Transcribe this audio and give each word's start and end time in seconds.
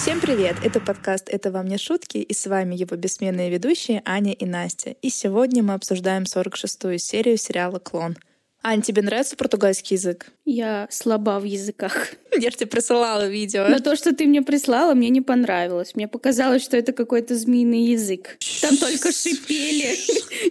Всем 0.00 0.20
привет! 0.20 0.54
Это 0.62 0.78
подкаст 0.78 1.28
«Это 1.28 1.50
вам 1.50 1.66
не 1.66 1.76
шутки» 1.76 2.18
и 2.18 2.32
с 2.32 2.46
вами 2.46 2.76
его 2.76 2.96
бессменные 2.96 3.50
ведущие 3.50 4.00
Аня 4.04 4.32
и 4.32 4.46
Настя. 4.46 4.90
И 5.02 5.10
сегодня 5.10 5.64
мы 5.64 5.74
обсуждаем 5.74 6.22
46-ю 6.22 6.98
серию 6.98 7.36
сериала 7.36 7.80
«Клон». 7.80 8.16
Ань, 8.60 8.82
тебе 8.82 9.02
нравится 9.02 9.36
португальский 9.36 9.96
язык? 9.96 10.32
Я 10.44 10.88
слаба 10.90 11.38
в 11.38 11.44
языках. 11.44 12.14
Я 12.36 12.50
же 12.50 12.56
тебе 12.56 12.66
присылала 12.66 13.28
видео. 13.28 13.66
Но 13.68 13.78
то, 13.78 13.94
что 13.94 14.14
ты 14.14 14.26
мне 14.26 14.42
прислала, 14.42 14.94
мне 14.94 15.10
не 15.10 15.20
понравилось. 15.20 15.94
Мне 15.94 16.08
показалось, 16.08 16.64
что 16.64 16.76
это 16.76 16.92
какой-то 16.92 17.36
змеиный 17.36 17.84
язык. 17.92 18.36
Там 18.60 18.76
только 18.76 19.12
шипели 19.12 19.96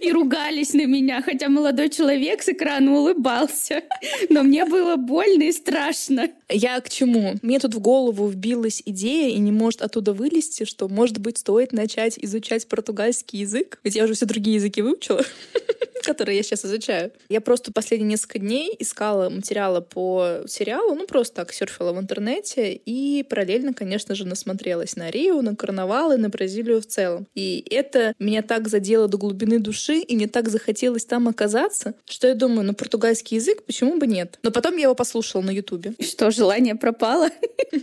и 0.02 0.10
ругались 0.10 0.72
на 0.72 0.86
меня, 0.86 1.20
хотя 1.22 1.50
молодой 1.50 1.90
человек 1.90 2.42
с 2.42 2.48
экрана 2.48 2.94
улыбался. 2.94 3.82
Но 4.30 4.42
мне 4.42 4.64
было 4.64 4.96
больно 4.96 5.42
и 5.42 5.52
страшно. 5.52 6.30
Я 6.48 6.80
к 6.80 6.88
чему? 6.88 7.34
Мне 7.42 7.58
тут 7.58 7.74
в 7.74 7.78
голову 7.78 8.26
вбилась 8.26 8.82
идея 8.86 9.28
и 9.28 9.38
не 9.38 9.52
может 9.52 9.82
оттуда 9.82 10.14
вылезти, 10.14 10.64
что, 10.64 10.88
может 10.88 11.18
быть, 11.18 11.38
стоит 11.38 11.72
начать 11.72 12.18
изучать 12.18 12.66
португальский 12.68 13.40
язык. 13.40 13.78
Ведь 13.84 13.96
я 13.96 14.04
уже 14.04 14.14
все 14.14 14.24
другие 14.24 14.56
языки 14.56 14.80
выучила 14.80 15.22
которые 16.04 16.36
я 16.36 16.42
сейчас 16.42 16.64
изучаю. 16.64 17.12
Я 17.28 17.40
просто 17.40 17.72
последние 17.72 18.10
несколько 18.10 18.38
дней 18.38 18.74
искала 18.78 19.28
материалы 19.28 19.82
по 19.82 20.40
сериалу, 20.46 20.94
ну 20.94 21.06
просто 21.06 21.36
так 21.36 21.52
серфила 21.52 21.92
в 21.92 21.98
интернете 21.98 22.72
и 22.72 23.22
параллельно, 23.22 23.74
конечно 23.74 24.14
же, 24.14 24.26
насмотрелась 24.26 24.96
на 24.96 25.10
Рио, 25.10 25.42
на 25.42 25.56
карнавал 25.56 26.12
и 26.12 26.16
на 26.16 26.28
Бразилию 26.28 26.80
в 26.80 26.86
целом. 26.86 27.26
И 27.34 27.64
это 27.70 28.14
меня 28.18 28.42
так 28.42 28.68
задело 28.68 29.08
до 29.08 29.18
глубины 29.18 29.58
души, 29.58 29.98
и 29.98 30.16
мне 30.16 30.28
так 30.28 30.48
захотелось 30.48 31.04
там 31.04 31.28
оказаться, 31.28 31.94
что 32.04 32.28
я 32.28 32.34
думаю, 32.34 32.64
ну 32.64 32.74
португальский 32.74 33.36
язык, 33.36 33.64
почему 33.64 33.98
бы 33.98 34.06
нет? 34.06 34.38
Но 34.42 34.50
потом 34.50 34.76
я 34.76 34.84
его 34.84 34.94
послушала 34.94 35.42
на 35.42 35.50
Ютубе. 35.50 35.94
Что, 36.00 36.30
желание 36.30 36.74
пропало? 36.74 37.30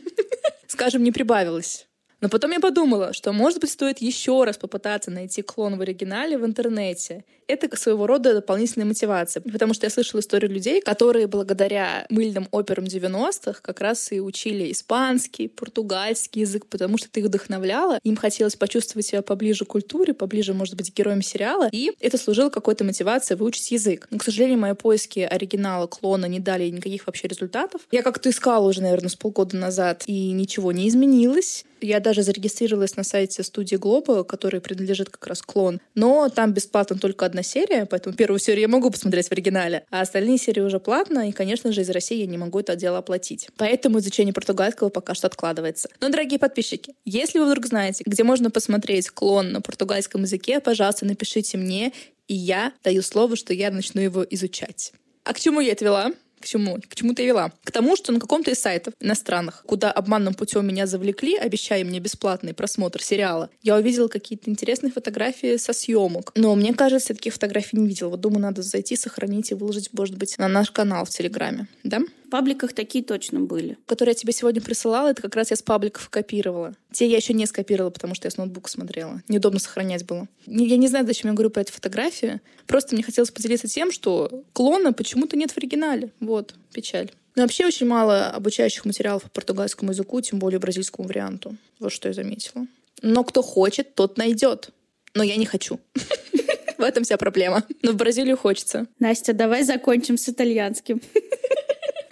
Скажем, 0.68 1.04
не 1.04 1.12
прибавилось. 1.12 1.88
Но 2.22 2.30
потом 2.30 2.52
я 2.52 2.60
подумала, 2.60 3.14
что, 3.14 3.34
может 3.34 3.60
быть, 3.60 3.70
стоит 3.70 4.00
еще 4.00 4.44
раз 4.46 4.58
попытаться 4.58 5.12
найти 5.12 5.42
клон 5.42 5.78
в 5.78 5.82
оригинале 5.82 6.38
в 6.38 6.46
интернете 6.46 7.24
это 7.48 7.76
своего 7.78 8.08
рода 8.08 8.34
дополнительная 8.34 8.88
мотивация, 8.88 9.42
потому 9.42 9.74
что 9.74 9.86
я 9.86 9.90
слышала 9.90 10.22
историю 10.22 10.52
людей, 10.52 10.82
которые 10.82 11.28
благодаря 11.28 12.06
мыльным 12.10 12.48
операм 12.52 12.86
90-х 12.86 13.60
как 13.62 13.82
раз 13.82 14.12
и 14.12 14.20
учили 14.20 14.72
испанский, 14.72 15.48
португальский 15.48 16.42
язык, 16.42 16.66
потому 16.68 16.98
что 16.98 17.08
это 17.08 17.20
их 17.20 17.28
вдохновляло, 17.28 18.00
им 18.04 18.16
хотелось 18.16 18.56
почувствовать 18.56 19.06
себя 19.06 19.22
поближе 19.22 19.66
к 19.66 19.70
культуре, 19.70 20.14
поближе, 20.14 20.54
может 20.54 20.76
быть, 20.76 20.92
к 20.92 20.96
героям 20.96 21.22
сериала, 21.22 21.70
и 21.72 21.92
это 22.00 22.18
служило 22.18 22.50
какой-то 22.50 22.84
мотивацией 22.84 23.38
выучить 23.38 23.72
язык. 23.72 24.08
Но, 24.10 24.18
к 24.18 24.24
сожалению, 24.24 24.60
мои 24.60 24.74
поиски 24.74 25.20
оригинала, 25.20 25.88
клона 25.88 26.26
не 26.26 26.40
дали 26.40 26.70
никаких 26.70 27.08
вообще 27.08 27.28
результатов. 27.28 27.82
Я 27.92 28.02
как-то 28.02 28.30
искала 28.30 28.68
уже, 28.68 28.82
наверное, 28.82 29.10
с 29.10 29.16
полгода 29.16 29.56
назад, 29.58 30.04
и 30.08 30.32
ничего 30.32 30.72
не 30.72 30.88
изменилось. 30.88 31.66
Я 31.82 32.00
даже 32.00 32.24
зарегистрировалась 32.24 32.96
на 32.96 33.04
сайте 33.04 33.44
студии 33.44 33.78
Global, 33.78 34.24
который 34.24 34.62
принадлежит 34.62 35.10
как 35.10 35.28
раз 35.28 35.42
клон, 35.42 35.80
но 35.94 36.30
там 36.30 36.54
бесплатно 36.54 36.98
только 36.98 37.26
серия, 37.44 37.86
поэтому 37.86 38.16
первую 38.16 38.40
серию 38.40 38.62
я 38.62 38.68
могу 38.68 38.90
посмотреть 38.90 39.28
в 39.28 39.32
оригинале, 39.32 39.86
а 39.90 40.02
остальные 40.02 40.38
серии 40.38 40.62
уже 40.62 40.80
платно, 40.80 41.30
и, 41.30 41.32
конечно 41.32 41.72
же, 41.72 41.82
из 41.82 41.90
России 41.90 42.20
я 42.20 42.26
не 42.26 42.38
могу 42.38 42.60
это 42.60 42.76
дело 42.76 42.98
оплатить. 43.00 43.50
Поэтому 43.58 44.00
изучение 44.00 44.34
португальского 44.34 44.90
пока 44.90 45.16
что 45.16 45.28
откладывается. 45.28 45.90
Но, 46.02 46.10
дорогие 46.10 46.40
подписчики, 46.40 46.94
если 47.06 47.40
вы 47.40 47.46
вдруг 47.46 47.66
знаете, 47.68 48.04
где 48.06 48.24
можно 48.24 48.50
посмотреть 48.50 49.10
клон 49.10 49.52
на 49.52 49.62
португальском 49.62 50.24
языке, 50.24 50.60
пожалуйста, 50.60 51.06
напишите 51.06 51.58
мне, 51.58 51.94
и 52.28 52.34
я 52.34 52.74
даю 52.84 53.02
слово, 53.02 53.36
что 53.36 53.54
я 53.54 53.72
начну 53.72 54.02
его 54.02 54.26
изучать. 54.30 54.94
А 55.24 55.34
к 55.34 55.40
чему 55.40 55.60
я 55.60 55.72
это 55.72 55.86
вела? 55.86 56.12
К 56.46 56.48
чему? 56.48 56.78
К 56.78 56.94
чему 56.94 57.16
ты 57.16 57.26
вела? 57.26 57.52
К 57.64 57.72
тому, 57.72 57.96
что 57.96 58.12
на 58.12 58.20
каком-то 58.20 58.52
из 58.52 58.60
сайтов 58.60 58.94
иностранных, 59.00 59.64
куда 59.66 59.92
обманным 59.92 60.36
путем 60.36 60.68
меня 60.68 60.86
завлекли, 60.86 61.36
обещая 61.36 61.84
мне 61.84 62.00
бесплатный 62.00 62.54
просмотр 62.54 63.02
сериала, 63.02 63.50
я 63.64 63.76
увидела 63.76 64.08
какие-то 64.08 64.52
интересные 64.52 64.92
фотографии 64.92 65.58
со 65.58 65.74
съемок. 65.74 66.32
Но 66.36 66.54
мне 66.54 66.76
кажется, 66.76 67.14
я 67.14 67.16
таких 67.16 67.34
фотографий 67.34 67.78
не 67.78 67.88
видела. 67.88 68.10
Вот 68.10 68.22
думаю, 68.22 68.42
надо 68.42 68.62
зайти, 68.62 68.96
сохранить 68.96 69.50
и 69.50 69.56
выложить, 69.56 69.90
может 69.92 70.20
быть, 70.20 70.38
на 70.38 70.48
наш 70.48 70.70
канал 70.70 71.06
в 71.06 71.10
Телеграме. 71.10 71.68
Да? 71.84 72.02
В 72.36 72.38
пабликах 72.38 72.74
такие 72.74 73.02
точно 73.02 73.40
были. 73.40 73.78
Которые 73.86 74.12
я 74.12 74.16
тебе 74.16 74.34
сегодня 74.34 74.62
присылала, 74.62 75.08
это 75.08 75.22
как 75.22 75.38
раз 75.38 75.52
я 75.52 75.56
с 75.56 75.62
пабликов 75.62 76.10
копировала. 76.10 76.76
Те 76.92 77.08
я 77.08 77.16
еще 77.16 77.32
не 77.32 77.46
скопировала, 77.46 77.92
потому 77.92 78.14
что 78.14 78.28
я 78.28 78.30
с 78.30 78.36
ноутбука 78.36 78.70
смотрела. 78.70 79.22
Неудобно 79.30 79.58
сохранять 79.58 80.06
было. 80.06 80.28
Я 80.46 80.76
не 80.76 80.90
знаю, 80.90 81.08
зачем 81.08 81.30
я 81.30 81.34
говорю 81.34 81.50
про 81.50 81.62
эту 81.62 81.72
фотографию. 81.72 82.42
Просто 82.68 82.94
мне 82.94 83.06
хотелось 83.06 83.32
поделиться 83.32 83.70
тем, 83.70 83.90
что 83.90 84.44
клона 84.52 84.92
почему-то 84.92 85.38
нет 85.38 85.52
в 85.52 85.58
оригинале. 85.58 86.12
Вот, 86.20 86.56
печаль. 86.74 87.10
Но 87.36 87.44
вообще 87.44 87.66
очень 87.66 87.88
мало 87.88 88.28
обучающих 88.32 88.84
материалов 88.84 89.24
по 89.24 89.30
португальскому 89.30 89.92
языку, 89.92 90.20
тем 90.20 90.38
более 90.38 90.60
бразильскому 90.60 91.08
варианту. 91.08 91.56
Вот 91.80 91.94
что 91.94 92.10
я 92.10 92.14
заметила. 92.14 92.68
Но 93.02 93.24
кто 93.24 93.44
хочет, 93.44 93.96
тот 93.96 94.18
найдет. 94.18 94.72
Но 95.14 95.24
я 95.24 95.38
не 95.38 95.46
хочу. 95.46 95.80
В 96.78 96.82
этом 96.82 97.06
вся 97.06 97.16
проблема. 97.16 97.64
Но 97.82 97.94
в 97.94 97.96
Бразилию 97.96 98.36
хочется. 98.36 98.88
Настя, 99.00 99.32
давай 99.32 99.64
закончим 99.64 100.18
с 100.18 100.28
итальянским. 100.28 101.02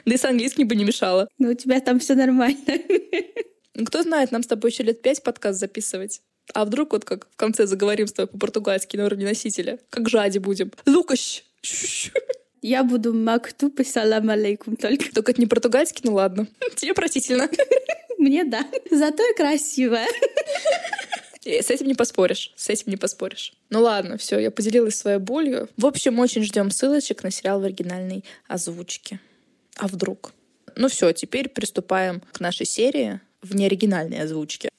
Да 0.05 0.15
и 0.15 0.17
с 0.17 0.25
английским 0.25 0.67
бы 0.67 0.75
не 0.75 0.83
мешало. 0.83 1.27
Ну, 1.37 1.51
у 1.51 1.53
тебя 1.53 1.79
там 1.79 1.99
все 1.99 2.15
нормально. 2.15 2.57
Ну, 3.75 3.85
кто 3.85 4.03
знает, 4.03 4.31
нам 4.31 4.43
с 4.43 4.47
тобой 4.47 4.71
еще 4.71 4.83
лет 4.83 5.01
пять 5.01 5.23
подкаст 5.23 5.59
записывать. 5.59 6.21
А 6.53 6.65
вдруг 6.65 6.93
вот 6.93 7.05
как 7.05 7.27
в 7.31 7.35
конце 7.35 7.65
заговорим 7.65 8.07
с 8.07 8.13
тобой 8.13 8.27
по-португальски 8.27 8.97
на 8.97 9.05
уровне 9.05 9.25
носителя? 9.25 9.79
Как 9.89 10.09
жади 10.09 10.39
будем. 10.39 10.71
Лукаш! 10.85 11.43
Я 12.61 12.83
буду 12.83 13.13
мактуб 13.13 13.79
и 13.79 13.83
салам 13.83 14.29
алейкум 14.29 14.77
только. 14.77 15.13
Только 15.13 15.31
это 15.31 15.41
не 15.41 15.47
португальский, 15.47 16.01
ну 16.03 16.13
ладно. 16.13 16.47
Тебе 16.75 16.93
простительно. 16.93 17.49
Мне 18.17 18.45
да. 18.45 18.65
Зато 18.89 19.23
и 19.23 19.35
красивая. 19.35 20.07
С 21.45 21.69
этим 21.69 21.87
не 21.87 21.93
поспоришь. 21.93 22.53
С 22.55 22.69
этим 22.69 22.85
не 22.91 22.95
поспоришь. 22.95 23.53
Ну 23.69 23.81
ладно, 23.81 24.17
все, 24.17 24.39
я 24.39 24.49
поделилась 24.49 24.95
своей 24.95 25.17
болью. 25.17 25.67
В 25.75 25.85
общем, 25.85 26.19
очень 26.19 26.43
ждем 26.43 26.71
ссылочек 26.71 27.21
на 27.23 27.31
сериал 27.31 27.59
в 27.59 27.65
оригинальной 27.65 28.23
озвучке. 28.47 29.19
А 29.77 29.87
вдруг? 29.87 30.33
Ну 30.75 30.87
все, 30.87 31.11
теперь 31.13 31.49
приступаем 31.49 32.21
к 32.31 32.39
нашей 32.39 32.65
серии 32.65 33.19
в 33.41 33.55
неоригинальной 33.55 34.21
озвучке. 34.21 34.69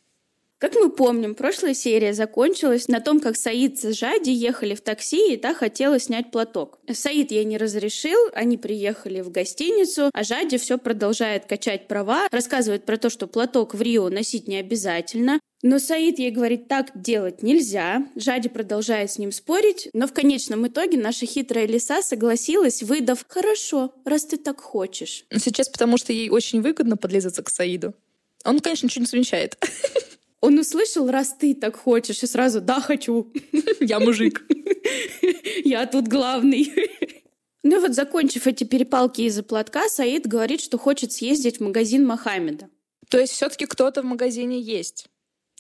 Как 0.59 0.75
мы 0.77 0.89
помним, 0.89 1.35
прошлая 1.35 1.75
серия 1.75 2.15
закончилась 2.15 2.89
на 2.89 3.01
том, 3.01 3.21
как 3.21 3.37
Саид 3.37 3.79
с 3.79 3.93
Жади 3.93 4.31
ехали 4.31 4.75
в 4.75 4.81
такси, 4.81 5.35
и 5.35 5.37
та 5.37 5.53
хотела 5.53 5.99
снять 5.99 6.31
платок. 6.31 6.79
Саид 6.91 7.33
ей 7.33 7.45
не 7.45 7.59
разрешил, 7.59 8.19
они 8.33 8.57
приехали 8.57 9.21
в 9.21 9.31
гостиницу, 9.31 10.11
а 10.13 10.23
Жади 10.23 10.57
все 10.59 10.79
продолжает 10.79 11.47
качать 11.47 11.89
права, 11.89 12.29
рассказывает 12.31 12.85
про 12.85 12.97
то, 12.97 13.11
что 13.11 13.27
платок 13.27 13.75
в 13.75 13.83
Рио 13.83 14.09
носить 14.09 14.49
не 14.49 14.57
обязательно. 14.57 15.41
Но 15.63 15.79
Саид 15.79 16.19
ей 16.19 16.31
говорит, 16.31 16.69
так 16.69 16.91
делать 16.95 17.43
нельзя. 17.43 18.07
Жади 18.17 18.49
продолжает 18.49 19.11
с 19.11 19.19
ним 19.19 19.33
спорить, 19.33 19.89
но 19.93 20.07
в 20.07 20.13
конечном 20.13 20.67
итоге 20.67 20.99
наша 20.99 21.27
хитрая 21.27 21.67
лиса 21.67 22.03
согласилась, 22.03 22.83
выдав 22.83 23.25
«Хорошо, 23.29 23.95
раз 24.05 24.27
ты 24.27 24.37
так 24.37 24.61
хочешь». 24.61 25.25
Сейчас 25.35 25.69
потому, 25.71 25.97
что 25.97 26.13
ей 26.13 26.29
очень 26.29 26.61
выгодно 26.61 26.97
подлизаться 26.99 27.43
к 27.43 27.49
Саиду. 27.49 27.95
Он, 28.45 28.61
конечно, 28.61 28.87
ничего 28.87 29.05
не 29.05 29.11
замечает. 29.11 29.57
Он 30.45 30.59
услышал, 30.59 31.11
раз 31.11 31.35
ты 31.41 31.55
так 31.55 31.75
хочешь, 31.75 32.23
и 32.23 32.27
сразу 32.27 32.61
«да, 32.61 32.79
хочу». 32.79 33.33
Я 33.81 33.99
мужик. 33.99 34.45
Я 35.65 35.87
тут 35.87 36.07
главный. 36.07 36.71
Ну 37.67 37.81
вот, 37.81 37.95
закончив 37.95 38.47
эти 38.47 38.65
перепалки 38.65 39.23
из-за 39.23 39.43
платка, 39.43 39.89
Саид 39.89 40.27
говорит, 40.27 40.61
что 40.61 40.77
хочет 40.77 41.13
съездить 41.13 41.57
в 41.57 41.63
магазин 41.63 42.07
Мохаммеда. 42.07 42.69
То 43.09 43.19
есть 43.19 43.33
все-таки 43.33 43.65
кто-то 43.65 44.03
в 44.03 44.05
магазине 44.05 44.61
есть? 44.61 45.07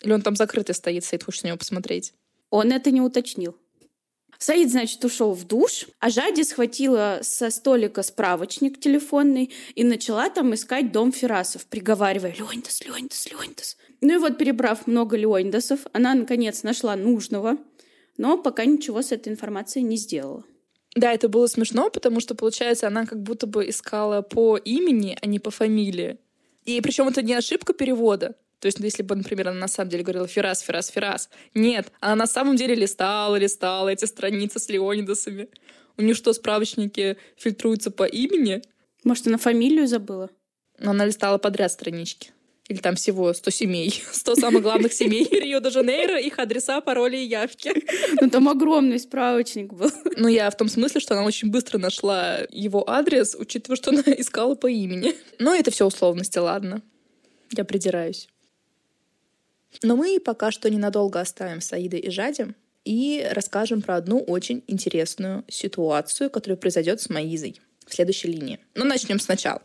Или 0.03 0.12
он 0.12 0.21
там 0.21 0.37
закрытый 0.37 0.75
стоит, 0.75 1.03
Саид 1.06 1.25
хочет 1.25 1.44
на 1.44 1.49
него 1.49 1.56
посмотреть? 1.56 2.12
Он 2.50 2.71
это 2.73 2.91
не 2.91 3.00
уточнил. 3.00 3.56
Саид, 4.44 4.71
значит, 4.71 5.03
ушел 5.03 5.32
в 5.32 5.47
душ, 5.47 5.87
а 6.00 6.10
Жади 6.10 6.43
схватила 6.43 7.20
со 7.23 7.49
столика 7.49 8.02
справочник 8.02 8.79
телефонный 8.79 9.50
и 9.75 9.85
начала 9.85 10.29
там 10.29 10.52
искать 10.52 10.93
дом 10.93 11.12
Ферасов, 11.12 11.64
приговаривая 11.64 12.35
«Леонидас, 12.38 12.82
Леонидас, 12.82 13.26
Леонидас». 13.31 13.79
Ну 14.02 14.17
и 14.17 14.19
вот, 14.19 14.37
перебрав 14.37 14.87
много 14.87 15.17
Леонидасов, 15.17 15.87
она, 15.94 16.12
наконец, 16.12 16.62
нашла 16.62 16.94
нужного, 16.94 17.56
но 18.19 18.37
пока 18.37 18.67
ничего 18.67 19.00
с 19.00 19.12
этой 19.12 19.32
информацией 19.32 19.82
не 19.87 19.96
сделала. 19.96 20.44
Да, 20.94 21.11
это 21.14 21.31
было 21.31 21.46
смешно, 21.46 21.88
потому 21.88 22.20
что, 22.20 22.35
получается, 22.35 22.87
она 22.87 23.06
как 23.06 23.23
будто 23.23 23.46
бы 23.46 23.67
искала 23.70 24.20
по 24.20 24.58
имени, 24.58 25.17
а 25.23 25.26
не 25.26 25.38
по 25.38 25.50
фамилии. 25.50 26.19
И 26.67 26.79
причем 26.82 27.08
это 27.08 27.23
не 27.23 27.32
ошибка 27.32 27.73
перевода. 27.73 28.37
То 28.61 28.67
есть, 28.67 28.79
если 28.81 29.03
бы, 29.03 29.15
например, 29.15 29.49
она 29.49 29.61
на 29.61 29.69
самом 29.69 29.91
деле 29.91 30.03
говорила 30.03 30.27
«Ферас, 30.27 30.61
Ферас, 30.61 30.89
Ферас», 30.89 31.29
нет, 31.55 31.93
она 32.01 32.17
на 32.17 32.27
самом 32.27 32.56
деле 32.56 32.75
листала, 32.75 33.37
листала 33.37 33.89
эти 33.91 34.05
страницы 34.05 34.59
с 34.59 34.69
Леонидасами. 34.69 35.49
У 35.97 36.03
нее 36.03 36.15
что, 36.15 36.33
справочники 36.33 37.17
фильтруются 37.37 37.91
по 37.91 38.05
имени? 38.05 38.62
Может, 39.05 39.27
она 39.27 39.39
фамилию 39.39 39.87
забыла? 39.87 40.31
Она 40.79 41.05
листала 41.05 41.39
подряд 41.39 41.71
странички. 41.71 42.31
Или 42.69 42.79
там 42.79 42.97
всего 42.97 43.33
100 43.33 43.51
семей. 43.51 44.03
100 44.12 44.37
самых 44.37 44.62
главных 44.62 44.93
семей 44.93 45.29
Рио-де-Жанейро, 45.31 46.19
их 46.19 46.39
адреса, 46.39 46.81
пароли 46.81 47.19
и 47.19 47.27
явки. 47.27 47.73
Ну, 48.21 48.31
там 48.31 48.49
огромный 48.49 48.99
справочник 48.99 49.73
был. 49.73 49.91
Ну, 50.17 50.29
я 50.29 50.51
в 50.51 50.56
том 50.56 50.69
смысле, 50.69 51.01
что 51.01 51.15
она 51.15 51.25
очень 51.25 51.51
быстро 51.51 51.79
нашла 51.79 52.39
его 52.51 52.89
адрес, 52.89 53.37
учитывая, 53.39 53.77
что 53.77 53.91
она 53.91 54.03
искала 54.19 54.55
по 54.55 54.67
имени. 54.67 55.15
Но 55.39 55.55
это 55.55 55.71
все 55.71 55.87
условности, 55.87 56.39
ладно. 56.39 56.83
Я 57.53 57.65
придираюсь. 57.65 58.29
Но 59.82 59.97
мы 59.97 60.21
пока 60.21 60.50
что 60.50 60.71
ненадолго 60.71 61.21
оставим 61.21 61.61
Саида 61.61 61.97
и 61.97 62.11
Жади 62.11 62.55
и 62.85 63.26
расскажем 63.31 63.82
про 63.82 63.97
одну 63.97 64.21
очень 64.21 64.62
интересную 64.67 65.44
ситуацию, 65.49 66.31
которая 66.31 66.56
произойдет 66.56 67.00
с 67.00 67.09
Маизой 67.09 67.61
в 67.87 67.94
следующей 67.94 68.29
линии. 68.29 68.61
Но 68.75 68.85
начнем 68.85 69.19
сначала. 69.19 69.62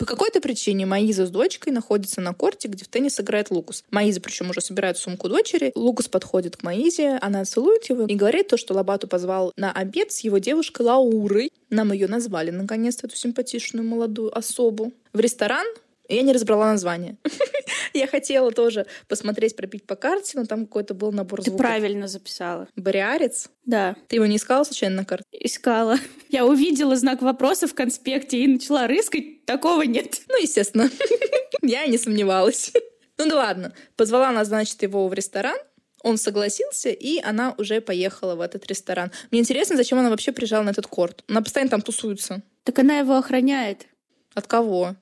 По 0.00 0.06
какой-то 0.06 0.40
причине 0.40 0.86
Маиза 0.86 1.26
с 1.26 1.30
дочкой 1.30 1.74
находятся 1.74 2.22
на 2.22 2.32
корте, 2.32 2.68
где 2.68 2.86
в 2.86 2.88
теннис 2.88 3.20
играет 3.20 3.50
Лукас. 3.50 3.84
Маиза 3.90 4.22
причем 4.22 4.48
уже 4.48 4.62
собирает 4.62 4.96
сумку 4.96 5.28
дочери. 5.28 5.72
Лукас 5.74 6.08
подходит 6.08 6.56
к 6.56 6.62
Маизе, 6.62 7.18
она 7.20 7.44
целует 7.44 7.84
его 7.90 8.06
и 8.06 8.14
говорит 8.14 8.48
то, 8.48 8.56
что 8.56 8.72
Лабату 8.72 9.08
позвал 9.08 9.52
на 9.56 9.70
обед 9.70 10.10
с 10.10 10.20
его 10.20 10.38
девушкой 10.38 10.86
Лаурой. 10.86 11.52
Нам 11.68 11.92
ее 11.92 12.08
назвали, 12.08 12.50
наконец-то, 12.50 13.08
эту 13.08 13.16
симпатичную 13.16 13.86
молодую 13.86 14.34
особу. 14.34 14.94
В 15.12 15.20
ресторан, 15.20 15.66
я 16.14 16.22
не 16.22 16.32
разобрала 16.32 16.66
название. 16.72 17.16
Я 17.92 18.06
хотела 18.06 18.52
тоже 18.52 18.86
посмотреть, 19.08 19.56
пропить 19.56 19.84
по 19.84 19.96
карте, 19.96 20.38
но 20.38 20.44
там 20.44 20.66
какой-то 20.66 20.94
был 20.94 21.12
набор 21.12 21.42
звуков. 21.42 21.58
Ты 21.58 21.62
правильно 21.62 22.08
записала. 22.08 22.68
Бориарец? 22.76 23.48
Да. 23.64 23.96
Ты 24.08 24.16
его 24.16 24.26
не 24.26 24.36
искала 24.36 24.64
случайно 24.64 24.96
на 24.96 25.04
карте? 25.04 25.24
Искала. 25.32 25.98
Я 26.28 26.46
увидела 26.46 26.96
знак 26.96 27.22
вопроса 27.22 27.66
в 27.66 27.74
конспекте 27.74 28.38
и 28.38 28.46
начала 28.46 28.86
рыскать. 28.86 29.44
Такого 29.44 29.82
нет. 29.82 30.22
Ну, 30.28 30.40
естественно. 30.40 30.88
Я 31.62 31.86
не 31.86 31.98
сомневалась. 31.98 32.72
Ну 33.18 33.28
да 33.28 33.36
ладно. 33.36 33.74
Позвала 33.96 34.28
она, 34.28 34.44
значит, 34.44 34.82
его 34.82 35.08
в 35.08 35.14
ресторан. 35.14 35.58
Он 36.02 36.16
согласился, 36.16 36.88
и 36.88 37.20
она 37.20 37.54
уже 37.58 37.80
поехала 37.80 38.34
в 38.34 38.40
этот 38.40 38.66
ресторан. 38.66 39.12
Мне 39.30 39.40
интересно, 39.40 39.76
зачем 39.76 39.98
она 39.98 40.08
вообще 40.08 40.32
приезжала 40.32 40.62
на 40.62 40.70
этот 40.70 40.86
корт. 40.86 41.24
Она 41.28 41.42
постоянно 41.42 41.70
там 41.70 41.82
тусуется. 41.82 42.42
Так 42.64 42.78
она 42.78 42.98
его 42.98 43.16
охраняет. 43.16 43.86
От 44.34 44.46
кого? 44.46 44.96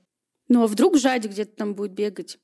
Ну 0.49 0.63
а 0.63 0.67
вдруг 0.67 0.97
Жади 0.99 1.29
где-то 1.29 1.57
там 1.57 1.75
будет 1.75 1.93
бегать? 1.93 2.39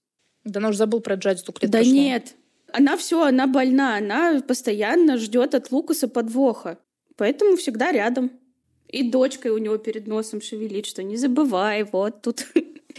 Да 0.44 0.60
она 0.60 0.68
уже 0.68 0.78
забыл 0.78 1.00
про 1.00 1.14
Джади 1.14 1.38
столько 1.38 1.62
лет 1.62 1.70
Да 1.70 1.78
прошло. 1.78 1.94
нет. 1.94 2.34
Она 2.72 2.96
все, 2.96 3.22
она 3.22 3.46
больна. 3.46 3.96
Она 3.96 4.40
постоянно 4.40 5.16
ждет 5.16 5.54
от 5.54 5.70
Лукаса 5.70 6.08
подвоха. 6.08 6.78
Поэтому 7.16 7.56
всегда 7.56 7.92
рядом. 7.92 8.30
И 8.88 9.10
дочкой 9.10 9.52
у 9.52 9.58
него 9.58 9.78
перед 9.78 10.06
носом 10.06 10.40
шевелит, 10.42 10.86
что 10.86 11.02
не 11.02 11.16
забывай, 11.16 11.84
вот 11.84 12.22
тут. 12.22 12.46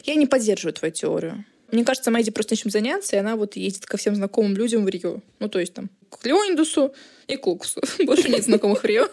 Я 0.04 0.16
не 0.16 0.26
поддерживаю 0.26 0.74
твою 0.74 0.94
теорию. 0.94 1.46
Мне 1.72 1.84
кажется, 1.84 2.12
Майди 2.12 2.32
просто 2.32 2.54
нечем 2.54 2.70
заняться, 2.70 3.16
и 3.16 3.20
она 3.20 3.36
вот 3.36 3.56
ездит 3.56 3.86
ко 3.86 3.98
всем 3.98 4.16
знакомым 4.16 4.56
людям 4.56 4.86
в 4.86 4.90
Рио. 4.90 5.22
Ну, 5.40 5.50
то 5.50 5.60
есть 5.60 5.74
там 5.74 5.90
к 6.10 6.26
Леонидусу 6.26 6.94
и 7.28 7.36
к 7.38 7.46
Лукусу. 7.48 7.82
Больше 8.06 8.30
нет 8.30 8.44
знакомых 8.44 8.84
в 8.84 8.86
Рио. 8.86 9.08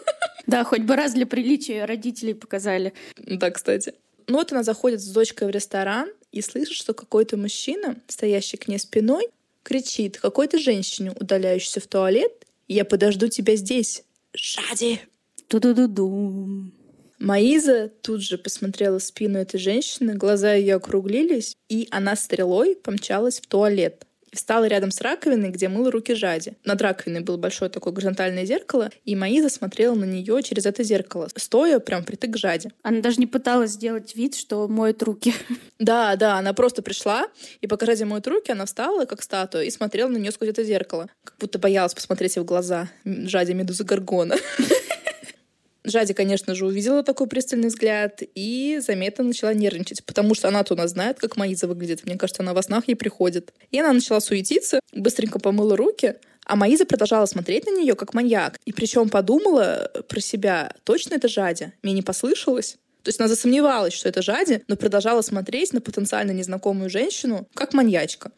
Да, 0.45 0.63
хоть 0.63 0.81
бы 0.81 0.95
раз 0.95 1.13
для 1.13 1.25
приличия 1.25 1.85
родителей 1.85 2.33
показали. 2.33 2.93
Да, 3.17 3.49
кстати. 3.49 3.93
Ну 4.27 4.35
вот 4.35 4.51
она 4.51 4.63
заходит 4.63 5.01
с 5.01 5.07
дочкой 5.07 5.47
в 5.47 5.51
ресторан 5.51 6.09
и 6.31 6.41
слышит, 6.41 6.75
что 6.75 6.93
какой-то 6.93 7.37
мужчина, 7.37 7.97
стоящий 8.07 8.57
к 8.57 8.67
ней 8.67 8.79
спиной, 8.79 9.29
кричит 9.63 10.17
какой-то 10.19 10.57
женщине, 10.59 11.13
удаляющейся 11.19 11.79
в 11.79 11.87
туалет, 11.87 12.31
«Я 12.67 12.85
подожду 12.85 13.27
тебя 13.27 13.55
здесь, 13.55 14.03
Жади!» 14.33 14.99
Ту-ду-ду-ду. 15.47 16.71
Маиза 17.19 17.91
тут 18.01 18.21
же 18.21 18.37
посмотрела 18.37 18.99
в 18.99 19.03
спину 19.03 19.37
этой 19.39 19.59
женщины, 19.59 20.15
глаза 20.15 20.53
ее 20.53 20.75
округлились, 20.75 21.55
и 21.69 21.87
она 21.91 22.15
стрелой 22.15 22.75
помчалась 22.75 23.39
в 23.39 23.47
туалет. 23.47 24.05
И 24.33 24.35
встала 24.35 24.65
рядом 24.65 24.89
с 24.89 24.99
раковиной, 24.99 25.49
где 25.49 25.69
мыла 25.69 25.91
руки 25.91 26.15
Жади. 26.15 26.53
Над 26.65 26.81
раковиной 26.81 27.21
было 27.21 27.37
большое 27.37 27.69
такое 27.69 27.93
горизонтальное 27.93 28.45
зеркало, 28.45 28.89
и 29.05 29.15
Маиза 29.15 29.47
смотрела 29.47 29.93
на 29.93 30.05
нее 30.05 30.41
через 30.41 30.65
это 30.65 30.81
зеркало, 30.83 31.27
стоя 31.35 31.77
прям 31.77 32.03
притык 32.03 32.31
к 32.31 32.37
Жади. 32.37 32.71
Она 32.81 33.01
даже 33.01 33.19
не 33.19 33.27
пыталась 33.27 33.71
сделать 33.71 34.15
вид, 34.15 34.33
что 34.33 34.67
моет 34.67 35.01
руки. 35.03 35.33
Да, 35.79 36.15
да, 36.15 36.37
она 36.37 36.53
просто 36.53 36.81
пришла, 36.81 37.25
и 37.59 37.67
пока 37.67 37.85
Жади 37.85 38.05
моет 38.05 38.25
руки, 38.25 38.51
она 38.53 38.65
встала, 38.65 39.03
как 39.03 39.21
статуя, 39.21 39.63
и 39.63 39.69
смотрела 39.69 40.07
на 40.07 40.15
нее 40.15 40.31
сквозь 40.31 40.49
это 40.49 40.63
зеркало. 40.63 41.09
Как 41.25 41.35
будто 41.39 41.59
боялась 41.59 41.93
посмотреть 41.93 42.37
ей 42.37 42.41
в 42.41 42.45
глаза 42.45 42.89
Жади 43.03 43.51
Медуза 43.51 43.83
Гаргона. 43.83 44.37
Жади, 45.83 46.13
конечно 46.13 46.55
же, 46.55 46.65
увидела 46.65 47.03
такой 47.03 47.27
пристальный 47.27 47.67
взгляд 47.67 48.21
и 48.35 48.79
заметно 48.85 49.23
начала 49.23 49.53
нервничать, 49.53 50.03
потому 50.05 50.33
что 50.33 50.47
она-то 50.47 50.73
у 50.73 50.77
нас 50.77 50.91
знает, 50.91 51.19
как 51.19 51.35
Маиза 51.35 51.67
выглядит. 51.67 52.05
Мне 52.05 52.17
кажется, 52.17 52.41
она 52.41 52.53
во 52.53 52.61
снах 52.61 52.87
ей 52.87 52.95
приходит. 52.95 53.53
И 53.71 53.79
она 53.79 53.91
начала 53.91 54.21
суетиться, 54.21 54.79
быстренько 54.93 55.39
помыла 55.39 55.75
руки, 55.75 56.15
а 56.45 56.55
Маиза 56.55 56.85
продолжала 56.85 57.25
смотреть 57.25 57.65
на 57.65 57.71
нее 57.71 57.95
как 57.95 58.13
маньяк. 58.13 58.59
И 58.65 58.71
причем 58.71 59.09
подумала 59.09 59.91
про 60.07 60.19
себя, 60.19 60.73
точно 60.83 61.15
это 61.15 61.27
Жади? 61.27 61.73
Мне 61.83 61.93
не 61.93 62.01
послышалось? 62.01 62.77
То 63.03 63.09
есть 63.09 63.19
она 63.19 63.27
засомневалась, 63.27 63.93
что 63.93 64.07
это 64.07 64.21
Жади, 64.21 64.63
но 64.67 64.77
продолжала 64.77 65.21
смотреть 65.21 65.73
на 65.73 65.81
потенциально 65.81 66.31
незнакомую 66.31 66.89
женщину 66.89 67.47
как 67.53 67.73
маньячка. 67.73 68.31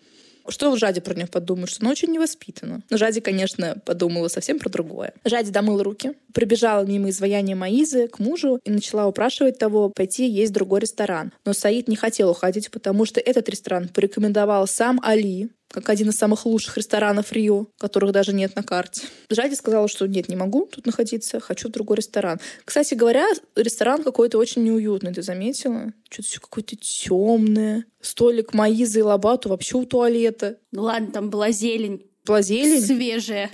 Что 0.47 0.75
Жади 0.75 1.01
про 1.01 1.13
нее 1.13 1.27
подумает? 1.27 1.69
Что 1.69 1.81
она 1.81 1.91
очень 1.91 2.11
невоспитана. 2.11 2.81
Но 2.89 2.97
Жади, 2.97 3.21
конечно, 3.21 3.77
подумала 3.85 4.27
совсем 4.27 4.59
про 4.59 4.69
другое. 4.69 5.13
Жади 5.23 5.51
домыла 5.51 5.83
руки, 5.83 6.13
прибежала 6.33 6.85
мимо 6.85 7.09
изваяния 7.09 7.55
Маизы 7.55 8.07
к 8.07 8.19
мужу 8.19 8.59
и 8.63 8.69
начала 8.69 9.07
упрашивать 9.07 9.57
того 9.57 9.89
пойти 9.89 10.27
есть 10.27 10.53
другой 10.53 10.81
ресторан. 10.81 11.31
Но 11.45 11.53
Саид 11.53 11.87
не 11.87 11.95
хотел 11.95 12.29
уходить, 12.29 12.71
потому 12.71 13.05
что 13.05 13.19
этот 13.19 13.49
ресторан 13.49 13.87
порекомендовал 13.89 14.67
сам 14.67 14.99
Али, 15.03 15.49
как 15.75 15.89
один 15.89 16.09
из 16.09 16.15
самых 16.15 16.45
лучших 16.45 16.77
ресторанов 16.77 17.33
Рио, 17.33 17.67
которых 17.77 18.13
даже 18.13 18.31
нет 18.31 18.55
на 18.55 18.63
карте. 18.63 19.01
Жади 19.29 19.55
сказала, 19.55 19.89
что 19.89 20.07
нет, 20.07 20.29
не 20.29 20.37
могу 20.37 20.69
тут 20.71 20.85
находиться, 20.85 21.41
хочу 21.41 21.67
в 21.67 21.71
другой 21.71 21.97
ресторан. 21.97 22.39
Кстати 22.63 22.93
говоря, 22.93 23.27
ресторан 23.57 24.01
какой-то 24.01 24.37
очень 24.37 24.63
неуютный, 24.63 25.13
ты 25.13 25.21
заметила? 25.21 25.91
Что-то 26.09 26.29
все 26.29 26.39
какое-то 26.39 26.77
темное. 26.77 27.85
Столик 27.99 28.53
Маизы 28.53 28.99
и 28.99 29.03
Лабату 29.03 29.49
вообще 29.49 29.75
у 29.75 29.85
туалета. 29.85 30.59
Ну 30.71 30.83
ладно, 30.83 31.11
там 31.11 31.29
была 31.29 31.51
зелень. 31.51 32.05
Была 32.23 32.41
зелень, 32.41 32.81
Свежая. 32.81 33.51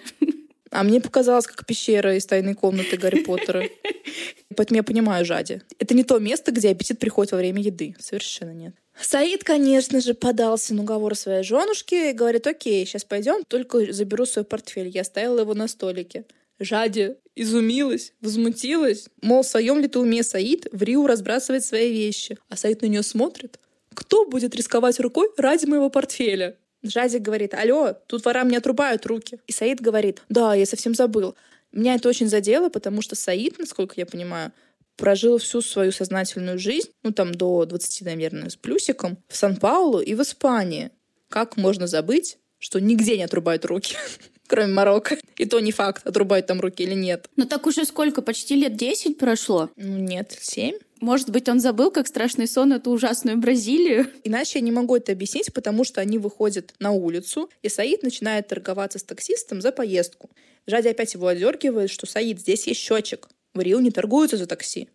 а 0.69 0.83
мне 0.83 1.01
показалось, 1.01 1.47
как 1.47 1.65
пещера 1.65 2.15
из 2.15 2.27
тайной 2.27 2.53
комнаты 2.53 2.97
Гарри 2.97 3.23
Поттера. 3.23 3.63
Поэтому 4.55 4.77
я 4.77 4.83
понимаю 4.83 5.25
Жади. 5.25 5.61
Это 5.79 5.95
не 5.95 6.03
то 6.03 6.19
место, 6.19 6.51
где 6.51 6.69
аппетит 6.69 6.99
приходит 6.99 7.31
во 7.31 7.39
время 7.39 7.63
еды. 7.63 7.95
Совершенно 7.99 8.51
нет. 8.51 8.75
Саид, 9.03 9.43
конечно 9.43 9.99
же, 10.01 10.13
подался 10.13 10.73
на 10.73 10.83
уговор 10.83 11.15
своей 11.15 11.43
женушки 11.43 12.11
и 12.11 12.13
говорит, 12.13 12.47
окей, 12.47 12.85
сейчас 12.85 13.03
пойдем, 13.03 13.43
только 13.43 13.91
заберу 13.91 14.25
свой 14.25 14.45
портфель. 14.45 14.87
Я 14.87 15.01
оставила 15.01 15.41
его 15.41 15.53
на 15.53 15.67
столике. 15.67 16.25
Жади 16.59 17.15
изумилась, 17.35 18.13
возмутилась. 18.21 19.09
Мол, 19.21 19.41
в 19.41 19.47
своем 19.47 19.79
ли 19.79 19.87
ты 19.87 19.99
уме 19.99 20.23
Саид 20.23 20.67
в 20.71 20.83
Рио 20.83 21.07
разбрасывает 21.07 21.65
свои 21.65 21.91
вещи. 21.91 22.37
А 22.49 22.55
Саид 22.55 22.81
на 22.81 22.85
нее 22.85 23.03
смотрит. 23.03 23.59
Кто 23.93 24.25
будет 24.25 24.55
рисковать 24.55 24.99
рукой 24.99 25.29
ради 25.37 25.65
моего 25.65 25.89
портфеля? 25.89 26.55
Жади 26.83 27.17
говорит, 27.17 27.53
алло, 27.53 27.93
тут 28.07 28.25
ворам 28.25 28.47
не 28.47 28.57
отрубают 28.57 29.05
руки. 29.05 29.39
И 29.47 29.51
Саид 29.51 29.81
говорит, 29.81 30.21
да, 30.29 30.53
я 30.53 30.65
совсем 30.65 30.95
забыл. 30.95 31.35
Меня 31.71 31.95
это 31.95 32.09
очень 32.09 32.27
задело, 32.27 32.69
потому 32.69 33.01
что 33.01 33.15
Саид, 33.15 33.57
насколько 33.59 33.93
я 33.97 34.05
понимаю, 34.05 34.51
прожил 34.97 35.37
всю 35.37 35.61
свою 35.61 35.91
сознательную 35.91 36.59
жизнь, 36.59 36.89
ну 37.03 37.11
там 37.11 37.33
до 37.33 37.65
20, 37.65 38.01
наверное, 38.01 38.49
с 38.49 38.55
плюсиком, 38.55 39.17
в 39.27 39.35
Сан-Паулу 39.35 39.99
и 39.99 40.13
в 40.13 40.21
Испании. 40.21 40.91
Как 41.29 41.57
можно 41.57 41.87
забыть, 41.87 42.37
что 42.59 42.79
нигде 42.79 43.17
не 43.17 43.23
отрубают 43.23 43.65
руки, 43.65 43.95
кроме 44.47 44.73
Марокко? 44.73 45.17
И 45.37 45.45
то 45.45 45.59
не 45.59 45.71
факт, 45.71 46.05
отрубают 46.05 46.47
там 46.47 46.61
руки 46.61 46.83
или 46.83 46.93
нет. 46.93 47.27
Ну 47.35 47.45
так 47.45 47.65
уже 47.67 47.85
сколько? 47.85 48.21
Почти 48.21 48.55
лет 48.55 48.75
10 48.75 49.17
прошло. 49.17 49.69
Ну 49.75 49.97
нет, 49.97 50.37
семь. 50.39 50.75
Может 51.01 51.31
быть, 51.31 51.49
он 51.49 51.59
забыл, 51.59 51.89
как 51.89 52.07
страшный 52.07 52.47
сон, 52.47 52.73
эту 52.73 52.91
ужасную 52.91 53.35
Бразилию? 53.37 54.05
Иначе 54.23 54.59
я 54.59 54.65
не 54.65 54.71
могу 54.71 54.95
это 54.95 55.11
объяснить, 55.11 55.51
потому 55.51 55.83
что 55.83 55.99
они 55.99 56.19
выходят 56.19 56.75
на 56.77 56.91
улицу, 56.91 57.49
и 57.63 57.69
Саид 57.69 58.03
начинает 58.03 58.47
торговаться 58.47 58.99
с 58.99 59.03
таксистом 59.03 59.61
за 59.61 59.71
поездку. 59.71 60.29
Жади 60.67 60.89
опять 60.89 61.15
его 61.15 61.25
одергивает, 61.25 61.89
что 61.89 62.05
Саид, 62.05 62.39
здесь 62.39 62.67
есть 62.67 62.79
счетчик. 62.79 63.27
В 63.53 63.59
Рио 63.59 63.79
не 63.79 63.91
торгуются 63.91 64.37
за 64.37 64.45
такси. 64.45 64.89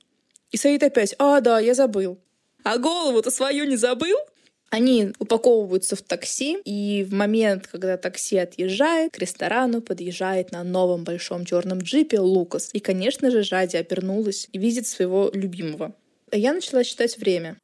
И 0.50 0.56
Саид 0.56 0.82
опять, 0.82 1.14
а, 1.18 1.40
да, 1.40 1.58
я 1.58 1.74
забыл. 1.74 2.18
А 2.62 2.78
голову-то 2.78 3.30
свою 3.30 3.64
не 3.64 3.76
забыл? 3.76 4.16
Они 4.70 5.12
упаковываются 5.18 5.94
в 5.94 6.02
такси, 6.02 6.58
и 6.64 7.04
в 7.04 7.14
момент, 7.14 7.68
когда 7.68 7.96
такси 7.96 8.36
отъезжает, 8.36 9.12
к 9.12 9.18
ресторану 9.18 9.80
подъезжает 9.80 10.50
на 10.50 10.64
новом 10.64 11.04
большом 11.04 11.44
черном 11.44 11.78
джипе 11.78 12.18
Лукас. 12.18 12.70
И, 12.72 12.80
конечно 12.80 13.30
же, 13.30 13.42
Жади 13.42 13.76
обернулась 13.76 14.48
и 14.52 14.58
видит 14.58 14.86
своего 14.86 15.30
любимого. 15.32 15.94
А 16.32 16.36
я 16.36 16.52
начала 16.52 16.82
считать 16.82 17.16
время. 17.18 17.58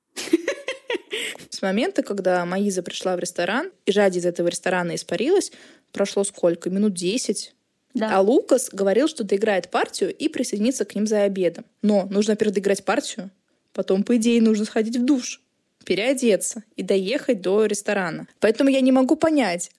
С 1.50 1.60
момента, 1.60 2.02
когда 2.02 2.44
Маиза 2.44 2.82
пришла 2.82 3.16
в 3.16 3.18
ресторан, 3.18 3.72
и 3.84 3.92
Жади 3.92 4.18
из 4.18 4.26
этого 4.26 4.48
ресторана 4.48 4.94
испарилась, 4.94 5.50
прошло 5.92 6.22
сколько? 6.24 6.70
Минут 6.70 6.94
десять? 6.94 7.54
Да. 7.94 8.16
А 8.16 8.20
Лукас 8.20 8.70
говорил, 8.72 9.08
что 9.08 9.24
доиграет 9.24 9.70
партию 9.70 10.14
и 10.14 10.28
присоединится 10.28 10.84
к 10.84 10.94
ним 10.94 11.06
за 11.06 11.22
обедом. 11.22 11.64
Но 11.82 12.06
нужно 12.10 12.36
первым 12.36 12.54
доиграть 12.54 12.84
партию, 12.84 13.30
потом, 13.72 14.02
по 14.02 14.16
идее, 14.16 14.40
нужно 14.40 14.64
сходить 14.64 14.96
в 14.96 15.04
душ, 15.04 15.42
переодеться 15.84 16.64
и 16.76 16.82
доехать 16.82 17.40
до 17.42 17.66
ресторана. 17.66 18.26
Поэтому 18.40 18.70
я 18.70 18.80
не 18.80 18.92
могу 18.92 19.16
понять, 19.16 19.70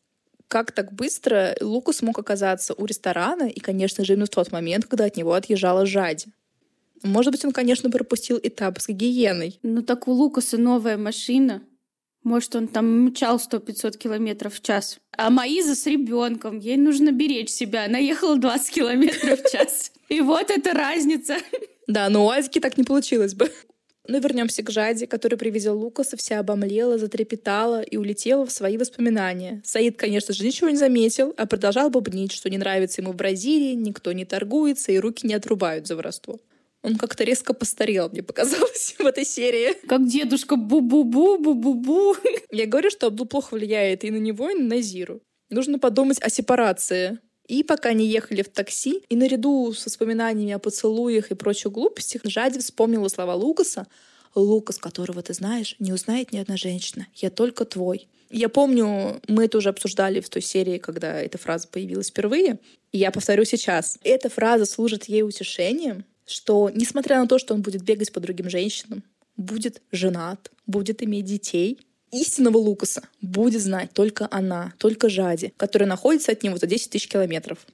как 0.48 0.72
так 0.72 0.94
быстро 0.94 1.56
Лукас 1.62 2.02
мог 2.04 2.20
оказаться 2.20 2.76
у 2.76 2.86
ресторана, 2.86 3.48
и, 3.48 3.60
конечно 3.60 4.06
же, 4.06 4.14
именно 4.14 4.28
в 4.28 4.30
тот 4.30 4.52
момент, 4.52 4.86
когда 4.86 5.06
от 5.06 5.18
него 5.18 5.34
отъезжала 5.34 5.86
Жади. 5.86 6.28
Может 7.02 7.32
быть, 7.32 7.44
он, 7.44 7.52
конечно, 7.52 7.90
пропустил 7.90 8.40
этап 8.42 8.80
с 8.80 8.88
гигиеной. 8.88 9.60
Ну 9.64 9.82
так 9.82 10.08
у 10.08 10.12
Лукаса 10.12 10.58
новая 10.58 10.98
машина. 10.98 11.64
Может, 12.24 12.56
он 12.56 12.68
там 12.68 13.06
мчал 13.06 13.38
100-500 13.38 13.98
километров 13.98 14.54
в 14.54 14.62
час. 14.62 15.00
А 15.16 15.30
Маиза 15.30 15.76
с 15.76 15.86
ребенком, 15.86 16.60
ей 16.60 16.78
нужно 16.78 17.12
беречь 17.12 17.50
себя. 17.50 17.86
Она 17.86 18.00
ехала 18.00 18.38
20 18.38 18.74
километров 18.74 19.42
в 19.42 19.52
час. 19.52 19.92
И 20.10 20.22
вот 20.22 20.50
эта 20.50 20.74
разница. 20.74 21.38
Да, 21.88 22.10
но 22.10 22.26
у 22.26 22.30
Азики 22.30 22.60
так 22.60 22.78
не 22.78 22.84
получилось 22.84 23.34
бы. 23.34 23.52
Но 24.08 24.18
вернемся 24.18 24.64
к 24.64 24.70
Жаде, 24.70 25.08
которая 25.08 25.38
привезла 25.38 25.74
Лукаса, 25.74 26.18
вся 26.18 26.40
обомлела, 26.40 26.98
затрепетала 26.98 27.82
и 27.82 27.96
улетела 27.96 28.46
в 28.46 28.52
свои 28.52 28.78
воспоминания. 28.78 29.62
Саид, 29.64 29.98
конечно 29.98 30.34
же, 30.34 30.44
ничего 30.44 30.70
не 30.70 30.76
заметил, 30.76 31.34
а 31.38 31.46
продолжал 31.46 31.90
бубнить, 31.90 32.34
что 32.34 32.50
не 32.50 32.58
нравится 32.58 33.02
ему 33.02 33.14
в 33.14 33.16
Бразилии, 33.16 33.74
никто 33.76 34.12
не 34.12 34.26
торгуется 34.26 34.92
и 34.92 35.00
руки 35.00 35.26
не 35.26 35.34
отрубают 35.34 35.88
за 35.88 35.96
воровство. 35.96 36.40
Он 36.84 36.98
как-то 36.98 37.24
резко 37.24 37.54
постарел, 37.54 38.10
мне 38.10 38.22
показалось, 38.22 38.96
в 39.00 39.06
этой 39.06 39.26
серии. 39.26 39.74
Как 39.88 40.06
дедушка 40.06 40.56
бу-бу-бу, 40.56 41.38
бу-бу-бу. 41.38 42.18
Я 42.52 42.66
говорю, 42.68 42.90
что 42.92 43.08
Абдул 43.08 43.26
плохо 43.26 43.56
влияет 43.56 44.04
и 44.04 44.12
на 44.12 44.18
него, 44.18 44.50
и 44.50 44.56
на 44.56 44.76
Назиру. 44.76 45.22
Нужно 45.50 45.80
подумать 45.80 46.22
о 46.22 46.30
сепарации. 46.30 47.20
И 47.48 47.64
пока 47.64 47.90
они 47.90 48.06
ехали 48.06 48.42
в 48.42 48.50
такси, 48.50 49.04
и 49.10 49.16
наряду 49.16 49.74
с 49.74 49.86
воспоминаниями 49.86 50.54
о 50.54 50.60
поцелуях 50.60 51.32
и 51.32 51.36
прочих 51.36 51.72
глупостях, 51.72 52.22
Жади 52.26 52.60
вспомнила 52.60 53.08
слова 53.08 53.36
Лукаса. 53.36 53.88
«Лукас, 54.36 54.80
которого 54.80 55.22
ты 55.22 55.34
знаешь, 55.34 55.76
не 55.78 55.94
узнает 55.94 56.34
ни 56.34 56.40
одна 56.40 56.58
женщина. 56.58 57.08
Я 57.16 57.30
только 57.30 57.66
твой». 57.66 58.08
Я 58.32 58.50
помню, 58.50 59.22
мы 59.28 59.46
это 59.46 59.60
уже 59.60 59.70
обсуждали 59.70 60.20
в 60.20 60.28
той 60.28 60.42
серии, 60.42 60.80
когда 60.80 61.22
эта 61.22 61.38
фраза 61.38 61.68
появилась 61.68 62.10
впервые. 62.10 62.58
И 62.92 62.98
я 62.98 63.12
повторю 63.12 63.46
сейчас. 63.46 64.00
Эта 64.04 64.28
фраза 64.30 64.66
служит 64.66 65.04
ей 65.04 65.22
утешением, 65.22 66.04
что, 66.26 66.70
несмотря 66.74 67.20
на 67.20 67.28
то, 67.28 67.40
что 67.40 67.54
он 67.54 67.62
будет 67.62 67.84
бегать 67.84 68.12
по 68.12 68.20
другим 68.20 68.50
женщинам, 68.50 69.04
будет 69.38 69.82
женат, 69.92 70.52
будет 70.68 71.04
иметь 71.04 71.26
детей, 71.26 71.80
истинного 72.12 72.58
Лукаса 72.58 73.04
будет 73.22 73.62
знать 73.62 73.92
только 73.94 74.28
она, 74.32 74.74
только 74.78 75.10
Жади, 75.10 75.54
которая 75.58 75.90
находится 75.90 76.32
от 76.32 76.44
него 76.44 76.58
за 76.58 76.68
10 76.68 76.92
тысяч 76.92 77.08
километров. 77.08 77.66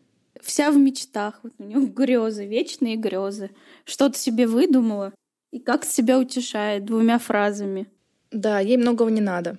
Вся 0.41 0.71
в 0.71 0.77
мечтах. 0.77 1.39
Вот 1.43 1.53
у 1.57 1.63
него 1.63 1.85
грезы, 1.85 2.45
вечные 2.45 2.95
грезы. 2.95 3.51
Что-то 3.85 4.17
себе 4.17 4.47
выдумала 4.47 5.13
и 5.51 5.59
как 5.59 5.83
себя 5.83 6.17
утешает 6.17 6.85
двумя 6.85 7.19
фразами. 7.19 7.87
Да, 8.31 8.59
ей 8.59 8.77
многого 8.77 9.09
не 9.11 9.21
надо. 9.21 9.57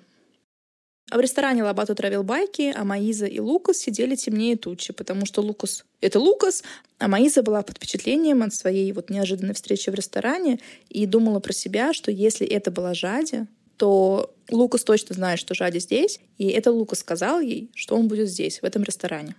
А 1.10 1.16
в 1.16 1.20
ресторане 1.20 1.64
Лабату 1.64 1.96
травил 1.96 2.22
байки, 2.22 2.72
а 2.74 2.84
Маиза 2.84 3.26
и 3.26 3.40
Лукас 3.40 3.78
сидели 3.78 4.14
темнее 4.14 4.56
тучи, 4.56 4.92
потому 4.92 5.26
что 5.26 5.42
Лукас— 5.42 5.84
это 6.00 6.20
Лукас, 6.20 6.62
а 6.98 7.08
Маиза 7.08 7.42
была 7.42 7.62
под 7.62 7.78
впечатлением 7.78 8.44
от 8.44 8.54
своей 8.54 8.92
вот 8.92 9.10
неожиданной 9.10 9.54
встречи 9.54 9.90
в 9.90 9.94
ресторане 9.94 10.60
и 10.88 11.06
думала 11.06 11.40
про 11.40 11.52
себя, 11.52 11.92
что 11.92 12.12
если 12.12 12.46
это 12.46 12.70
была 12.70 12.94
Жади, 12.94 13.46
то 13.76 14.32
Лукас 14.52 14.84
точно 14.84 15.16
знает, 15.16 15.40
что 15.40 15.54
Жади 15.54 15.80
здесь, 15.80 16.20
и 16.38 16.46
это 16.46 16.70
Лукас 16.70 17.00
сказал 17.00 17.40
ей, 17.40 17.70
что 17.74 17.96
он 17.96 18.06
будет 18.06 18.28
здесь, 18.28 18.62
в 18.62 18.64
этом 18.64 18.84
ресторане. 18.84 19.34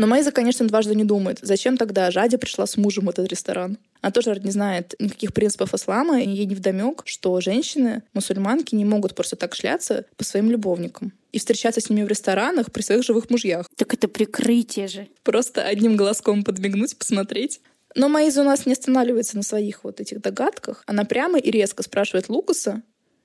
Но 0.00 0.06
Майза, 0.06 0.32
конечно, 0.32 0.66
дважды 0.66 0.94
не 0.94 1.04
думает, 1.04 1.40
зачем 1.42 1.76
тогда 1.76 2.10
Жади 2.10 2.38
пришла 2.38 2.66
с 2.66 2.78
мужем 2.78 3.04
в 3.04 3.10
этот 3.10 3.28
ресторан. 3.28 3.76
Она 4.00 4.10
тоже 4.10 4.40
не 4.42 4.50
знает 4.50 4.94
никаких 4.98 5.34
принципов 5.34 5.74
ислама, 5.74 6.22
и 6.22 6.26
ей 6.26 6.46
не 6.46 6.54
вдомек, 6.54 7.02
что 7.04 7.38
женщины, 7.42 8.02
мусульманки, 8.14 8.74
не 8.74 8.86
могут 8.86 9.14
просто 9.14 9.36
так 9.36 9.54
шляться 9.54 10.06
по 10.16 10.24
своим 10.24 10.50
любовникам 10.50 11.12
и 11.32 11.38
встречаться 11.38 11.82
с 11.82 11.90
ними 11.90 12.04
в 12.04 12.08
ресторанах 12.08 12.72
при 12.72 12.80
своих 12.80 13.02
живых 13.04 13.28
мужьях. 13.28 13.68
Так 13.76 13.92
это 13.92 14.08
прикрытие 14.08 14.88
же. 14.88 15.06
Просто 15.22 15.64
одним 15.64 15.98
глазком 15.98 16.44
подмигнуть, 16.44 16.96
посмотреть. 16.96 17.60
Но 17.94 18.08
Маиза 18.08 18.40
у 18.40 18.44
нас 18.44 18.64
не 18.64 18.72
останавливается 18.72 19.36
на 19.36 19.42
своих 19.42 19.84
вот 19.84 20.00
этих 20.00 20.22
догадках. 20.22 20.82
Она 20.86 21.04
прямо 21.04 21.38
и 21.38 21.50
резко 21.50 21.82
спрашивает 21.82 22.30
Лукаса, 22.30 22.80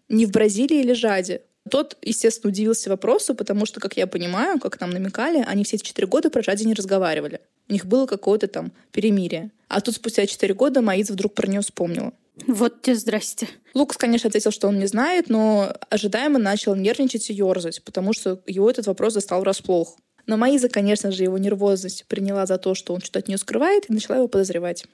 не 0.09 0.25
в 0.25 0.31
Бразилии 0.31 0.81
или 0.81 0.91
Жаде. 0.91 1.43
Тот, 1.69 1.97
естественно, 2.01 2.51
удивился 2.51 2.89
вопросу, 2.89 3.33
потому 3.33 3.65
что, 3.65 3.79
как 3.79 3.97
я 3.97 4.05
понимаю, 4.05 4.59
как 4.59 4.79
нам 4.79 4.91
намекали, 4.91 5.43
они 5.47 5.63
все 5.63 5.77
эти 5.77 5.83
четыре 5.83 6.07
года 6.07 6.29
про 6.29 6.43
Жади 6.43 6.65
не 6.65 6.75
разговаривали. 6.75 7.41
У 7.67 7.73
них 7.73 7.85
было 7.85 8.05
какое-то 8.05 8.47
там 8.47 8.71
перемирие. 8.91 9.51
А 9.67 9.81
тут 9.81 9.95
спустя 9.95 10.27
четыре 10.27 10.53
года 10.53 10.81
Маиз 10.81 11.09
вдруг 11.09 11.33
про 11.33 11.47
нее 11.47 11.61
вспомнила. 11.61 12.13
Вот 12.45 12.81
тебе 12.81 12.95
здрасте. 12.95 13.47
Лукас, 13.73 13.97
конечно, 13.97 14.27
ответил, 14.27 14.51
что 14.51 14.67
он 14.67 14.77
не 14.77 14.85
знает, 14.85 15.29
но 15.29 15.73
ожидаемо 15.89 16.37
начал 16.37 16.75
нервничать 16.75 17.29
и 17.29 17.33
ерзать, 17.33 17.83
потому 17.83 18.13
что 18.13 18.41
его 18.45 18.69
этот 18.69 18.85
вопрос 18.87 19.13
застал 19.13 19.41
врасплох. 19.41 19.97
Но 20.27 20.37
Маиза, 20.37 20.69
конечно 20.69 21.11
же, 21.11 21.23
его 21.23 21.37
нервозность 21.37 22.05
приняла 22.07 22.45
за 22.45 22.57
то, 22.57 22.75
что 22.75 22.93
он 22.93 23.01
что-то 23.01 23.19
от 23.19 23.27
нее 23.27 23.37
скрывает, 23.37 23.89
и 23.89 23.93
начала 23.93 24.17
его 24.17 24.27
подозревать. 24.27 24.85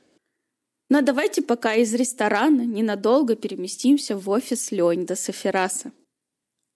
Но 0.90 1.02
давайте 1.02 1.42
пока 1.42 1.74
из 1.76 1.94
ресторана 1.94 2.62
ненадолго 2.62 3.36
переместимся 3.36 4.18
в 4.18 4.30
офис 4.30 4.72
Леонидаса 4.72 5.32
Ферраса. 5.32 5.92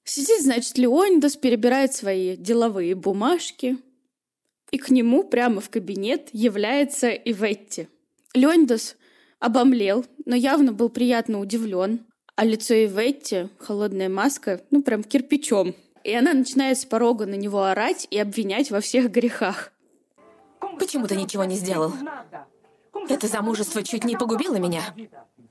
Сидит, 0.06 0.44
значит, 0.44 0.78
Леонидас, 0.78 1.36
перебирает 1.36 1.94
свои 1.94 2.38
деловые 2.38 2.94
бумажки, 2.94 3.78
и 4.70 4.78
к 4.78 4.90
нему 4.90 5.24
прямо 5.24 5.62
в 5.62 5.70
кабинет 5.72 6.30
является 6.32 7.10
Иветти. 7.10 7.88
Леонидас 8.36 8.98
обомлел, 9.40 10.06
но 10.26 10.36
явно 10.36 10.74
был 10.74 10.90
приятно 10.90 11.40
удивлен, 11.40 12.06
а 12.36 12.46
лицо 12.46 12.76
Иветти, 12.76 13.50
холодная 13.58 14.08
маска, 14.08 14.62
ну 14.70 14.84
прям 14.84 15.04
кирпичом. 15.04 15.74
И 16.04 16.14
она 16.14 16.34
начинает 16.34 16.78
с 16.78 16.86
порога 16.86 17.26
на 17.26 17.34
него 17.34 17.64
орать 17.64 18.08
и 18.12 18.20
обвинять 18.20 18.70
во 18.70 18.82
всех 18.82 19.12
грехах. 19.12 19.74
Почему 20.78 21.08
ты 21.08 21.16
ничего 21.16 21.46
не 21.46 21.56
сделал? 21.56 21.92
Это 23.10 23.28
замужество 23.28 23.82
чуть 23.82 24.04
не 24.04 24.16
погубило 24.16 24.58
меня. 24.58 24.84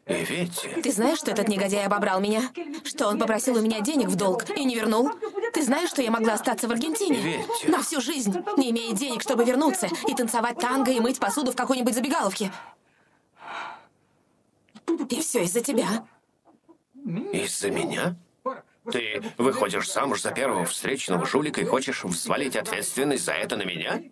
И 0.07 0.25
ведь... 0.25 0.69
Ты 0.83 0.93
знаешь, 0.93 1.19
что 1.19 1.31
этот 1.31 1.49
негодяй 1.49 1.87
обобрал 1.87 2.21
меня? 2.21 2.51
Что 2.85 3.09
он 3.09 3.19
попросил 3.19 3.57
у 3.57 3.63
меня 3.63 3.81
денег 3.81 4.09
в 4.09 4.17
долг 4.17 4.51
и 4.51 4.65
не 4.65 4.75
вернул? 4.75 5.11
Ты 5.55 5.63
знаешь, 5.63 5.89
что 5.89 6.03
я 6.03 6.11
могла 6.11 6.35
остаться 6.35 6.69
в 6.69 6.73
Аргентине? 6.73 7.21
Ведь... 7.21 7.69
На 7.69 7.83
всю 7.83 8.01
жизнь, 8.01 8.35
не 8.59 8.71
имея 8.71 8.93
денег, 8.93 9.23
чтобы 9.23 9.45
вернуться 9.45 9.89
и 10.07 10.15
танцевать 10.15 10.59
танго 10.59 10.91
и 10.91 11.01
мыть 11.01 11.19
посуду 11.19 11.53
в 11.53 11.57
какой-нибудь 11.57 11.95
забегаловке. 11.95 12.53
И 15.09 15.21
все 15.21 15.45
из-за 15.45 15.61
тебя. 15.61 16.07
Из-за 17.33 17.71
меня? 17.71 18.17
Ты 18.93 19.23
выходишь 19.39 19.91
замуж 19.91 20.21
за 20.21 20.33
первого 20.33 20.67
встречного 20.67 21.25
жулика 21.25 21.63
и 21.63 21.65
хочешь 21.65 22.05
взвалить 22.05 22.57
ответственность 22.57 23.25
за 23.25 23.33
это 23.33 23.57
на 23.57 23.63
меня? 23.63 24.03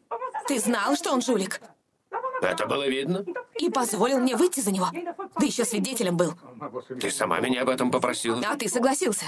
Ты 0.48 0.58
знал, 0.58 0.96
что 0.96 1.12
он 1.12 1.20
жулик? 1.20 1.60
Это 2.42 2.66
было 2.66 2.88
видно. 2.88 3.24
И 3.58 3.70
позволил 3.70 4.18
мне 4.18 4.36
выйти 4.36 4.60
за 4.60 4.72
него. 4.72 4.88
Да 4.92 5.46
еще 5.46 5.64
свидетелем 5.64 6.16
был. 6.16 6.34
Ты 7.00 7.10
сама 7.10 7.40
меня 7.40 7.62
об 7.62 7.68
этом 7.68 7.90
попросила. 7.90 8.40
А 8.44 8.56
ты 8.56 8.68
согласился. 8.68 9.26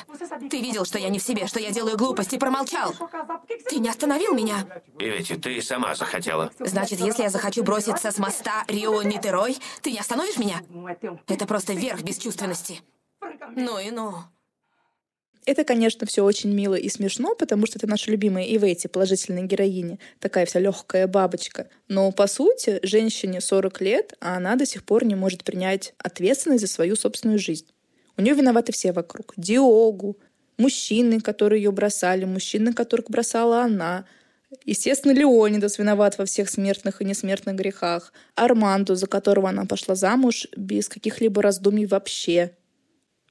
Ты 0.51 0.61
видел, 0.61 0.85
что 0.85 0.99
я 0.99 1.09
не 1.09 1.19
в 1.19 1.23
себе, 1.23 1.47
что 1.47 1.61
я 1.61 1.71
делаю 1.71 1.97
глупости, 1.97 2.37
промолчал. 2.37 2.93
Ты 3.69 3.77
не 3.77 3.89
остановил 3.89 4.35
меня. 4.35 4.67
И 4.99 5.09
ведь 5.09 5.41
ты 5.41 5.63
сама 5.63 5.95
захотела. 5.95 6.51
Значит, 6.59 7.01
если 7.01 7.23
я 7.23 7.31
захочу 7.31 7.63
броситься 7.63 8.11
с 8.11 8.19
моста 8.19 8.65
Рио-Нитерой, 8.69 9.59
ты 9.83 9.93
не 9.93 9.99
остановишь 9.99 10.39
меня? 10.39 10.61
Это 11.29 11.47
просто 11.47 11.73
верх 11.73 12.03
бесчувственности. 12.03 12.81
Ну 13.57 13.79
и 13.79 13.91
ну. 13.91 14.15
Это, 15.47 15.65
конечно, 15.65 16.07
все 16.07 16.25
очень 16.25 16.53
мило 16.53 16.75
и 16.75 16.89
смешно, 16.89 17.35
потому 17.35 17.67
что 17.67 17.79
это 17.79 17.87
наша 17.87 18.11
любимая 18.11 18.45
Ивети, 18.45 18.87
положительная 18.87 19.43
героиня, 19.43 19.99
такая 20.19 20.47
вся 20.47 20.59
легкая 20.59 21.07
бабочка. 21.07 21.69
Но, 21.89 22.11
по 22.13 22.27
сути, 22.27 22.81
женщине 22.83 23.41
40 23.41 23.81
лет, 23.83 24.15
а 24.21 24.37
она 24.37 24.57
до 24.57 24.65
сих 24.65 24.85
пор 24.85 25.05
не 25.05 25.15
может 25.15 25.45
принять 25.45 25.93
ответственность 25.99 26.63
за 26.63 26.67
свою 26.69 26.97
собственную 26.97 27.39
жизнь. 27.39 27.67
У 28.17 28.23
нее 28.23 28.35
виноваты 28.35 28.73
все 28.73 28.93
вокруг. 28.93 29.35
Диогу, 29.37 30.19
мужчины, 30.57 31.21
которые 31.21 31.63
ее 31.63 31.73
бросали, 31.73 32.25
мужчины, 32.25 32.73
которых 32.73 33.11
бросала 33.11 33.63
она, 33.63 34.07
Естественно, 34.65 35.11
Леонидас 35.11 35.79
виноват 35.79 36.17
во 36.17 36.27
всех 36.27 36.49
смертных 36.49 37.03
и 37.03 37.05
несмертных 37.05 37.57
грехах. 37.57 38.13
Арманду, 38.37 38.95
за 38.95 39.09
которого 39.09 39.49
она 39.49 39.65
пошла 39.65 39.97
замуж 39.97 40.47
без 40.57 40.89
каких-либо 40.89 41.43
раздумий 41.43 41.87
вообще. 41.87 42.53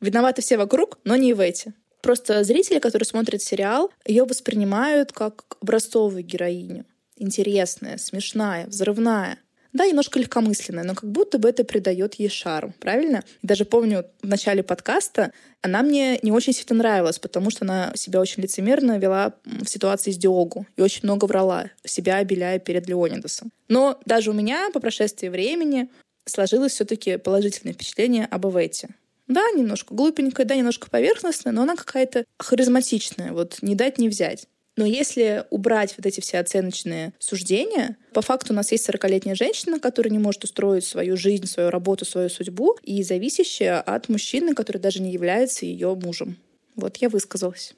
Виноваты 0.01 0.41
все 0.41 0.57
вокруг, 0.57 0.99
но 1.05 1.15
не 1.15 1.33
в 1.33 1.39
эти. 1.39 1.73
Просто 2.03 2.43
зрители, 2.43 2.79
которые 2.79 3.07
смотрят 3.07 3.41
сериал, 3.41 3.89
ее 4.05 4.25
воспринимают 4.25 5.13
как 5.13 5.55
образцовую 5.61 6.21
героиню. 6.21 6.85
Интересная, 7.15 7.97
смешная, 7.97 8.67
взрывная. 8.67 9.37
Да, 9.71 9.87
немножко 9.87 10.19
легкомысленная, 10.19 10.83
но 10.83 10.95
как 10.95 11.09
будто 11.09 11.39
бы 11.39 11.47
это 11.47 11.63
придает 11.63 12.15
ей 12.15 12.27
шарм, 12.27 12.73
правильно? 12.79 13.23
Даже 13.41 13.63
помню 13.63 14.05
в 14.21 14.27
начале 14.27 14.63
подкаста 14.63 15.31
она 15.61 15.81
мне 15.81 16.19
не 16.21 16.33
очень 16.33 16.51
сильно 16.51 16.75
нравилась, 16.75 17.19
потому 17.19 17.49
что 17.49 17.63
она 17.63 17.93
себя 17.95 18.19
очень 18.19 18.43
лицемерно 18.43 18.99
вела 18.99 19.33
в 19.45 19.65
ситуации 19.65 20.11
с 20.11 20.17
Диогу 20.17 20.67
и 20.75 20.81
очень 20.81 21.01
много 21.03 21.23
врала, 21.23 21.69
себя 21.85 22.17
обеляя 22.17 22.59
перед 22.59 22.85
Леонидасом. 22.87 23.49
Но 23.69 23.97
даже 24.05 24.29
у 24.29 24.33
меня 24.33 24.69
по 24.73 24.81
прошествии 24.81 25.29
времени 25.29 25.89
сложилось 26.25 26.73
все-таки 26.73 27.15
положительное 27.15 27.73
впечатление 27.73 28.25
об 28.25 28.45
Эвете. 28.45 28.89
Да, 29.33 29.41
немножко 29.55 29.95
глупенькая, 29.95 30.45
да, 30.45 30.55
немножко 30.55 30.91
поверхностная, 30.91 31.53
но 31.53 31.63
она 31.63 31.75
какая-то 31.75 32.25
харизматичная, 32.37 33.33
вот 33.33 33.57
не 33.63 33.73
дать 33.73 33.97
не 33.97 34.07
взять. 34.07 34.47
Но 34.75 34.85
если 34.85 35.45
убрать 35.49 35.95
вот 35.97 36.05
эти 36.05 36.19
все 36.19 36.37
оценочные 36.37 37.13
суждения, 37.17 37.97
по 38.13 38.21
факту 38.21 38.53
у 38.53 38.55
нас 38.55 38.71
есть 38.71 38.87
40-летняя 38.87 39.33
женщина, 39.33 39.79
которая 39.79 40.11
не 40.11 40.19
может 40.19 40.43
устроить 40.43 40.85
свою 40.85 41.17
жизнь, 41.17 41.47
свою 41.47 41.71
работу, 41.71 42.05
свою 42.05 42.29
судьбу, 42.29 42.77
и 42.83 43.01
зависящая 43.01 43.81
от 43.81 44.07
мужчины, 44.07 44.53
который 44.53 44.77
даже 44.77 45.01
не 45.01 45.11
является 45.11 45.65
ее 45.65 45.95
мужем. 45.95 46.37
Вот 46.75 46.97
я 46.97 47.09
высказалась. 47.09 47.73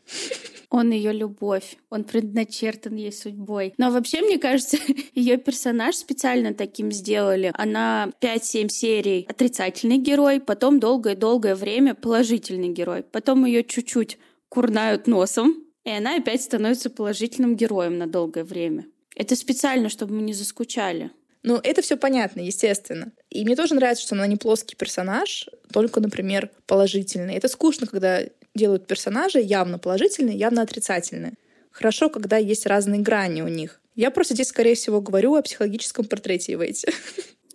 Он 0.75 0.91
ее 0.91 1.13
любовь, 1.13 1.77
он 1.89 2.03
предначертан 2.03 2.96
ей 2.96 3.13
судьбой. 3.13 3.74
Но 3.77 3.91
вообще, 3.91 4.20
мне 4.20 4.38
кажется, 4.38 4.75
ее 5.15 5.38
персонаж 5.38 5.96
специально 5.96 6.53
таким 6.53 6.91
сделали. 6.91 7.50
Она 7.53 8.12
5-7 8.20 8.67
серий 8.67 9.25
отрицательный 9.29 10.00
герой, 10.00 10.41
потом 10.41 10.82
долгое-долгое 10.82 11.55
время 11.55 11.96
положительный 11.96 12.74
герой. 12.74 13.03
Потом 13.03 13.46
ее 13.46 13.63
чуть-чуть 13.63 14.17
курнают 14.50 15.08
носом, 15.08 15.63
и 15.86 15.91
она 15.91 16.17
опять 16.17 16.41
становится 16.41 16.89
положительным 16.89 17.55
героем 17.55 17.98
на 17.98 18.05
долгое 18.05 18.44
время. 18.44 18.86
Это 19.15 19.38
специально, 19.38 19.88
чтобы 19.88 20.15
мы 20.15 20.24
не 20.24 20.34
заскучали. 20.34 21.10
Ну, 21.44 21.58
это 21.63 21.84
все 21.84 21.96
понятно, 21.96 22.41
естественно. 22.41 23.13
И 23.29 23.46
мне 23.46 23.55
тоже 23.55 23.75
нравится, 23.75 24.03
что 24.03 24.15
она 24.15 24.27
не 24.27 24.36
плоский 24.36 24.75
персонаж, 24.75 25.48
только, 25.72 26.01
например, 26.01 26.51
положительный. 26.65 27.36
Это 27.36 27.48
скучно, 27.48 27.88
когда 27.88 28.24
делают 28.56 28.88
персонажи 28.88 29.40
явно 29.40 29.78
положительные, 29.78 30.38
явно 30.38 30.62
отрицательные. 30.62 31.34
Хорошо, 31.72 32.10
когда 32.10 32.38
есть 32.38 32.66
разные 32.66 33.02
грани 33.02 33.42
у 33.42 33.48
них. 33.48 33.82
Я 33.96 34.12
просто 34.12 34.34
здесь, 34.34 34.48
скорее 34.48 34.76
всего, 34.76 35.02
говорю 35.02 35.36
о 35.36 35.42
психологическом 35.42 36.06
портрете 36.06 36.54
Ивейти. 36.54 36.88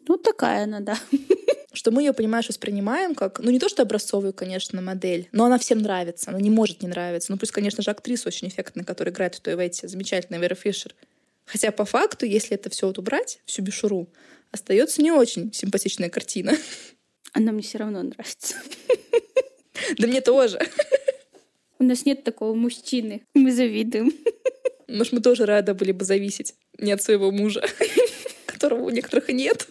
Ну, 0.08 0.16
такая 0.16 0.64
она, 0.64 0.80
да. 0.80 0.98
Что 1.72 1.92
мы 1.92 2.02
ее, 2.02 2.12
понимаешь, 2.12 2.48
воспринимаем 2.48 3.14
как, 3.14 3.38
ну, 3.38 3.52
не 3.52 3.60
то 3.60 3.68
что 3.68 3.82
образцовую, 3.82 4.32
конечно, 4.32 4.82
модель, 4.82 5.28
но 5.30 5.44
она 5.44 5.56
всем 5.56 5.78
нравится, 5.78 6.30
она 6.30 6.40
не 6.40 6.50
может 6.50 6.82
не 6.82 6.88
нравиться. 6.88 7.30
Ну, 7.30 7.38
пусть, 7.38 7.52
конечно 7.52 7.80
же, 7.80 7.92
актриса 7.92 8.26
очень 8.26 8.48
эффектная, 8.48 8.84
которая 8.84 9.14
играет 9.14 9.36
в 9.36 9.40
той 9.40 9.54
Ивейти, 9.54 9.86
замечательная 9.86 10.40
Вера 10.40 10.56
Фишер. 10.56 10.96
Хотя 11.44 11.70
по 11.70 11.84
факту, 11.84 12.26
если 12.26 12.56
это 12.56 12.70
все 12.70 12.88
вот 12.88 12.98
убрать, 12.98 13.40
всю 13.44 13.62
бешуру, 13.62 14.08
остается 14.50 15.00
не 15.00 15.12
очень 15.12 15.52
симпатичная 15.52 16.08
картина. 16.10 16.56
Она 17.32 17.52
мне 17.52 17.62
все 17.62 17.78
равно 17.78 18.02
нравится. 18.02 18.56
Да 19.98 20.06
мне 20.06 20.20
тоже. 20.20 20.60
У 21.78 21.84
нас 21.84 22.04
нет 22.04 22.24
такого 22.24 22.54
мужчины. 22.54 23.22
Мы 23.34 23.52
завидуем. 23.52 24.12
Может, 24.88 25.12
мы 25.12 25.20
тоже 25.20 25.46
рады 25.46 25.74
были 25.74 25.92
бы 25.92 26.04
зависеть 26.04 26.54
не 26.78 26.92
от 26.92 27.02
своего 27.02 27.30
мужа, 27.30 27.64
которого 28.46 28.84
у 28.84 28.90
некоторых 28.90 29.28
нет. 29.28 29.66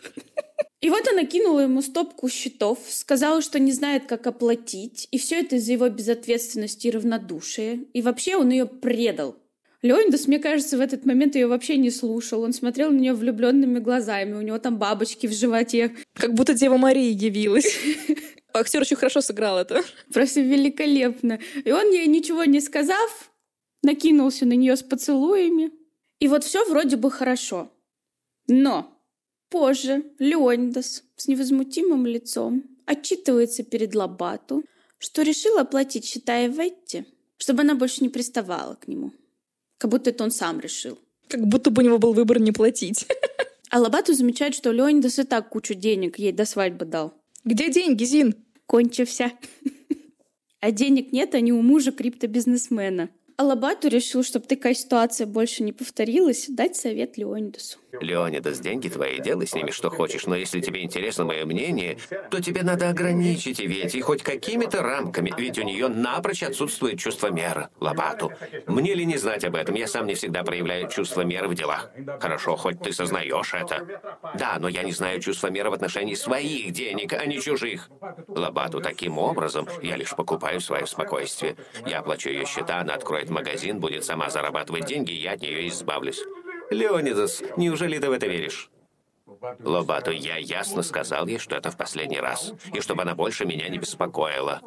И 0.82 0.90
вот 0.90 1.06
она 1.10 1.26
кинула 1.26 1.62
ему 1.62 1.82
стопку 1.82 2.30
счетов, 2.30 2.80
сказала, 2.88 3.42
что 3.42 3.60
не 3.60 3.74
знает, 3.74 4.06
как 4.08 4.26
оплатить, 4.28 5.10
и 5.12 5.18
все 5.18 5.42
это 5.42 5.58
из-за 5.58 5.74
его 5.74 5.90
безответственности 5.90 6.88
и 6.88 6.92
равнодушия. 6.92 7.80
И 7.94 8.02
вообще 8.02 8.38
он 8.38 8.50
ее 8.50 8.66
предал. 8.66 9.36
Леонидас, 9.82 10.28
мне 10.28 10.40
кажется, 10.40 10.78
в 10.78 10.82
этот 10.82 11.06
момент 11.06 11.36
ее 11.36 11.48
вообще 11.48 11.78
не 11.78 11.90
слушал. 11.90 12.42
Он 12.42 12.54
смотрел 12.54 12.92
на 12.92 12.98
нее 12.98 13.14
влюбленными 13.14 13.80
глазами. 13.80 14.34
У 14.34 14.42
него 14.42 14.58
там 14.58 14.78
бабочки 14.78 15.28
в 15.28 15.34
животе. 15.34 15.96
Как 16.14 16.34
будто 16.34 16.54
Дева 16.54 16.78
Мария 16.78 17.12
явилась. 17.12 17.78
Актер 18.54 18.82
очень 18.82 18.98
хорошо 18.98 19.22
сыграл 19.22 19.58
это. 19.58 19.84
Просто 20.14 20.42
великолепно. 20.42 21.40
И 21.64 21.72
он 21.72 21.92
ей 21.92 22.08
ничего 22.08 22.44
не 22.46 22.62
сказав, 22.62 23.32
накинулся 23.84 24.46
на 24.46 24.54
нее 24.54 24.76
с 24.76 24.84
поцелуями. 24.84 25.72
И 26.20 26.28
вот 26.28 26.44
все 26.44 26.66
вроде 26.70 26.98
бы 26.98 27.12
хорошо. 27.12 27.72
Но 28.48 29.00
позже 29.50 30.04
Леонидас 30.20 31.04
с 31.16 31.28
невозмутимым 31.28 32.06
лицом 32.06 32.64
отчитывается 32.86 33.64
перед 33.64 33.96
Лабату, 33.96 34.64
что 34.98 35.22
решил 35.22 35.58
оплатить 35.60 36.06
счета 36.06 36.48
Ветти, 36.48 37.06
чтобы 37.38 37.62
она 37.62 37.76
больше 37.76 38.02
не 38.02 38.10
приставала 38.10 38.76
к 38.76 38.88
нему. 38.88 39.14
Как 39.78 39.92
будто 39.92 40.10
это 40.10 40.24
он 40.24 40.32
сам 40.32 40.60
решил. 40.60 40.98
Как 41.28 41.46
будто 41.46 41.70
бы 41.70 41.82
у 41.82 41.86
него 41.86 42.00
был 42.00 42.14
выбор 42.14 42.40
не 42.40 42.52
платить. 42.52 43.06
А 43.72 43.80
Лабату 43.80 44.16
замечает, 44.16 44.56
что 44.56 44.72
Леонидас 44.72 45.20
и 45.20 45.24
так 45.24 45.50
кучу 45.50 45.76
денег 45.76 46.18
ей 46.18 46.32
до 46.32 46.46
свадьбы 46.46 46.86
дал. 46.86 47.14
Где 47.46 47.72
деньги, 47.72 48.04
Зин? 48.04 48.36
Кончився. 48.66 49.32
А 50.62 50.72
денег 50.72 51.14
нет, 51.14 51.36
они 51.36 51.54
у 51.54 51.62
мужа 51.62 51.94
криптобизнесмена. 51.94 53.10
Алабату 53.38 53.88
решил, 53.88 54.24
чтобы 54.24 54.46
такая 54.46 54.74
ситуация 54.74 55.26
больше 55.26 55.64
не 55.64 55.72
повторилась, 55.72 56.48
дать 56.50 56.76
совет 56.76 57.18
Леонидасу. 57.18 57.80
Леонидас, 58.00 58.60
деньги 58.60 58.90
твои, 58.90 59.20
делай 59.20 59.48
с 59.48 59.54
ними 59.54 59.72
что 59.72 59.90
хочешь, 59.90 60.26
но 60.26 60.36
если 60.36 60.62
тебе 60.62 60.84
интересно 60.84 61.26
мое 61.26 61.46
мнение, 61.46 61.98
то 62.30 62.42
тебе 62.42 62.64
надо 62.64 62.90
ограничить 62.90 63.60
Ивети 63.62 64.02
хоть 64.02 64.24
какими-то 64.24 64.82
рамками, 64.82 65.34
ведь 65.38 65.58
у 65.58 65.64
нее 65.64 65.88
напрочь 65.88 66.44
отсутствует 66.44 67.00
чувство 67.00 67.28
меры, 67.28 67.70
Лабату. 67.80 68.32
Мне 68.68 68.94
ли 68.94 69.06
не 69.06 69.18
знать 69.18 69.44
об 69.44 69.56
этом? 69.56 69.76
Я 69.76 69.88
сам 69.88 70.08
не 70.08 70.16
всегда 70.16 70.44
проявляю 70.44 70.90
чувство 70.90 71.22
меры 71.22 71.48
в 71.48 71.56
делах. 71.56 71.90
Хорошо, 72.20 72.56
хоть 72.56 72.82
ты 72.82 72.94
сознаешь 72.94 73.54
это. 73.54 74.02
Да, 74.38 74.58
но 74.60 74.68
я 74.68 74.84
не 74.84 74.92
знаю 74.92 75.20
чувства 75.20 75.48
меры 75.48 75.70
в 75.70 75.74
отношении 75.74 76.16
своих 76.16 76.72
денег, 76.72 77.14
а 77.14 77.26
не 77.26 77.42
чужих. 77.42 77.90
Лабату, 78.28 78.82
таким 78.82 79.18
образом, 79.18 79.68
я 79.82 79.96
лишь 79.96 80.16
покупаю 80.16 80.62
свое 80.62 80.86
спокойствие. 80.86 81.56
Я 81.86 82.00
оплачу 82.00 82.30
ее 82.30 82.46
счета, 82.46 82.80
она 82.80 82.94
откроет 82.94 83.30
магазин, 83.30 83.80
будет 83.80 84.04
сама 84.04 84.30
зарабатывать 84.30 84.86
деньги, 84.86 85.12
и 85.12 85.22
я 85.22 85.34
от 85.34 85.42
нее 85.42 85.68
избавлюсь. 85.68 86.24
Леонидас, 86.70 87.44
неужели 87.58 87.98
ты 87.98 88.10
в 88.10 88.12
это 88.12 88.28
веришь? 88.28 88.70
Лобату, 89.60 90.12
я 90.12 90.38
ясно 90.38 90.82
сказал 90.82 91.28
ей, 91.28 91.38
что 91.38 91.56
это 91.56 91.72
в 91.72 91.78
последний 91.78 92.20
раз, 92.20 92.54
и 92.74 92.82
чтобы 92.82 93.04
она 93.04 93.16
больше 93.16 93.46
меня 93.46 93.70
не 93.70 93.78
беспокоила. 93.78 94.62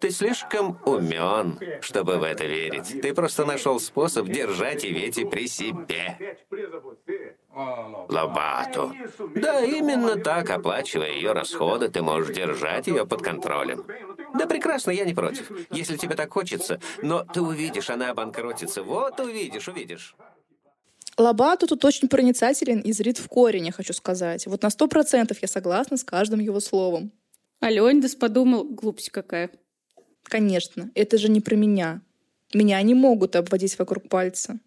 Ты 0.00 0.10
слишком 0.10 0.78
умен, 0.84 1.58
чтобы 1.80 2.18
в 2.18 2.22
это 2.22 2.44
верить. 2.44 3.00
Ты 3.00 3.14
просто 3.14 3.44
нашел 3.44 3.80
способ 3.80 4.26
держать 4.26 4.84
Ивети 4.84 5.24
при 5.24 5.46
себе. 5.46 6.38
Лобату. 8.08 8.92
Да, 9.36 9.64
именно 9.64 10.16
так, 10.16 10.50
оплачивая 10.50 11.12
ее 11.12 11.32
расходы, 11.32 11.88
ты 11.88 12.02
можешь 12.02 12.34
держать 12.34 12.88
ее 12.88 13.06
под 13.06 13.22
контролем. 13.22 13.84
Да 14.34 14.46
прекрасно, 14.46 14.90
я 14.90 15.04
не 15.04 15.14
против, 15.14 15.50
если 15.70 15.96
тебе 15.96 16.16
так 16.16 16.32
хочется. 16.32 16.80
Но 17.02 17.24
ты 17.24 17.40
увидишь, 17.40 17.90
она 17.90 18.10
обанкротится. 18.10 18.82
Вот 18.82 19.20
увидишь, 19.20 19.68
увидишь. 19.68 20.16
Лобату 21.16 21.66
тут 21.66 21.84
очень 21.84 22.08
проницателен 22.08 22.80
и 22.80 22.92
зрит 22.92 23.18
в 23.18 23.28
корень, 23.28 23.66
я 23.66 23.72
хочу 23.72 23.92
сказать. 23.92 24.46
Вот 24.46 24.62
на 24.62 24.70
сто 24.70 24.88
процентов 24.88 25.38
я 25.42 25.48
согласна 25.48 25.96
с 25.96 26.04
каждым 26.04 26.40
его 26.40 26.60
словом. 26.60 27.12
А 27.60 27.70
Леонидас 27.70 28.14
подумал, 28.14 28.64
глупость 28.64 29.10
какая. 29.10 29.50
Конечно, 30.24 30.90
это 30.94 31.18
же 31.18 31.28
не 31.28 31.40
про 31.40 31.54
меня. 31.54 32.00
Меня 32.52 32.82
не 32.82 32.94
могут 32.94 33.36
обводить 33.36 33.78
вокруг 33.78 34.08
пальца. 34.08 34.58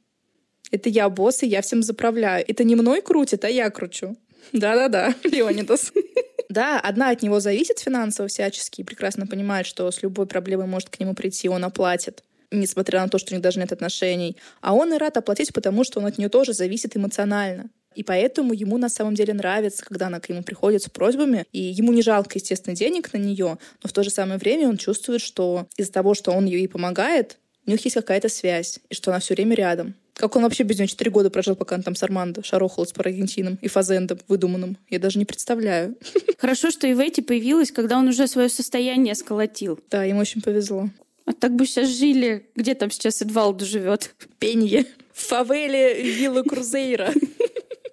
Это 0.71 0.89
я 0.89 1.10
босс, 1.10 1.43
и 1.43 1.47
я 1.47 1.62
всем 1.62 1.83
заправляю. 1.83 2.43
Это 2.47 2.63
не 2.63 2.75
мной 2.75 3.01
крутит, 3.01 3.43
а 3.45 3.49
я 3.49 3.69
кручу. 3.69 4.15
Да-да-да, 4.53 5.15
Леонидас. 5.23 5.91
Да, 6.49 6.79
одна 6.79 7.10
от 7.10 7.21
него 7.23 7.41
зависит 7.41 7.79
финансово 7.79 8.29
всячески 8.29 8.79
и 8.79 8.83
прекрасно 8.86 9.27
понимает, 9.27 9.65
что 9.65 9.91
с 9.91 10.01
любой 10.01 10.27
проблемой 10.27 10.65
может 10.65 10.89
к 10.89 10.97
нему 10.97 11.13
прийти, 11.13 11.49
он 11.49 11.65
оплатит 11.65 12.23
несмотря 12.51 13.01
на 13.01 13.10
то, 13.10 13.17
что 13.17 13.33
у 13.33 13.36
них 13.36 13.41
даже 13.41 13.60
нет 13.60 13.71
отношений. 13.71 14.38
А 14.62 14.73
он 14.73 14.93
и 14.93 14.97
рад 14.97 15.17
оплатить, 15.17 15.53
потому 15.53 15.83
что 15.83 15.99
он 15.99 16.05
от 16.05 16.17
нее 16.17 16.29
тоже 16.29 16.53
зависит 16.53 16.95
эмоционально. 16.95 17.69
И 17.95 18.03
поэтому 18.03 18.53
ему 18.53 18.77
на 18.77 18.89
самом 18.89 19.15
деле 19.15 19.33
нравится, 19.33 19.83
когда 19.83 20.07
она 20.07 20.19
к 20.19 20.29
нему 20.29 20.43
приходит 20.43 20.83
с 20.83 20.89
просьбами. 20.89 21.45
И 21.51 21.60
ему 21.60 21.91
не 21.93 22.03
жалко, 22.03 22.31
естественно, 22.36 22.75
денег 22.75 23.12
на 23.12 23.17
нее, 23.17 23.57
но 23.81 23.89
в 23.89 23.91
то 23.91 24.03
же 24.03 24.12
самое 24.12 24.38
время 24.38 24.69
он 24.69 24.77
чувствует, 24.77 25.19
что 25.19 25.67
из-за 25.77 25.91
того, 25.91 26.13
что 26.13 26.31
он 26.31 26.45
ей 26.45 26.67
помогает, 26.67 27.38
у 27.65 27.71
них 27.71 27.83
есть 27.83 27.95
какая-то 27.95 28.29
связь, 28.29 28.79
и 28.89 28.93
что 28.93 29.12
она 29.12 29.19
все 29.19 29.33
время 29.33 29.55
рядом. 29.55 29.95
Как 30.13 30.36
он 30.36 30.43
вообще 30.43 30.63
без 30.63 30.77
нее 30.77 30.88
четыре 30.88 31.12
года 31.12 31.29
прожил, 31.29 31.55
пока 31.55 31.75
он 31.75 31.83
там 31.83 31.95
с 31.95 32.01
Армандо 32.01 32.43
шарохал 32.43 32.86
с 32.86 32.91
Парагентином 32.91 33.60
и 33.62 33.67
Фазендом 33.67 34.19
выдуманным? 34.27 34.77
Я 34.89 34.99
даже 34.99 35.19
не 35.19 35.25
представляю. 35.25 35.95
Хорошо, 36.39 36.71
что 36.71 36.91
Ивети 36.91 37.21
появилась, 37.21 37.71
когда 37.71 37.97
он 37.97 38.07
уже 38.07 38.27
свое 38.27 38.49
состояние 38.49 39.13
сколотил. 39.15 39.79
Да, 39.91 40.03
ему 40.03 40.21
очень 40.21 40.41
повезло. 40.41 40.89
А 41.27 41.33
так 41.33 41.53
бы 41.55 41.65
сейчас 41.65 41.89
жили. 41.89 42.49
Где 42.55 42.73
там 42.73 42.89
сейчас 42.89 43.21
Эдвалду 43.21 43.65
живет? 43.65 44.15
Пенье. 44.39 44.85
В 45.11 45.19
фавеле 45.27 46.01
Вилла 46.01 46.41
Крузейра. 46.41 47.13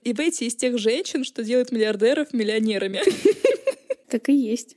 И 0.04 0.12
Бетти 0.12 0.46
из 0.46 0.54
тех 0.54 0.78
женщин, 0.78 1.24
что 1.24 1.42
делают 1.42 1.72
миллиардеров 1.72 2.32
миллионерами. 2.32 3.02
Так 4.08 4.28
и 4.28 4.32
есть. 4.32 4.76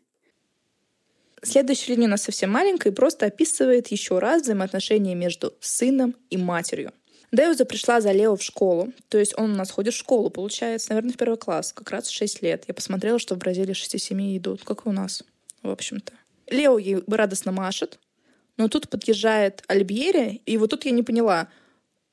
Следующая 1.44 1.94
линия 1.94 2.08
у 2.08 2.12
нас 2.12 2.24
совсем 2.24 2.50
маленькая 2.50 2.90
и 2.90 2.96
просто 2.96 3.28
описывает 3.28 3.90
еще 3.90 4.18
раз 4.18 4.42
взаимоотношения 4.42 5.14
между 5.14 5.54
сыном 5.60 6.16
и 6.32 6.38
матерью. 6.38 6.92
Деуза 7.32 7.66
пришла 7.66 8.02
за 8.02 8.14
Лео 8.14 8.36
в 8.36 8.42
школу, 8.42 8.94
то 9.10 9.20
есть 9.20 9.38
он 9.38 9.52
у 9.52 9.56
нас 9.56 9.70
ходит 9.70 9.94
в 9.94 9.98
школу, 9.98 10.32
получается, 10.32 10.90
наверное, 10.90 11.14
в 11.14 11.18
первый 11.18 11.38
класс, 11.38 11.72
как 11.72 11.92
раз 11.92 12.08
в 12.08 12.14
6 12.14 12.42
лет. 12.42 12.64
Я 12.68 12.74
посмотрела, 12.74 13.20
что 13.20 13.36
в 13.36 13.38
Бразилии 13.38 13.76
6-7 13.76 14.38
идут, 14.38 14.64
как 14.64 14.88
и 14.88 14.90
у 14.90 14.92
нас, 14.92 15.24
в 15.62 15.70
общем-то. 15.70 16.14
Лео 16.48 16.80
ей 16.80 17.04
радостно 17.08 17.52
машет, 17.52 18.00
но 18.58 18.68
тут 18.68 18.90
подъезжает 18.90 19.64
Альбьери, 19.68 20.42
и 20.46 20.58
вот 20.58 20.72
тут 20.72 20.86
я 20.86 20.92
не 20.92 21.04
поняла, 21.04 21.48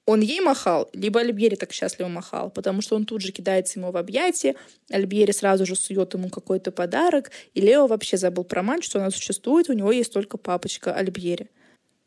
он 0.07 0.21
ей 0.21 0.41
махал, 0.41 0.91
либо 0.93 1.21
Альбьери 1.21 1.55
так 1.55 1.73
счастливо 1.73 2.09
махал, 2.09 2.51
потому 2.51 2.83
что 2.83 2.95
он 2.95 3.07
тут 3.07 3.23
же 3.23 3.33
кидается 3.33 3.79
ему 3.79 3.91
в 3.91 3.97
объятия, 3.97 4.55
Альбьери 4.91 5.33
сразу 5.33 5.65
же 5.65 5.77
сует 5.77 6.13
ему 6.13 6.29
какой-то 6.29 6.71
подарок, 6.73 7.31
и 7.55 7.61
Лео 7.63 7.87
вообще 7.87 8.19
забыл 8.19 8.45
про 8.45 8.63
мать, 8.63 8.85
что 8.85 8.99
она 8.99 9.11
существует, 9.11 9.71
у 9.71 9.73
него 9.73 9.91
есть 9.93 10.13
только 10.13 10.37
папочка 10.37 10.95
Альбьери. 10.95 11.49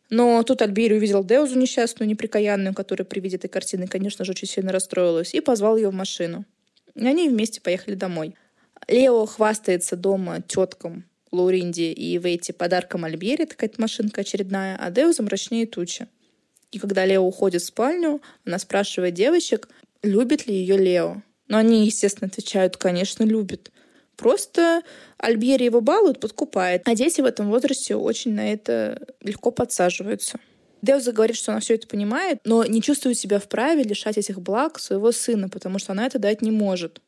Но 0.10 0.42
тут 0.44 0.62
Альбьери 0.62 0.94
увидел 0.94 1.24
Деузу 1.24 1.58
несчастную, 1.58 2.08
неприкаянную, 2.08 2.74
которая 2.74 3.06
при 3.06 3.20
виде 3.20 3.36
этой 3.36 3.50
картины, 3.50 3.88
конечно 3.88 4.24
же, 4.24 4.32
очень 4.32 4.48
сильно 4.48 4.72
расстроилась, 4.72 5.34
и 5.34 5.42
позвал 5.42 5.76
ее 5.76 5.90
в 5.90 5.94
машину. 5.94 6.46
И 6.94 7.06
они 7.06 7.28
вместе 7.28 7.62
поехали 7.62 7.96
домой. 7.96 8.36
Лео 8.88 9.26
хвастается 9.26 9.96
дома 9.96 10.42
теткам 10.42 11.06
Лауринде 11.32 11.92
и 11.92 12.18
Вейти 12.18 12.52
подарком 12.52 13.06
Альбере, 13.06 13.46
такая 13.46 13.72
машинка 13.78 14.22
очередная, 14.22 14.78
а 14.78 14.90
Деуза 14.92 15.24
мрачнее 15.24 15.66
тучи. 15.66 16.08
И 16.72 16.80
когда 16.80 17.06
Лео 17.06 17.24
уходит 17.24 17.62
в 17.62 17.66
спальню, 17.66 18.22
она 18.46 18.60
спрашивает 18.60 19.14
девочек, 19.14 19.70
любит 20.04 20.48
ли 20.48 20.56
ее 20.56 20.78
Лео. 20.78 21.24
Но 21.48 21.58
они, 21.58 21.86
естественно, 21.86 22.28
отвечают, 22.28 22.78
конечно, 22.78 23.24
любит. 23.24 23.72
Просто 24.18 24.82
Альбери 25.18 25.66
его 25.66 25.80
балует, 25.80 26.20
подкупает. 26.20 26.82
А 26.86 26.96
дети 26.96 27.22
в 27.22 27.26
этом 27.26 27.50
возрасте 27.50 27.96
очень 27.96 28.34
на 28.34 28.52
это 28.52 29.08
легко 29.22 29.52
подсаживаются. 29.52 30.40
Деуза 30.82 31.12
говорит, 31.12 31.36
что 31.38 31.52
она 31.52 31.62
все 31.62 31.76
это 31.76 31.88
понимает, 31.88 32.40
но 32.44 32.64
не 32.66 32.82
чувствует 32.82 33.18
себя 33.18 33.40
вправе 33.40 33.84
лишать 33.84 34.18
этих 34.18 34.42
благ 34.42 34.80
своего 34.80 35.12
сына, 35.12 35.50
потому 35.50 35.80
что 35.80 35.94
она 35.94 36.06
это 36.06 36.20
дать 36.20 36.42
не 36.42 36.52
может. 36.52 37.02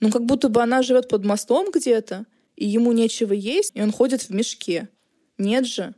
Ну, 0.00 0.10
как 0.10 0.24
будто 0.24 0.48
бы 0.48 0.62
она 0.62 0.82
живет 0.82 1.08
под 1.08 1.24
мостом 1.24 1.70
где-то, 1.72 2.24
и 2.60 2.66
ему 2.66 2.92
нечего 2.92 3.32
есть, 3.32 3.72
и 3.74 3.82
он 3.82 3.90
ходит 3.90 4.22
в 4.22 4.30
мешке. 4.30 4.88
Нет 5.38 5.66
же. 5.66 5.94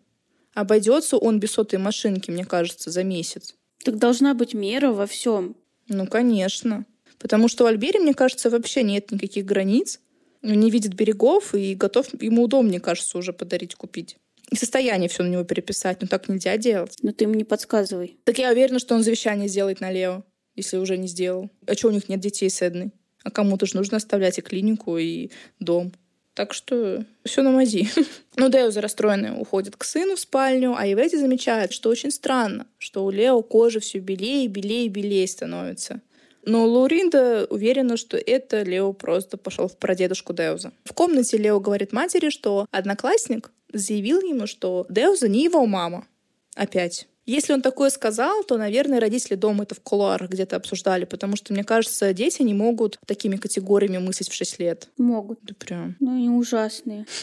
Обойдется 0.55 1.17
он 1.17 1.41
без 1.41 1.51
сотой 1.51 1.81
машинки, 1.81 2.31
мне 2.31 2.45
кажется, 2.45 2.91
за 2.91 3.03
месяц. 3.03 3.57
Так 3.85 3.99
должна 3.99 4.33
быть 4.33 4.55
мера 4.55 4.93
во 4.93 5.07
всем. 5.07 5.57
Ну, 5.89 6.07
конечно. 6.07 6.87
Потому 7.19 7.49
что 7.49 7.65
у 7.65 7.67
Альбери, 7.67 7.99
мне 7.99 8.15
кажется, 8.15 8.49
вообще 8.49 8.85
нет 8.85 9.11
никаких 9.11 9.45
границ. 9.45 10.01
Он 10.43 10.53
не 10.53 10.71
видит 10.71 10.95
берегов 10.95 11.53
и 11.55 11.75
готов 11.75 12.07
ему 12.23 12.49
мне 12.63 12.79
кажется, 12.79 13.19
уже 13.19 13.33
подарить, 13.33 13.75
купить. 13.75 14.17
И 14.51 14.57
состояние 14.57 15.09
все 15.09 15.25
на 15.25 15.29
него 15.29 15.43
переписать, 15.43 16.01
но 16.01 16.07
так 16.07 16.29
нельзя 16.29 16.57
делать. 16.57 16.97
Но 17.03 17.11
ты 17.11 17.25
ему 17.25 17.35
не 17.35 17.45
подсказывай. 17.45 18.19
Так 18.23 18.39
я 18.39 18.53
уверена, 18.53 18.79
что 18.79 18.95
он 18.95 19.03
завещание 19.03 19.49
сделает 19.49 19.81
на 19.81 19.91
Лео, 19.91 20.23
если 20.55 20.77
уже 20.77 20.97
не 20.97 21.09
сделал. 21.09 21.51
А 21.67 21.75
что 21.75 21.89
у 21.89 21.93
них 21.93 22.09
нет 22.09 22.21
детей 22.21 22.51
с 22.51 22.63
Эдной? 22.63 22.93
А 23.25 23.31
кому-то 23.31 23.67
же 23.67 23.77
нужно 23.77 23.97
оставлять 23.97 24.39
и 24.39 24.43
клинику, 24.43 24.99
и 24.99 25.31
дом. 25.59 25.93
Так 26.35 26.55
что 26.55 27.05
все 27.25 27.43
на 27.43 27.51
мази. 27.51 27.89
Ну, 28.37 28.49
Деуза 28.49 28.81
расстроенная 28.81 29.35
уходит 29.35 29.77
к 29.77 29.85
сыну 29.85 30.17
в 30.17 30.21
спальню, 30.21 30.75
а 30.75 30.87
Ивети 30.87 31.17
замечает, 31.17 31.71
что 31.71 31.91
очень 31.91 32.11
странно, 32.11 32.67
что 32.79 33.05
у 33.05 33.11
Лео 33.11 33.43
кожа 33.43 33.79
все 33.79 33.99
белее, 33.99 34.49
белее, 34.49 34.89
белее 34.89 35.29
становится. 35.29 36.01
Но 36.47 36.67
Лауринда 36.67 37.47
уверена, 37.51 37.99
что 37.99 38.17
это 38.17 38.63
Лео 38.63 38.95
просто 38.95 39.37
пошел 39.37 39.69
в 39.69 39.77
прадедушку 39.77 40.33
Деуза. 40.33 40.73
В 40.85 40.95
комнате 40.95 41.37
Лео 41.37 41.61
говорит 41.61 41.93
матери, 41.93 42.31
что 42.31 42.65
одноклассник 42.71 43.51
заявил 43.71 44.23
ему, 44.23 44.47
что 44.47 44.87
Деуза 44.89 45.29
не 45.29 45.45
его 45.45 45.67
мама. 45.67 46.07
Опять. 46.55 47.07
Если 47.27 47.53
он 47.53 47.63
такое 47.63 47.91
сказал, 47.91 48.43
то, 48.45 48.57
наверное, 48.57 49.01
родители 49.01 49.35
дома 49.35 49.65
это 49.65 49.75
в 49.75 49.81
кулуарах 49.81 50.31
где-то 50.31 50.57
обсуждали, 50.57 51.05
потому 51.05 51.37
что, 51.37 51.53
мне 51.53 51.65
кажется, 51.65 52.13
дети 52.13 52.43
не 52.43 52.55
могут 52.55 52.99
такими 53.07 53.37
категориями 53.37 53.99
мыслить 53.99 54.29
в 54.29 54.35
6 54.35 54.59
лет. 54.59 54.89
Могут. 54.99 55.39
Да 55.43 55.55
прям. 55.59 55.97
Ну, 56.01 56.17
они 56.17 56.29
ужасные. 56.29 57.07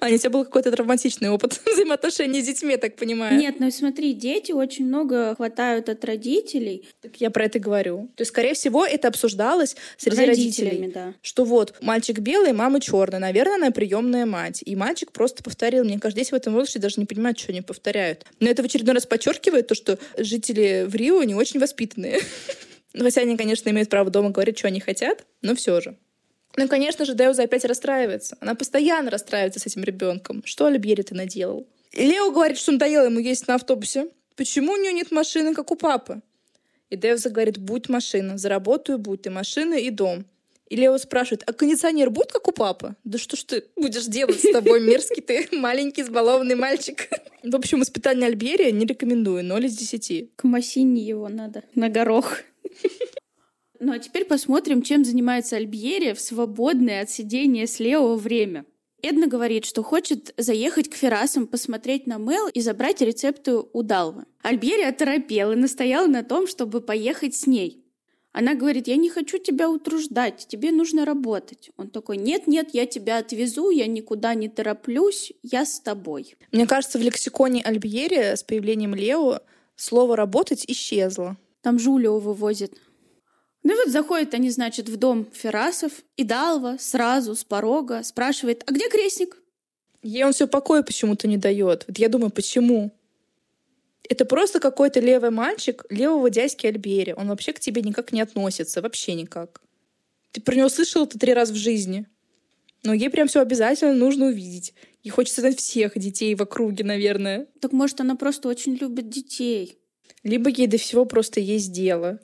Аня, 0.00 0.14
у 0.14 0.18
тебя 0.18 0.30
был 0.30 0.44
какой-то 0.44 0.70
травматичный 0.70 1.28
опыт 1.28 1.60
взаимоотношений 1.66 2.42
с 2.42 2.46
детьми, 2.46 2.72
я 2.72 2.78
так 2.78 2.96
понимаю. 2.96 3.38
Нет, 3.38 3.56
ну 3.58 3.70
смотри, 3.70 4.14
дети 4.14 4.52
очень 4.52 4.86
много 4.86 5.34
хватают 5.36 5.88
от 5.88 6.04
родителей. 6.04 6.88
Так 7.00 7.16
я 7.16 7.30
про 7.30 7.44
это 7.44 7.58
говорю. 7.58 8.08
То 8.16 8.22
есть, 8.22 8.30
скорее 8.30 8.54
всего, 8.54 8.86
это 8.86 9.08
обсуждалось 9.08 9.76
среди 9.96 10.24
родителей. 10.24 10.90
да. 10.92 11.14
Что 11.22 11.44
вот, 11.44 11.74
мальчик 11.80 12.18
белый, 12.18 12.52
мама 12.52 12.80
черная. 12.80 13.20
Наверное, 13.20 13.56
она 13.56 13.70
приемная 13.70 14.26
мать. 14.26 14.62
И 14.64 14.76
мальчик 14.76 15.12
просто 15.12 15.42
повторил. 15.42 15.84
Мне 15.84 15.98
кажется, 15.98 16.20
дети 16.20 16.30
в 16.30 16.34
этом 16.36 16.54
возрасте 16.54 16.78
даже 16.78 16.96
не 16.98 17.06
понимают, 17.06 17.38
что 17.38 17.52
они 17.52 17.62
повторяют. 17.62 18.24
Но 18.40 18.48
это 18.48 18.61
в 18.62 18.64
очередной 18.64 18.94
раз 18.94 19.06
подчеркивает 19.06 19.66
то, 19.66 19.74
что 19.74 19.98
жители 20.16 20.84
в 20.86 20.94
Рио 20.94 21.22
не 21.24 21.34
очень 21.34 21.60
воспитанные. 21.60 22.20
Хотя 22.98 23.22
они, 23.22 23.36
конечно, 23.36 23.68
имеют 23.70 23.90
право 23.90 24.10
дома 24.10 24.30
говорить, 24.30 24.58
что 24.58 24.68
они 24.68 24.80
хотят, 24.80 25.24
но 25.40 25.54
все 25.54 25.80
же. 25.80 25.96
Ну, 26.56 26.68
конечно 26.68 27.04
же, 27.04 27.14
Деуза 27.14 27.44
опять 27.44 27.64
расстраивается. 27.64 28.36
Она 28.40 28.54
постоянно 28.54 29.10
расстраивается 29.10 29.60
с 29.60 29.66
этим 29.66 29.82
ребенком. 29.84 30.42
Что 30.44 30.66
Альбери 30.66 31.02
ты 31.02 31.14
наделал? 31.14 31.66
И 31.92 32.04
Лео 32.04 32.30
говорит, 32.30 32.58
что 32.58 32.72
надоело 32.72 33.06
ему 33.06 33.20
есть 33.20 33.48
на 33.48 33.54
автобусе. 33.54 34.08
Почему 34.36 34.72
у 34.72 34.76
нее 34.76 34.92
нет 34.92 35.10
машины, 35.10 35.54
как 35.54 35.70
у 35.70 35.76
папы? 35.76 36.20
И 36.90 36.96
Деуза 36.96 37.30
говорит, 37.30 37.58
будь 37.58 37.88
машина, 37.88 38.36
заработаю, 38.36 38.98
будь 38.98 39.22
ты 39.22 39.30
машина 39.30 39.74
и 39.74 39.88
дом. 39.90 40.26
И 40.72 40.76
Лео 40.76 40.96
спрашивает, 40.96 41.42
а 41.46 41.52
кондиционер 41.52 42.08
будет, 42.08 42.32
как 42.32 42.48
у 42.48 42.50
папы? 42.50 42.96
Да 43.04 43.18
что 43.18 43.36
ж 43.36 43.42
ты 43.42 43.64
будешь 43.76 44.06
делать 44.06 44.40
с 44.40 44.52
тобой, 44.52 44.80
мерзкий 44.80 45.20
ты, 45.20 45.46
маленький, 45.52 46.00
избалованный 46.00 46.54
мальчик. 46.54 47.10
В 47.42 47.54
общем, 47.54 47.80
воспитание 47.80 48.28
Альбери 48.28 48.72
не 48.72 48.86
рекомендую, 48.86 49.44
0 49.44 49.66
из 49.66 49.76
10. 49.76 50.34
К 50.34 50.44
Массине 50.44 51.02
его 51.02 51.28
надо 51.28 51.62
на 51.74 51.90
горох. 51.90 52.38
Ну 53.80 53.92
а 53.92 53.98
теперь 53.98 54.24
посмотрим, 54.24 54.80
чем 54.80 55.04
занимается 55.04 55.56
Альбьери 55.56 56.14
в 56.14 56.20
свободное 56.20 57.02
от 57.02 57.10
сидения 57.10 57.66
с 57.66 57.78
Лео 57.78 58.14
время. 58.16 58.64
Эдна 59.02 59.26
говорит, 59.26 59.66
что 59.66 59.82
хочет 59.82 60.32
заехать 60.38 60.88
к 60.88 60.94
Ферасам, 60.94 61.48
посмотреть 61.48 62.06
на 62.06 62.16
Мел 62.16 62.48
и 62.48 62.62
забрать 62.62 63.02
рецепты 63.02 63.56
у 63.56 63.82
Далва. 63.82 64.24
Альбьери 64.40 64.84
оторопел 64.84 65.52
и 65.52 65.56
настоял 65.56 66.06
на 66.06 66.22
том, 66.22 66.46
чтобы 66.46 66.80
поехать 66.80 67.34
с 67.34 67.46
ней. 67.46 67.81
Она 68.32 68.54
говорит, 68.54 68.88
я 68.88 68.96
не 68.96 69.10
хочу 69.10 69.38
тебя 69.38 69.68
утруждать, 69.68 70.46
тебе 70.48 70.72
нужно 70.72 71.04
работать. 71.04 71.70
Он 71.76 71.88
такой, 71.88 72.16
нет-нет, 72.16 72.70
я 72.72 72.86
тебя 72.86 73.18
отвезу, 73.18 73.70
я 73.70 73.86
никуда 73.86 74.34
не 74.34 74.48
тороплюсь, 74.48 75.32
я 75.42 75.66
с 75.66 75.80
тобой. 75.80 76.36
Мне 76.50 76.66
кажется, 76.66 76.98
в 76.98 77.02
лексиконе 77.02 77.62
Альбьери 77.62 78.34
с 78.34 78.42
появлением 78.42 78.94
Лео 78.94 79.40
слово 79.76 80.16
«работать» 80.16 80.64
исчезло. 80.66 81.36
Там 81.60 81.78
Жулио 81.78 82.18
вывозит. 82.18 82.78
Ну 83.62 83.74
и 83.74 83.76
вот 83.76 83.88
заходят 83.88 84.34
они, 84.34 84.50
значит, 84.50 84.88
в 84.88 84.96
дом 84.96 85.28
Ферасов, 85.32 85.92
и 86.16 86.24
Далва 86.24 86.76
сразу 86.80 87.34
с 87.34 87.44
порога 87.44 88.02
спрашивает, 88.02 88.64
а 88.66 88.72
где 88.72 88.88
крестник? 88.88 89.36
Ей 90.02 90.24
он 90.24 90.32
все 90.32 90.48
покоя 90.48 90.82
почему-то 90.82 91.28
не 91.28 91.36
дает. 91.36 91.84
Вот 91.86 91.98
я 91.98 92.08
думаю, 92.08 92.30
почему? 92.30 92.90
Это 94.08 94.24
просто 94.24 94.60
какой-то 94.60 95.00
левый 95.00 95.30
мальчик 95.30 95.84
левого 95.88 96.28
дядьки 96.28 96.66
Альбери. 96.66 97.14
Он 97.16 97.28
вообще 97.28 97.52
к 97.52 97.60
тебе 97.60 97.82
никак 97.82 98.12
не 98.12 98.20
относится. 98.20 98.82
Вообще 98.82 99.14
никак. 99.14 99.60
Ты 100.32 100.40
про 100.40 100.54
него 100.54 100.68
слышал 100.68 101.04
это 101.04 101.18
три 101.18 101.32
раза 101.32 101.52
в 101.52 101.56
жизни. 101.56 102.06
Но 102.82 102.92
ей 102.92 103.10
прям 103.10 103.28
все 103.28 103.40
обязательно 103.40 103.94
нужно 103.94 104.26
увидеть. 104.26 104.74
Ей 105.04 105.10
хочется 105.10 105.40
знать 105.40 105.58
всех 105.58 105.96
детей 105.96 106.34
в 106.34 106.42
округе, 106.42 106.82
наверное. 106.82 107.46
Так 107.60 107.72
может, 107.72 108.00
она 108.00 108.16
просто 108.16 108.48
очень 108.48 108.74
любит 108.74 109.08
детей. 109.08 109.78
Либо 110.24 110.50
ей 110.50 110.66
до 110.66 110.78
всего 110.78 111.04
просто 111.04 111.38
есть 111.38 111.72
дело. 111.72 112.18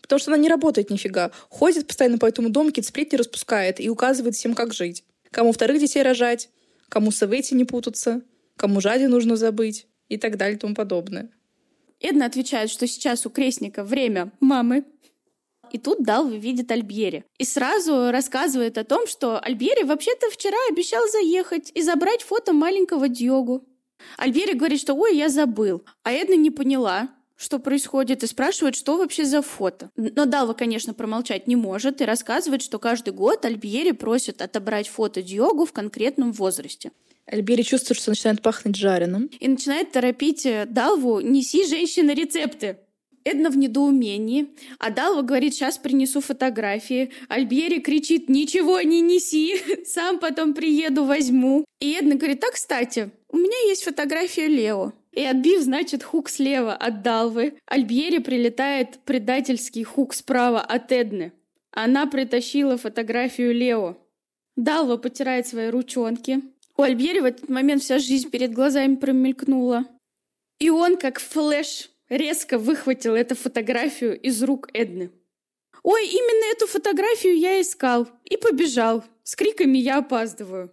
Потому 0.00 0.20
что 0.20 0.32
она 0.32 0.40
не 0.40 0.48
работает 0.48 0.90
нифига. 0.90 1.32
Ходит 1.48 1.86
постоянно 1.88 2.18
по 2.18 2.26
этому 2.26 2.48
дому, 2.48 2.70
какие-то 2.70 2.88
сплетни 2.88 3.16
распускает 3.16 3.80
и 3.80 3.90
указывает 3.90 4.36
всем, 4.36 4.54
как 4.54 4.72
жить. 4.72 5.04
Кому 5.30 5.52
вторых 5.52 5.80
детей 5.80 6.02
рожать, 6.02 6.48
кому 6.88 7.10
с 7.10 7.22
Эвети 7.22 7.54
не 7.54 7.64
путаться, 7.64 8.22
кому 8.56 8.80
жади 8.80 9.06
нужно 9.06 9.36
забыть 9.36 9.87
и 10.08 10.16
так 10.16 10.36
далее 10.36 10.56
и 10.56 10.58
тому 10.58 10.74
подобное. 10.74 11.30
Эдна 12.00 12.26
отвечает, 12.26 12.70
что 12.70 12.86
сейчас 12.86 13.26
у 13.26 13.30
крестника 13.30 13.82
время 13.82 14.32
мамы. 14.40 14.84
И 15.70 15.78
тут 15.78 16.02
Далва 16.02 16.34
видит 16.34 16.70
Альбьери. 16.70 17.24
И 17.38 17.44
сразу 17.44 18.10
рассказывает 18.10 18.78
о 18.78 18.84
том, 18.84 19.06
что 19.06 19.38
Альбьери 19.38 19.82
вообще-то 19.82 20.30
вчера 20.30 20.56
обещал 20.70 21.02
заехать 21.08 21.70
и 21.74 21.82
забрать 21.82 22.22
фото 22.22 22.52
маленького 22.52 23.08
Дьогу. 23.08 23.66
Альбьери 24.16 24.54
говорит, 24.54 24.80
что 24.80 24.94
ой, 24.94 25.16
я 25.16 25.28
забыл. 25.28 25.84
А 26.04 26.12
Эдна 26.12 26.34
не 26.34 26.50
поняла, 26.50 27.10
что 27.36 27.58
происходит, 27.58 28.22
и 28.22 28.26
спрашивает, 28.26 28.74
что 28.74 28.96
вообще 28.96 29.24
за 29.24 29.42
фото. 29.42 29.90
Но 29.96 30.24
Далва, 30.24 30.54
конечно, 30.54 30.94
промолчать 30.94 31.46
не 31.46 31.56
может 31.56 32.00
и 32.00 32.04
рассказывает, 32.04 32.62
что 32.62 32.78
каждый 32.78 33.12
год 33.12 33.44
Альбьери 33.44 33.92
просит 33.92 34.42
отобрать 34.42 34.88
фото 34.88 35.22
Диогу 35.22 35.66
в 35.66 35.72
конкретном 35.72 36.32
возрасте. 36.32 36.92
Альбери 37.30 37.62
чувствует, 37.62 37.98
что 38.00 38.10
начинает 38.10 38.42
пахнуть 38.42 38.76
жареным. 38.76 39.30
И 39.38 39.48
начинает 39.48 39.92
торопить 39.92 40.46
э, 40.46 40.66
Далву 40.66 41.20
«Неси, 41.20 41.66
женщина, 41.66 42.12
рецепты!» 42.12 42.78
Эдна 43.24 43.50
в 43.50 43.58
недоумении, 43.58 44.48
а 44.78 44.90
Далва 44.90 45.20
говорит, 45.20 45.52
сейчас 45.52 45.76
принесу 45.76 46.22
фотографии. 46.22 47.10
Альбери 47.28 47.80
кричит, 47.80 48.30
ничего 48.30 48.80
не 48.80 49.02
неси, 49.02 49.56
сам 49.84 50.18
потом 50.18 50.54
приеду, 50.54 51.04
возьму. 51.04 51.66
И 51.80 51.92
Эдна 51.92 52.14
говорит, 52.14 52.40
так, 52.40 52.54
кстати, 52.54 53.10
у 53.28 53.36
меня 53.36 53.68
есть 53.68 53.82
фотография 53.82 54.46
Лео. 54.46 54.94
И 55.12 55.22
отбив, 55.22 55.60
значит, 55.60 56.02
хук 56.02 56.30
слева 56.30 56.74
от 56.74 57.02
Далвы, 57.02 57.54
Альбьери 57.66 58.18
прилетает 58.18 58.98
предательский 59.04 59.82
хук 59.82 60.14
справа 60.14 60.62
от 60.62 60.90
Эдны. 60.90 61.32
Она 61.72 62.06
притащила 62.06 62.78
фотографию 62.78 63.52
Лео. 63.52 63.98
Далва 64.56 64.96
потирает 64.96 65.46
свои 65.46 65.68
ручонки. 65.68 66.40
У 66.78 66.82
Альбьери 66.82 67.18
в 67.18 67.24
этот 67.24 67.48
момент 67.48 67.82
вся 67.82 67.98
жизнь 67.98 68.30
перед 68.30 68.52
глазами 68.52 68.94
промелькнула. 68.94 69.84
И 70.60 70.70
он, 70.70 70.96
как 70.96 71.18
флэш, 71.18 71.90
резко 72.08 72.56
выхватил 72.56 73.16
эту 73.16 73.34
фотографию 73.34 74.18
из 74.18 74.40
рук 74.44 74.68
Эдны. 74.72 75.10
«Ой, 75.82 76.06
именно 76.06 76.52
эту 76.52 76.68
фотографию 76.68 77.36
я 77.36 77.60
искал!» 77.60 78.08
И 78.24 78.36
побежал. 78.36 79.04
С 79.24 79.34
криками 79.34 79.78
«Я 79.78 79.98
опаздываю!» 79.98 80.72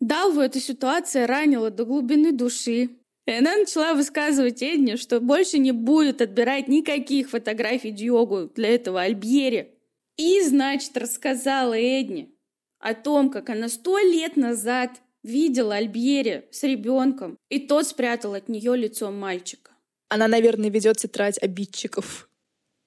Далву 0.00 0.40
эта 0.40 0.60
ситуация 0.60 1.26
ранила 1.26 1.70
до 1.70 1.84
глубины 1.84 2.30
души. 2.30 2.90
И 3.26 3.32
она 3.32 3.56
начала 3.56 3.94
высказывать 3.94 4.62
Эдне, 4.62 4.96
что 4.96 5.20
больше 5.20 5.58
не 5.58 5.72
будет 5.72 6.22
отбирать 6.22 6.68
никаких 6.68 7.30
фотографий 7.30 7.90
Диогу 7.90 8.50
для 8.54 8.68
этого 8.68 9.02
Альбьери. 9.02 9.74
И, 10.16 10.40
значит, 10.42 10.96
рассказала 10.96 11.74
Эдне 11.76 12.30
о 12.78 12.94
том, 12.94 13.30
как 13.30 13.50
она 13.50 13.68
сто 13.68 13.98
лет 13.98 14.36
назад 14.36 14.92
видела 15.28 15.76
Альбьери 15.76 16.46
с 16.50 16.62
ребенком, 16.62 17.38
и 17.50 17.60
тот 17.60 17.86
спрятал 17.86 18.34
от 18.34 18.48
нее 18.48 18.76
лицо 18.76 19.10
мальчика. 19.10 19.72
Она, 20.08 20.26
наверное, 20.26 20.70
ведет 20.70 20.96
тетрадь 20.96 21.40
обидчиков. 21.42 22.28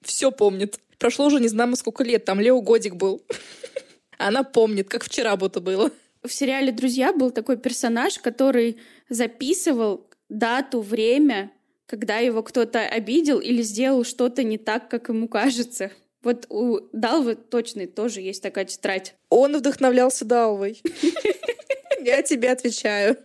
Все 0.04 0.32
помнит. 0.32 0.80
Прошло 0.98 1.26
уже 1.26 1.40
не 1.40 1.48
знамо 1.48 1.76
сколько 1.76 2.02
лет, 2.04 2.24
там 2.24 2.40
Лео 2.40 2.60
Годик 2.60 2.96
был. 2.96 3.24
Она 4.18 4.42
помнит, 4.42 4.88
как 4.88 5.04
вчера 5.04 5.36
будто 5.36 5.60
было. 5.60 5.90
В 6.22 6.32
сериале 6.32 6.70
«Друзья» 6.72 7.12
был 7.12 7.30
такой 7.30 7.56
персонаж, 7.56 8.18
который 8.18 8.78
записывал 9.08 10.08
дату, 10.28 10.80
время, 10.80 11.52
когда 11.86 12.18
его 12.18 12.42
кто-то 12.42 12.80
обидел 12.80 13.38
или 13.40 13.62
сделал 13.62 14.04
что-то 14.04 14.42
не 14.42 14.58
так, 14.58 14.88
как 14.88 15.08
ему 15.08 15.28
кажется. 15.28 15.90
Вот 16.22 16.46
у 16.48 16.80
Далвы 16.92 17.34
точно 17.34 17.86
тоже 17.86 18.20
есть 18.20 18.42
такая 18.42 18.64
тетрадь. 18.64 19.14
Он 19.28 19.56
вдохновлялся 19.56 20.24
Далвой. 20.24 20.80
Я 22.04 22.22
тебе 22.22 22.50
отвечаю. 22.50 23.16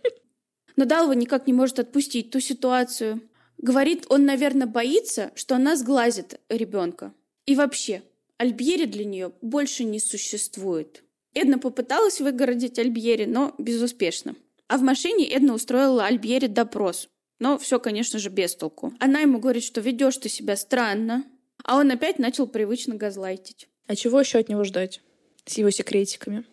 Но 0.76 0.84
Далва 0.84 1.12
никак 1.12 1.46
не 1.46 1.52
может 1.52 1.80
отпустить 1.80 2.30
ту 2.30 2.40
ситуацию. 2.40 3.20
Говорит, 3.56 4.06
он, 4.08 4.24
наверное, 4.24 4.68
боится, 4.68 5.32
что 5.34 5.56
она 5.56 5.74
сглазит 5.76 6.40
ребенка. 6.48 7.12
И 7.46 7.56
вообще, 7.56 8.02
Альбьери 8.36 8.84
для 8.84 9.04
нее 9.04 9.32
больше 9.42 9.82
не 9.82 9.98
существует. 9.98 11.02
Эдна 11.34 11.58
попыталась 11.58 12.20
выгородить 12.20 12.78
Альбьери, 12.78 13.24
но 13.24 13.54
безуспешно. 13.58 14.36
А 14.68 14.78
в 14.78 14.82
машине 14.82 15.28
Эдна 15.28 15.54
устроила 15.54 16.04
Альбьери 16.04 16.46
допрос. 16.46 17.08
Но 17.40 17.58
все, 17.58 17.80
конечно 17.80 18.18
же, 18.18 18.28
без 18.30 18.54
толку. 18.54 18.92
Она 19.00 19.20
ему 19.20 19.40
говорит, 19.40 19.64
что 19.64 19.80
ведешь 19.80 20.18
ты 20.18 20.28
себя 20.28 20.56
странно, 20.56 21.24
а 21.64 21.78
он 21.78 21.90
опять 21.90 22.18
начал 22.18 22.46
привычно 22.46 22.94
газлайтить. 22.94 23.68
А 23.86 23.96
чего 23.96 24.20
еще 24.20 24.38
от 24.38 24.48
него 24.48 24.62
ждать? 24.64 25.00
С 25.44 25.58
его 25.58 25.70
секретиками. 25.70 26.44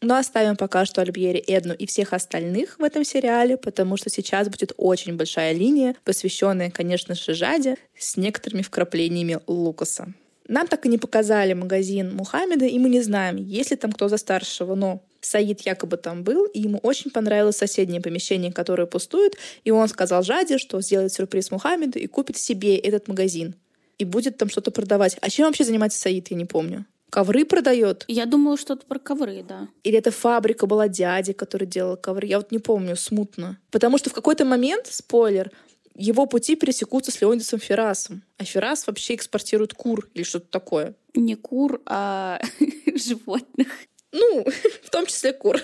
Но 0.00 0.16
оставим 0.16 0.56
пока 0.56 0.84
что 0.84 1.02
Альбьери, 1.02 1.38
Эдну 1.38 1.74
и 1.74 1.86
всех 1.86 2.12
остальных 2.12 2.78
в 2.78 2.84
этом 2.84 3.04
сериале, 3.04 3.56
потому 3.56 3.96
что 3.96 4.10
сейчас 4.10 4.48
будет 4.48 4.72
очень 4.76 5.16
большая 5.16 5.52
линия, 5.52 5.96
посвященная, 6.04 6.70
конечно 6.70 7.14
же, 7.14 7.34
Жаде 7.34 7.76
с 7.98 8.16
некоторыми 8.16 8.62
вкраплениями 8.62 9.40
Лукаса. 9.46 10.14
Нам 10.46 10.66
так 10.66 10.86
и 10.86 10.88
не 10.88 10.98
показали 10.98 11.52
магазин 11.52 12.14
Мухаммеда, 12.14 12.64
и 12.64 12.78
мы 12.78 12.88
не 12.88 13.02
знаем, 13.02 13.36
есть 13.36 13.70
ли 13.70 13.76
там 13.76 13.92
кто 13.92 14.08
за 14.08 14.16
старшего, 14.16 14.74
но 14.74 15.02
Саид 15.20 15.62
якобы 15.62 15.96
там 15.96 16.22
был, 16.22 16.46
и 16.46 16.60
ему 16.60 16.78
очень 16.78 17.10
понравилось 17.10 17.56
соседнее 17.56 18.00
помещение, 18.00 18.52
которое 18.52 18.86
пустует, 18.86 19.36
и 19.64 19.70
он 19.70 19.88
сказал 19.88 20.22
Жаде, 20.22 20.58
что 20.58 20.80
сделает 20.80 21.12
сюрприз 21.12 21.50
Мухаммеду 21.50 21.98
и 21.98 22.06
купит 22.06 22.38
себе 22.38 22.76
этот 22.76 23.08
магазин. 23.08 23.56
И 23.98 24.04
будет 24.04 24.38
там 24.38 24.48
что-то 24.48 24.70
продавать. 24.70 25.18
А 25.20 25.28
чем 25.28 25.46
вообще 25.46 25.64
занимается 25.64 25.98
Саид, 25.98 26.28
я 26.30 26.36
не 26.36 26.44
помню. 26.44 26.86
Ковры 27.10 27.44
продает? 27.44 28.04
Я 28.08 28.26
думала, 28.26 28.56
что-то 28.58 28.84
про 28.86 28.98
ковры, 28.98 29.42
да. 29.46 29.68
Или 29.82 29.98
это 29.98 30.10
фабрика 30.10 30.66
была 30.66 30.88
дяди, 30.88 31.32
который 31.32 31.66
делал 31.66 31.96
ковры? 31.96 32.26
Я 32.26 32.38
вот 32.38 32.52
не 32.52 32.58
помню, 32.58 32.96
смутно. 32.96 33.58
Потому 33.70 33.98
что 33.98 34.10
в 34.10 34.12
какой-то 34.12 34.44
момент, 34.44 34.86
спойлер, 34.88 35.50
его 35.94 36.26
пути 36.26 36.54
пересекутся 36.54 37.10
с 37.10 37.20
Леонидом 37.20 37.58
Феррасом. 37.58 38.22
А 38.36 38.44
Феррас 38.44 38.86
вообще 38.86 39.14
экспортирует 39.14 39.74
кур 39.74 40.08
или 40.14 40.22
что-то 40.22 40.46
такое. 40.50 40.94
Не 41.14 41.34
кур, 41.34 41.80
а 41.86 42.40
животных. 42.94 43.68
Ну, 44.12 44.44
в 44.84 44.90
том 44.90 45.06
числе 45.06 45.32
кур. 45.32 45.56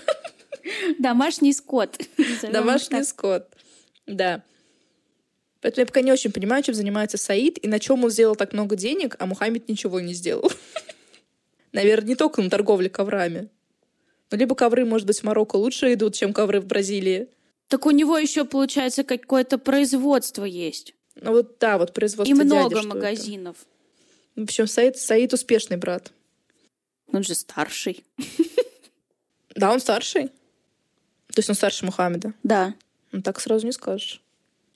Домашний 0.99 1.53
скот. 1.53 2.01
Домашний 2.43 3.05
скот, 3.05 3.49
да. 4.07 4.43
Поэтому 5.61 5.83
я 5.83 5.87
пока 5.87 6.01
не 6.01 6.13
очень 6.13 6.33
понимаю, 6.33 6.63
чем 6.63 6.75
занимается 6.75 7.17
Саид 7.17 7.59
и 7.59 7.69
на 7.69 7.79
чем 7.79 8.05
он 8.05 8.11
сделал 8.11 8.37
так 8.37 8.53
много 8.53 8.77
денег, 8.77 9.17
а 9.19 9.27
Мухаммед 9.27 9.69
ничего 9.69 10.01
не 10.01 10.15
сделал. 10.15 10.51
Наверное, 11.75 12.09
не 12.09 12.15
только 12.15 12.41
на 12.41 12.49
торговле 12.49 12.89
коврами. 12.89 13.49
Ну, 14.31 14.39
либо 14.39 14.55
ковры, 14.55 14.85
может 14.85 15.07
быть, 15.07 15.21
в 15.21 15.23
Марокко 15.25 15.57
лучше 15.57 15.93
идут, 15.93 16.15
чем 16.15 16.33
ковры 16.33 16.61
в 16.61 16.67
Бразилии. 16.67 17.29
Так 17.69 17.85
у 17.85 17.91
него 17.91 18.17
еще, 18.17 18.45
получается, 18.45 19.03
какое-то 19.03 19.59
производство 19.59 20.45
есть. 20.45 20.95
Ну 21.17 21.33
вот 21.33 21.59
да, 21.59 21.77
вот 21.77 21.93
производство 21.93 22.33
И 22.33 22.35
много 22.35 22.77
дяди, 22.77 22.87
магазинов. 22.87 23.57
В 24.37 24.45
общем, 24.45 24.67
Саид, 24.67 24.97
Саид 24.97 25.33
успешный 25.33 25.77
брат. 25.77 26.13
Он 27.13 27.23
же 27.23 27.35
старший. 27.35 28.05
Да, 29.57 29.71
он 29.71 29.79
старший. 29.79 30.27
То 31.29 31.39
есть 31.39 31.49
он 31.49 31.55
старше 31.55 31.85
Мухаммеда? 31.85 32.33
Да. 32.43 32.75
Ну 33.13 33.23
так 33.23 33.39
сразу 33.39 33.65
не 33.65 33.71
скажешь. 33.71 34.21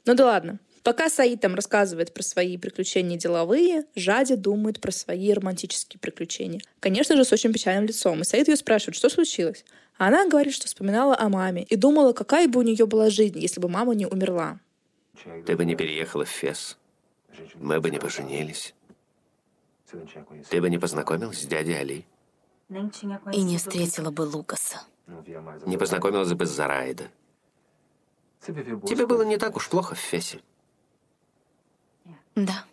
Ну 0.04 0.14
да 0.14 0.24
ладно. 0.24 0.60
Пока 0.88 1.10
Саид 1.10 1.42
там 1.42 1.54
рассказывает 1.54 2.14
про 2.14 2.22
свои 2.22 2.56
приключения 2.56 3.18
деловые, 3.18 3.84
Жади 3.94 4.36
думает 4.36 4.80
про 4.80 4.90
свои 4.90 5.30
романтические 5.34 6.00
приключения. 6.00 6.62
Конечно 6.80 7.14
же, 7.14 7.26
с 7.26 7.32
очень 7.34 7.52
печальным 7.52 7.84
лицом. 7.84 8.22
И 8.22 8.24
Саид 8.24 8.48
ее 8.48 8.56
спрашивает, 8.56 8.96
что 8.96 9.10
случилось? 9.10 9.66
А 9.98 10.08
она 10.08 10.26
говорит, 10.26 10.54
что 10.54 10.66
вспоминала 10.66 11.14
о 11.14 11.28
маме 11.28 11.64
и 11.64 11.76
думала, 11.76 12.14
какая 12.14 12.48
бы 12.48 12.60
у 12.60 12.62
нее 12.62 12.86
была 12.86 13.10
жизнь, 13.10 13.38
если 13.38 13.60
бы 13.60 13.68
мама 13.68 13.94
не 13.94 14.06
умерла. 14.06 14.60
Ты 15.44 15.58
бы 15.58 15.66
не 15.66 15.76
переехала 15.76 16.24
в 16.24 16.30
Фес. 16.30 16.78
Мы 17.56 17.82
бы 17.82 17.90
не 17.90 17.98
поженились. 17.98 18.74
Ты 20.48 20.62
бы 20.62 20.70
не 20.70 20.78
познакомилась 20.78 21.42
с 21.42 21.44
дядей 21.44 21.74
Али. 21.74 22.06
И 23.34 23.42
не 23.42 23.58
встретила 23.58 24.10
бы 24.10 24.22
Лукаса. 24.22 24.80
Не 25.66 25.76
познакомилась 25.76 26.32
бы 26.32 26.46
с 26.46 26.50
Зараида. 26.50 27.10
Тебе 28.46 29.06
было 29.06 29.20
не 29.24 29.36
так 29.36 29.54
уж 29.54 29.68
плохо 29.68 29.94
в 29.94 29.98
Фесе. 29.98 30.40
Да. 32.44 32.64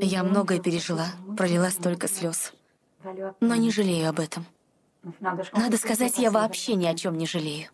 Я 0.00 0.22
многое 0.22 0.60
пережила, 0.60 1.08
пролила 1.36 1.70
столько 1.70 2.08
слез. 2.08 2.52
Но 3.40 3.54
не 3.56 3.70
жалею 3.70 4.08
об 4.08 4.20
этом. 4.20 4.46
Надо 5.20 5.76
сказать, 5.76 6.18
я 6.18 6.30
вообще 6.30 6.74
ни 6.74 6.86
о 6.86 6.94
чем 6.94 7.18
не 7.18 7.26
жалею. 7.26 7.68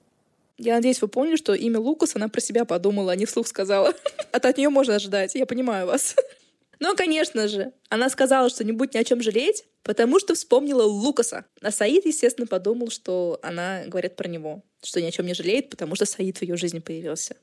Я 0.59 0.75
надеюсь, 0.75 1.01
вы 1.01 1.09
поняли, 1.09 1.37
что 1.37 1.55
имя 1.55 1.79
Лукас 1.79 2.17
она 2.17 2.29
про 2.29 2.41
себя 2.41 2.65
подумала, 2.65 3.13
а 3.13 3.17
не 3.17 3.25
вслух 3.25 3.47
сказала. 3.47 3.95
А 4.33 4.37
от 4.37 4.59
нее 4.59 4.69
можно 4.69 4.97
ожидать, 4.97 5.35
я 5.35 5.47
понимаю 5.47 5.87
вас. 5.87 6.17
Но, 6.81 6.95
конечно 6.95 7.49
же, 7.49 7.73
она 7.89 8.11
сказала, 8.11 8.51
что 8.51 8.65
не 8.65 8.73
будет 8.73 8.95
ни 8.95 8.99
о 8.99 9.05
чем 9.05 9.23
жалеть, 9.23 9.65
потому 9.83 10.19
что 10.19 10.35
вспомнила 10.35 10.83
Лукаса. 10.83 11.47
А 11.63 11.71
Саид, 11.71 12.05
естественно, 12.05 12.47
подумал, 12.47 12.91
что 12.91 13.39
она 13.43 13.85
говорит 13.87 14.17
про 14.17 14.29
него, 14.29 14.63
что 14.83 15.01
ни 15.01 15.07
о 15.07 15.11
чем 15.11 15.27
не 15.27 15.35
жалеет, 15.35 15.71
потому 15.71 15.95
что 15.95 16.05
Саид 16.05 16.39
в 16.39 16.43
ее 16.43 16.57
жизни 16.57 16.79
появился. 16.79 17.37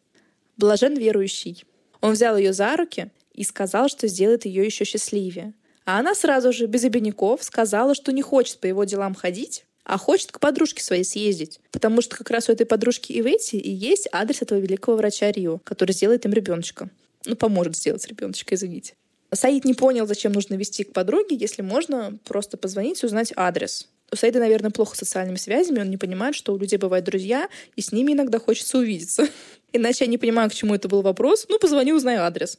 Блажен 0.58 0.96
верующий. 0.96 1.64
Он 2.02 2.14
взял 2.14 2.38
ее 2.38 2.54
за 2.54 2.76
руки 2.76 3.10
и 3.34 3.44
сказал, 3.44 3.90
что 3.90 4.08
сделает 4.08 4.46
ее 4.46 4.66
еще 4.66 4.86
счастливее. 4.86 5.54
А 5.86 6.00
она 6.00 6.16
сразу 6.16 6.52
же, 6.52 6.66
без 6.68 6.84
обиняков, 6.84 7.44
сказала, 7.44 7.96
что 7.96 8.12
не 8.12 8.22
хочет 8.22 8.60
по 8.60 8.66
его 8.66 8.84
делам 8.84 9.16
ходить, 9.16 9.66
а 9.86 9.98
хочет 9.98 10.34
к 10.34 10.40
подружке 10.40 10.84
своей 10.84 11.06
съездить. 11.06 11.62
Потому 11.72 12.02
что 12.02 12.18
как 12.18 12.30
раз 12.30 12.50
у 12.50 12.52
этой 12.52 12.66
подружки 12.66 13.14
Ивети 13.14 13.56
и 13.56 13.72
есть 13.72 14.10
адрес 14.12 14.42
этого 14.42 14.60
великого 14.60 14.98
врача 14.98 15.32
Рио, 15.32 15.60
который 15.60 15.94
сделает 15.94 16.26
им 16.26 16.34
ребеночка. 16.34 16.90
Ну, 17.26 17.36
поможет 17.36 17.78
сделать 17.78 18.06
ребеночка, 18.08 18.56
извините. 18.56 18.96
Саид 19.34 19.66
не 19.66 19.74
понял, 19.74 20.06
зачем 20.08 20.34
нужно 20.34 20.56
вести 20.56 20.84
к 20.84 20.94
подруге, 20.94 21.36
если 21.36 21.62
можно 21.62 22.18
просто 22.26 22.58
позвонить 22.58 23.02
и 23.04 23.06
узнать 23.06 23.32
адрес. 23.36 23.88
У 24.12 24.16
Саида, 24.16 24.40
наверное, 24.40 24.72
плохо 24.72 24.96
с 24.96 25.00
социальными 25.00 25.36
связями, 25.38 25.82
он 25.82 25.90
не 25.90 25.98
понимает, 25.98 26.34
что 26.34 26.54
у 26.54 26.58
людей 26.58 26.78
бывают 26.78 27.06
друзья, 27.06 27.50
и 27.76 27.82
с 27.82 27.92
ними 27.92 28.14
иногда 28.14 28.40
хочется 28.40 28.78
увидеться. 28.78 29.28
Иначе 29.74 30.06
я 30.06 30.10
не 30.10 30.18
понимаю, 30.18 30.50
к 30.50 30.54
чему 30.54 30.76
это 30.76 30.88
был 30.88 31.02
вопрос. 31.02 31.46
Ну, 31.50 31.60
позвони, 31.60 31.92
узнаю 31.92 32.22
адрес. 32.22 32.58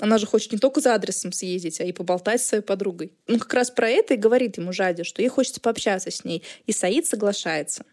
Она 0.00 0.18
же 0.18 0.26
хочет 0.26 0.52
не 0.52 0.58
только 0.58 0.80
за 0.80 0.94
адресом 0.94 1.32
съездить, 1.32 1.80
а 1.80 1.84
и 1.84 1.92
поболтать 1.92 2.40
с 2.40 2.46
своей 2.46 2.62
подругой. 2.62 3.12
Ну, 3.26 3.38
как 3.38 3.52
раз 3.54 3.70
про 3.70 3.88
это 3.88 4.14
и 4.14 4.16
говорит 4.16 4.56
ему 4.56 4.72
Жади, 4.72 5.02
что 5.02 5.22
ей 5.22 5.28
хочется 5.28 5.60
пообщаться 5.60 6.10
с 6.10 6.24
ней. 6.24 6.42
И 6.66 6.72
Саид 6.72 7.06
соглашается. 7.06 7.84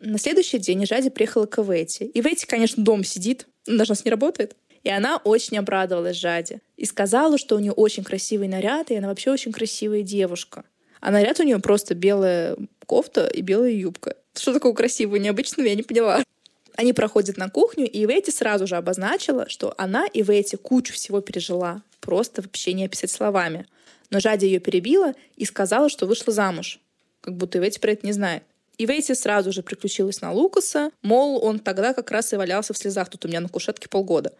На 0.00 0.18
следующий 0.18 0.58
день 0.58 0.86
Жади 0.86 1.10
приехала 1.10 1.46
к 1.46 1.58
Ивети. 1.58 2.04
И 2.04 2.20
Ивети, 2.20 2.46
конечно, 2.46 2.82
дома 2.82 3.04
сидит. 3.04 3.46
Даже 3.66 3.92
нас 3.92 4.04
не 4.04 4.10
работает. 4.10 4.56
И 4.82 4.90
она 4.90 5.18
очень 5.18 5.58
обрадовалась 5.58 6.16
Жаде. 6.16 6.60
И 6.76 6.86
сказала, 6.86 7.38
что 7.38 7.56
у 7.56 7.58
нее 7.58 7.72
очень 7.72 8.02
красивый 8.02 8.48
наряд, 8.48 8.90
и 8.90 8.96
она 8.96 9.08
вообще 9.08 9.30
очень 9.30 9.52
красивая 9.52 10.02
девушка. 10.02 10.64
А 11.02 11.10
наряд 11.10 11.40
у 11.40 11.42
нее 11.42 11.58
просто 11.58 11.96
белая 11.96 12.56
кофта 12.86 13.26
и 13.26 13.42
белая 13.42 13.72
юбка. 13.72 14.16
Что 14.34 14.54
такого 14.54 14.72
красивого, 14.72 15.16
необычного, 15.16 15.66
я 15.66 15.74
не 15.74 15.82
поняла. 15.82 16.22
Они 16.76 16.92
проходят 16.92 17.36
на 17.36 17.50
кухню, 17.50 17.90
и 17.90 18.04
Ивети 18.04 18.30
сразу 18.30 18.68
же 18.68 18.76
обозначила, 18.76 19.48
что 19.48 19.74
она 19.76 20.06
и 20.06 20.22
Ивети 20.22 20.56
кучу 20.56 20.94
всего 20.94 21.20
пережила. 21.20 21.82
Просто 22.00 22.40
вообще 22.40 22.72
не 22.72 22.84
описать 22.84 23.10
словами. 23.10 23.66
Но 24.10 24.20
Жади 24.20 24.46
ее 24.46 24.60
перебила 24.60 25.14
и 25.36 25.44
сказала, 25.44 25.88
что 25.88 26.06
вышла 26.06 26.32
замуж. 26.32 26.78
Как 27.20 27.36
будто 27.36 27.58
Ивети 27.58 27.80
про 27.80 27.90
это 27.90 28.06
не 28.06 28.12
знает. 28.12 28.44
И 28.78 28.86
Вейти 28.86 29.14
сразу 29.14 29.52
же 29.52 29.62
приключилась 29.62 30.20
на 30.20 30.32
Лукаса, 30.32 30.92
мол, 31.02 31.44
он 31.44 31.58
тогда 31.58 31.94
как 31.94 32.10
раз 32.12 32.32
и 32.32 32.36
валялся 32.36 32.72
в 32.72 32.78
слезах 32.78 33.10
тут 33.10 33.24
у 33.24 33.28
меня 33.28 33.40
на 33.40 33.48
кушетке 33.48 33.88
полгода. 33.88 34.32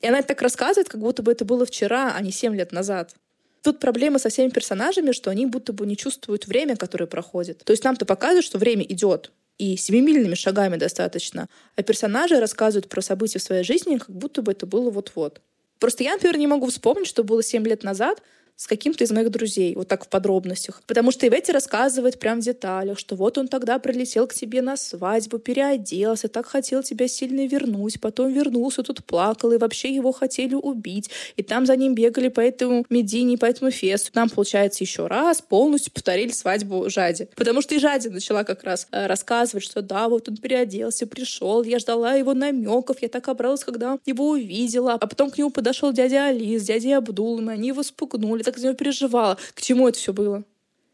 И 0.00 0.06
она 0.06 0.18
это 0.18 0.28
так 0.28 0.42
рассказывает, 0.42 0.88
как 0.88 1.00
будто 1.00 1.22
бы 1.22 1.32
это 1.32 1.44
было 1.46 1.64
вчера, 1.64 2.14
а 2.14 2.20
не 2.20 2.30
семь 2.30 2.54
лет 2.54 2.72
назад. 2.72 3.14
Тут 3.62 3.78
проблема 3.78 4.18
со 4.18 4.30
всеми 4.30 4.50
персонажами, 4.50 5.12
что 5.12 5.30
они 5.30 5.46
будто 5.46 5.72
бы 5.72 5.86
не 5.86 5.96
чувствуют 5.96 6.46
время, 6.46 6.76
которое 6.76 7.06
проходит. 7.06 7.62
То 7.64 7.72
есть 7.72 7.84
нам-то 7.84 8.06
показывают, 8.06 8.46
что 8.46 8.58
время 8.58 8.84
идет, 8.84 9.32
и 9.58 9.76
семимильными 9.76 10.34
шагами 10.34 10.76
достаточно. 10.76 11.46
А 11.76 11.82
персонажи 11.82 12.40
рассказывают 12.40 12.88
про 12.88 13.02
события 13.02 13.38
в 13.38 13.42
своей 13.42 13.62
жизни, 13.62 13.98
как 13.98 14.10
будто 14.10 14.40
бы 14.40 14.52
это 14.52 14.64
было 14.64 14.90
вот-вот. 14.90 15.42
Просто 15.78 16.04
я, 16.04 16.12
например, 16.12 16.38
не 16.38 16.46
могу 16.46 16.66
вспомнить, 16.68 17.06
что 17.06 17.24
было 17.24 17.42
семь 17.42 17.66
лет 17.66 17.82
назад, 17.82 18.22
с 18.60 18.66
каким-то 18.66 19.04
из 19.04 19.10
моих 19.10 19.30
друзей, 19.30 19.74
вот 19.74 19.88
так 19.88 20.04
в 20.04 20.08
подробностях. 20.08 20.82
Потому 20.86 21.12
что 21.12 21.26
Ивети 21.26 21.50
рассказывает 21.50 22.18
прям 22.18 22.42
в 22.42 22.44
деталях, 22.44 22.98
что 22.98 23.16
вот 23.16 23.38
он 23.38 23.48
тогда 23.48 23.78
прилетел 23.78 24.26
к 24.26 24.34
тебе 24.34 24.60
на 24.60 24.76
свадьбу, 24.76 25.38
переоделся, 25.38 26.28
так 26.28 26.44
хотел 26.44 26.82
тебя 26.82 27.08
сильно 27.08 27.46
вернуть, 27.46 27.98
потом 28.02 28.30
вернулся, 28.30 28.82
тут 28.82 29.02
плакал, 29.02 29.52
и 29.52 29.56
вообще 29.56 29.94
его 29.94 30.12
хотели 30.12 30.54
убить. 30.54 31.08
И 31.36 31.42
там 31.42 31.64
за 31.64 31.74
ним 31.74 31.94
бегали 31.94 32.28
по 32.28 32.40
этому 32.40 32.84
Медине, 32.90 33.38
по 33.38 33.46
этому 33.46 33.70
фесту. 33.70 34.10
Нам, 34.12 34.28
получается, 34.28 34.84
еще 34.84 35.06
раз 35.06 35.40
полностью 35.40 35.94
повторили 35.94 36.30
свадьбу 36.30 36.90
Жади. 36.90 37.30
Потому 37.36 37.62
что 37.62 37.74
и 37.74 37.78
Жади 37.78 38.08
начала 38.08 38.44
как 38.44 38.62
раз 38.64 38.88
э, 38.90 39.06
рассказывать, 39.06 39.64
что 39.64 39.80
да, 39.80 40.10
вот 40.10 40.28
он 40.28 40.36
переоделся, 40.36 41.06
пришел, 41.06 41.62
я 41.62 41.78
ждала 41.78 42.12
его 42.12 42.34
намеков, 42.34 43.00
я 43.00 43.08
так 43.08 43.26
обралась, 43.28 43.64
когда 43.64 43.98
его 44.04 44.28
увидела. 44.28 44.98
А 45.00 45.06
потом 45.06 45.30
к 45.30 45.38
нему 45.38 45.48
подошел 45.48 45.94
дядя 45.94 46.26
Али 46.26 46.58
с 46.58 46.64
дядей 46.64 46.92
Абдулом, 46.92 47.48
и 47.48 47.54
они 47.54 47.68
его 47.68 47.82
спугнули 47.82 48.49
так 48.50 48.58
за 48.58 48.68
него 48.68 48.76
переживала. 48.76 49.38
К 49.54 49.60
чему 49.60 49.88
это 49.88 49.98
все 49.98 50.12
было? 50.12 50.44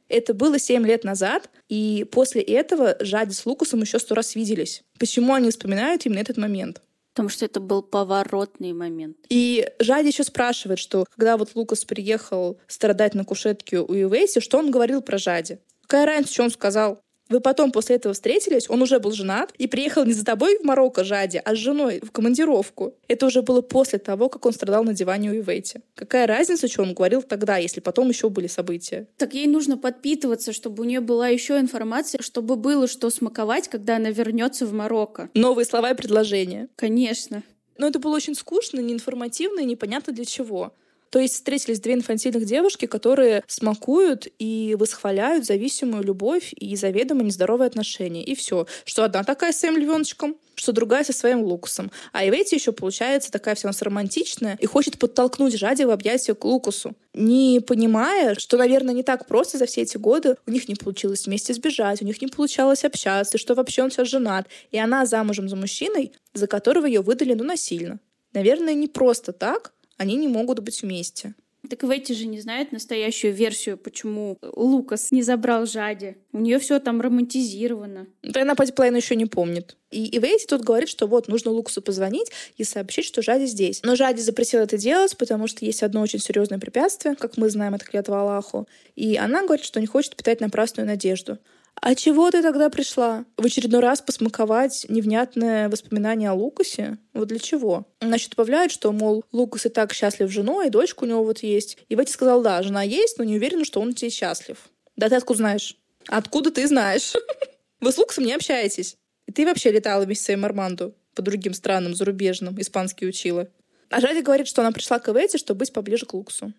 Это 0.09 0.35
было 0.35 0.59
7 0.59 0.87
лет 0.87 1.05
назад, 1.05 1.51
и 1.69 2.07
после 2.13 2.41
этого 2.41 2.97
Жади 3.01 3.33
с 3.33 3.45
Лукасом 3.45 3.81
еще 3.81 3.99
сто 3.99 4.15
раз 4.15 4.35
виделись. 4.35 4.85
Почему 4.99 5.35
они 5.35 5.51
вспоминают 5.51 6.07
именно 6.07 6.21
этот 6.21 6.37
момент? 6.37 6.81
Потому 7.13 7.29
что 7.29 7.45
это 7.45 7.61
был 7.61 7.83
поворотный 7.83 8.73
момент. 8.73 9.17
И 9.31 9.69
Жади 9.81 10.09
еще 10.09 10.23
спрашивает, 10.23 10.79
что 10.79 11.07
когда 11.11 11.37
вот 11.37 11.53
Лукас 11.55 11.85
приехал 11.85 12.61
страдать 12.67 13.15
на 13.15 13.25
кушетке 13.25 13.81
у 13.81 13.93
Ивейси, 13.93 14.41
что 14.41 14.59
он 14.59 14.71
говорил 14.71 15.01
про 15.01 15.19
Жади? 15.19 15.59
Какая 15.83 16.07
разница, 16.07 16.35
что 16.35 16.43
он 16.45 16.51
сказал? 16.51 17.01
Вы 17.29 17.41
потом 17.41 17.73
после 17.73 17.97
этого 17.97 18.15
встретились, 18.15 18.71
он 18.71 18.83
уже 18.83 19.01
был 19.01 19.13
женат 19.13 19.53
и 19.59 19.67
приехал 19.67 20.05
не 20.05 20.13
за 20.13 20.25
тобой 20.25 20.59
в 20.59 20.65
Марокко, 20.65 21.03
Жади, 21.05 21.41
а 21.45 21.55
с 21.55 21.59
женой 21.59 22.01
в 22.01 22.13
командировку. 22.13 22.95
Это 23.09 23.27
уже 23.27 23.43
было 23.43 23.63
после 23.63 23.99
того, 23.99 24.29
как 24.29 24.47
он 24.47 24.53
страдал 24.53 24.85
на 24.85 24.95
диване 24.95 25.31
у 25.31 25.35
Ивейти. 25.35 25.81
Какая 25.95 26.27
разница, 26.27 26.69
что 26.69 26.83
он 26.83 26.95
говорил 26.95 27.23
тогда, 27.23 27.57
если 27.57 27.81
потом 27.81 28.09
еще 28.09 28.31
были 28.31 28.47
события? 28.47 29.09
Так 29.17 29.35
ей 29.35 29.47
нужно 29.47 29.77
подпитываться, 29.77 30.53
чтобы 30.53 30.83
у 30.83 30.87
нее 30.87 31.01
была 31.01 31.29
еще 31.29 31.59
информация, 31.59 32.23
чтобы 32.23 32.57
было 32.57 32.87
что 32.87 33.11
смаковать, 33.11 33.69
когда 33.69 33.97
она 33.97 34.11
вернется 34.11 34.67
в 34.67 34.73
Марокко. 34.73 35.29
Новые 35.35 35.65
слова 35.65 35.91
и 35.91 35.95
предложения. 35.95 36.69
Конечно. 36.77 37.43
Но 37.79 37.89
это 37.89 37.99
было 37.99 38.17
очень 38.17 38.35
скучно, 38.35 38.81
неинформативно 38.81 39.61
и 39.61 39.65
непонятно 39.65 40.13
для 40.13 40.25
чего. 40.25 40.73
То 41.11 41.19
есть 41.19 41.35
встретились 41.35 41.81
две 41.81 41.95
инфантильных 41.95 42.45
девушки, 42.45 42.87
которые 42.87 43.43
смакуют 43.47 44.29
и 44.39 44.77
восхваляют 44.79 45.47
зависимую 45.47 46.03
любовь 46.05 46.53
и 46.57 46.77
заведомо 46.77 47.23
нездоровые 47.23 47.69
отношения. 47.69 48.25
И 48.25 48.35
все. 48.35 48.67
Что 48.85 49.05
одна 49.05 49.25
такая 49.25 49.53
с 49.53 49.59
своим 49.59 49.77
львеночком, 49.77 50.37
что 50.57 50.73
другая 50.73 51.05
со 51.05 51.13
своим 51.13 51.43
Лукусом. 51.43 51.91
А 52.13 52.27
Ивети 52.27 52.55
еще 52.55 52.73
получается 52.73 53.31
такая 53.31 53.55
вся 53.55 53.69
у 53.69 53.71
нас 53.71 53.83
романтичная 53.83 54.59
и 54.61 54.67
хочет 54.67 54.99
подтолкнуть 54.99 55.57
Жади 55.57 55.85
в 55.85 55.91
объятия 55.91 56.35
к 56.35 56.45
Лукусу, 56.45 56.95
не 57.15 57.61
понимая, 57.61 58.35
что, 58.37 58.57
наверное, 58.57 58.95
не 58.95 59.03
так 59.03 59.27
просто 59.27 59.59
за 59.59 59.67
все 59.67 59.83
эти 59.83 59.97
годы 59.97 60.37
у 60.47 60.51
них 60.51 60.69
не 60.69 60.75
получилось 60.75 61.27
вместе 61.27 61.55
сбежать, 61.55 62.03
у 62.03 62.05
них 62.05 62.21
не 62.21 62.29
получалось 62.29 62.85
общаться, 62.85 63.39
что 63.39 63.55
вообще 63.55 63.83
он 63.83 63.91
сейчас 63.91 64.09
женат, 64.09 64.47
и 64.71 64.79
она 64.79 65.07
замужем 65.07 65.49
за 65.49 65.57
мужчиной, 65.57 66.13
за 66.35 66.47
которого 66.47 66.87
ее 66.87 67.03
выдали, 67.03 67.35
ну, 67.35 67.45
насильно. 67.45 68.01
Наверное, 68.33 68.75
не 68.75 68.87
просто 68.87 69.33
так, 69.33 69.73
они 69.97 70.17
не 70.17 70.29
могут 70.29 70.61
быть 70.61 70.83
вместе. 70.83 71.35
Так 71.69 71.83
Ветти 71.83 72.15
же 72.15 72.27
не 72.27 72.41
знает 72.41 72.73
настоящую 72.73 73.33
версию, 73.33 73.77
почему 73.77 74.39
Лукас 74.43 75.11
не 75.11 75.23
забрал 75.23 75.67
Жади. 75.67 76.17
У 76.33 76.39
нее 76.39 76.59
все 76.59 76.79
там 76.79 77.01
романтизировано. 77.01 78.07
Да 78.23 78.43
она 78.43 78.55
половину 78.55 78.99
еще 78.99 79.17
не 79.17 79.27
помнит. 79.27 79.77
И, 79.91 80.07
и 80.07 80.19
Ветти 80.19 80.47
тут 80.47 80.63
говорит, 80.63 80.89
что 80.89 81.07
вот 81.07 81.29
нужно 81.29 81.51
Лукасу 81.51 81.83
позвонить 81.83 82.31
и 82.57 82.65
сообщить, 82.65 83.05
что 83.05 83.23
Жади 83.23 83.47
здесь. 83.47 83.81
Но 83.83 83.97
Жади 83.97 84.21
запретил 84.21 84.61
это 84.61 84.79
делать, 84.79 85.17
потому 85.17 85.47
что 85.47 85.65
есть 85.65 85.83
одно 85.83 86.03
очень 86.03 86.21
серьезное 86.21 86.59
препятствие, 86.59 87.17
как 87.17 87.37
мы 87.37 87.51
знаем, 87.51 87.75
это 87.75 87.85
клятва 87.85 88.21
Аллаху. 88.21 88.69
И 88.95 89.17
она 89.17 89.43
говорит, 89.45 89.65
что 89.65 89.81
не 89.81 89.87
хочет 89.87 90.17
питать 90.17 90.41
напрасную 90.41 90.87
надежду. 90.87 91.39
А 91.81 91.95
чего 91.95 92.31
ты 92.31 92.43
тогда 92.43 92.69
пришла? 92.71 93.25
В 93.37 93.45
очередной 93.45 93.81
раз 93.81 94.01
посмаковать 94.01 94.87
невнятное 94.89 95.69
воспоминание 95.69 96.31
о 96.31 96.35
Лукасе? 96.35 96.99
Вот 97.13 97.29
для 97.29 97.39
чего? 97.39 97.87
Значит, 98.01 98.31
добавляют, 98.31 98.73
что, 98.73 98.93
мол, 98.93 99.25
Лукас 99.33 99.67
и 99.67 99.69
так 99.69 99.93
счастлив 99.93 100.31
женой, 100.31 100.67
и 100.67 100.71
дочка 100.71 101.05
у 101.05 101.07
него 101.07 101.23
вот 101.23 101.41
есть. 101.41 101.79
И 101.89 101.95
Ветти 101.95 102.13
сказал, 102.13 102.43
да, 102.43 102.63
жена 102.63 102.83
есть, 102.83 103.19
но 103.19 103.25
не 103.25 103.37
уверена, 103.37 103.65
что 103.65 103.81
он 103.81 103.95
тебе 103.95 104.11
счастлив. 104.11 104.59
Да 104.97 105.09
ты 105.09 105.17
откуда 105.17 105.39
знаешь? 105.39 105.77
Откуда 106.09 106.51
ты 106.51 106.67
знаешь? 106.67 107.13
Вы 107.81 107.93
с 107.93 107.99
Лукасом 107.99 108.25
не 108.25 108.33
общаетесь. 108.33 108.97
И 109.27 109.33
ты 109.33 109.45
вообще 109.45 109.71
летала 109.71 110.05
вместе 110.05 110.23
с 110.23 110.27
своим 110.27 110.45
Арманду 110.45 110.95
по 111.15 111.23
другим 111.23 111.55
странам 111.55 111.95
зарубежным, 111.95 112.61
испанский 112.61 113.07
учила. 113.07 113.49
А 113.91 114.01
Жади 114.01 114.23
говорит, 114.23 114.49
что 114.49 114.63
она 114.63 114.73
пришла 114.73 114.99
к 114.99 115.09
Эвети, 115.09 115.39
чтобы 115.39 115.59
быть 115.59 115.73
поближе 115.73 116.07
к 116.07 116.15
Луксу. 116.15 116.53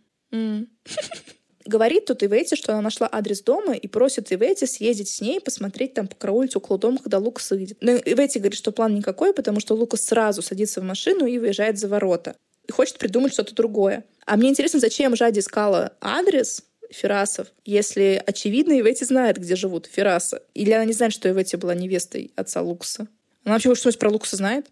Говорит 1.68 2.06
тут 2.06 2.24
Ивети, 2.24 2.56
что 2.56 2.72
она 2.72 2.82
нашла 2.82 3.10
адрес 3.12 3.42
дома 3.42 3.74
и 3.74 3.88
просит 3.90 4.32
Ивети 4.32 4.66
съездить 4.66 5.10
с 5.10 5.20
ней, 5.20 5.42
посмотреть 5.42 5.94
там, 5.94 6.08
покараулить 6.08 6.56
около 6.56 6.80
дома, 6.80 6.98
когда 6.98 7.18
Лукас 7.18 7.52
выйдет. 7.52 7.78
Но 7.82 7.92
Ивети 7.92 8.38
говорит, 8.38 8.58
что 8.58 8.72
план 8.72 8.96
никакой, 8.96 9.34
потому 9.34 9.60
что 9.60 9.76
Лукас 9.76 10.06
сразу 10.06 10.42
садится 10.42 10.80
в 10.80 10.86
машину 10.86 11.26
и 11.26 11.38
выезжает 11.38 11.78
за 11.78 11.90
ворота. 11.90 12.38
И 12.68 12.72
хочет 12.72 12.98
придумать 12.98 13.34
что-то 13.34 13.54
другое. 13.54 14.06
А 14.26 14.38
мне 14.38 14.50
интересно, 14.50 14.80
зачем 14.80 15.16
Жади 15.18 15.40
искала 15.40 15.92
адрес, 16.00 16.64
Ферасов, 16.90 17.48
если 17.66 18.24
очевидно 18.26 18.80
Ивети 18.80 19.04
знает, 19.04 19.38
где 19.38 19.58
живут 19.58 19.88
Ферасы. 19.88 20.40
Или 20.54 20.72
она 20.72 20.86
не 20.86 20.94
знает, 20.94 21.12
что 21.12 21.30
Ивети 21.30 21.58
была 21.58 21.76
невестой 21.76 22.32
отца 22.38 22.62
Лукаса. 22.62 23.10
Она 23.44 23.56
вообще 23.56 23.76
что-нибудь 23.76 24.00
про 24.00 24.10
Лукаса 24.10 24.38
знает? 24.38 24.68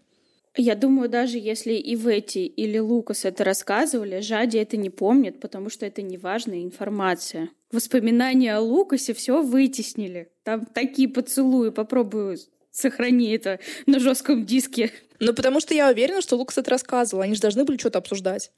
Я 0.56 0.74
думаю, 0.74 1.10
даже 1.10 1.38
если 1.38 1.74
и 1.74 1.94
Ветти 1.94 2.46
или 2.46 2.78
Лукас 2.78 3.26
это 3.26 3.44
рассказывали, 3.44 4.20
Жади 4.20 4.56
это 4.56 4.78
не 4.78 4.88
помнит, 4.88 5.38
потому 5.38 5.68
что 5.68 5.84
это 5.84 6.00
неважная 6.00 6.62
информация. 6.62 7.50
Воспоминания 7.70 8.56
о 8.56 8.60
Лукасе 8.60 9.12
все 9.12 9.42
вытеснили. 9.42 10.30
Там 10.44 10.64
такие 10.64 11.08
поцелуи, 11.08 11.70
попробую 11.70 12.38
сохрани 12.70 13.30
это 13.32 13.60
на 13.86 13.98
жестком 13.98 14.46
диске. 14.46 14.92
Ну, 15.18 15.34
потому 15.34 15.60
что 15.60 15.74
я 15.74 15.90
уверена, 15.90 16.22
что 16.22 16.36
Лукас 16.36 16.58
это 16.58 16.70
рассказывал. 16.70 17.22
Они 17.22 17.34
же 17.34 17.40
должны 17.40 17.64
были 17.64 17.76
что-то 17.78 17.98
обсуждать. 17.98 18.50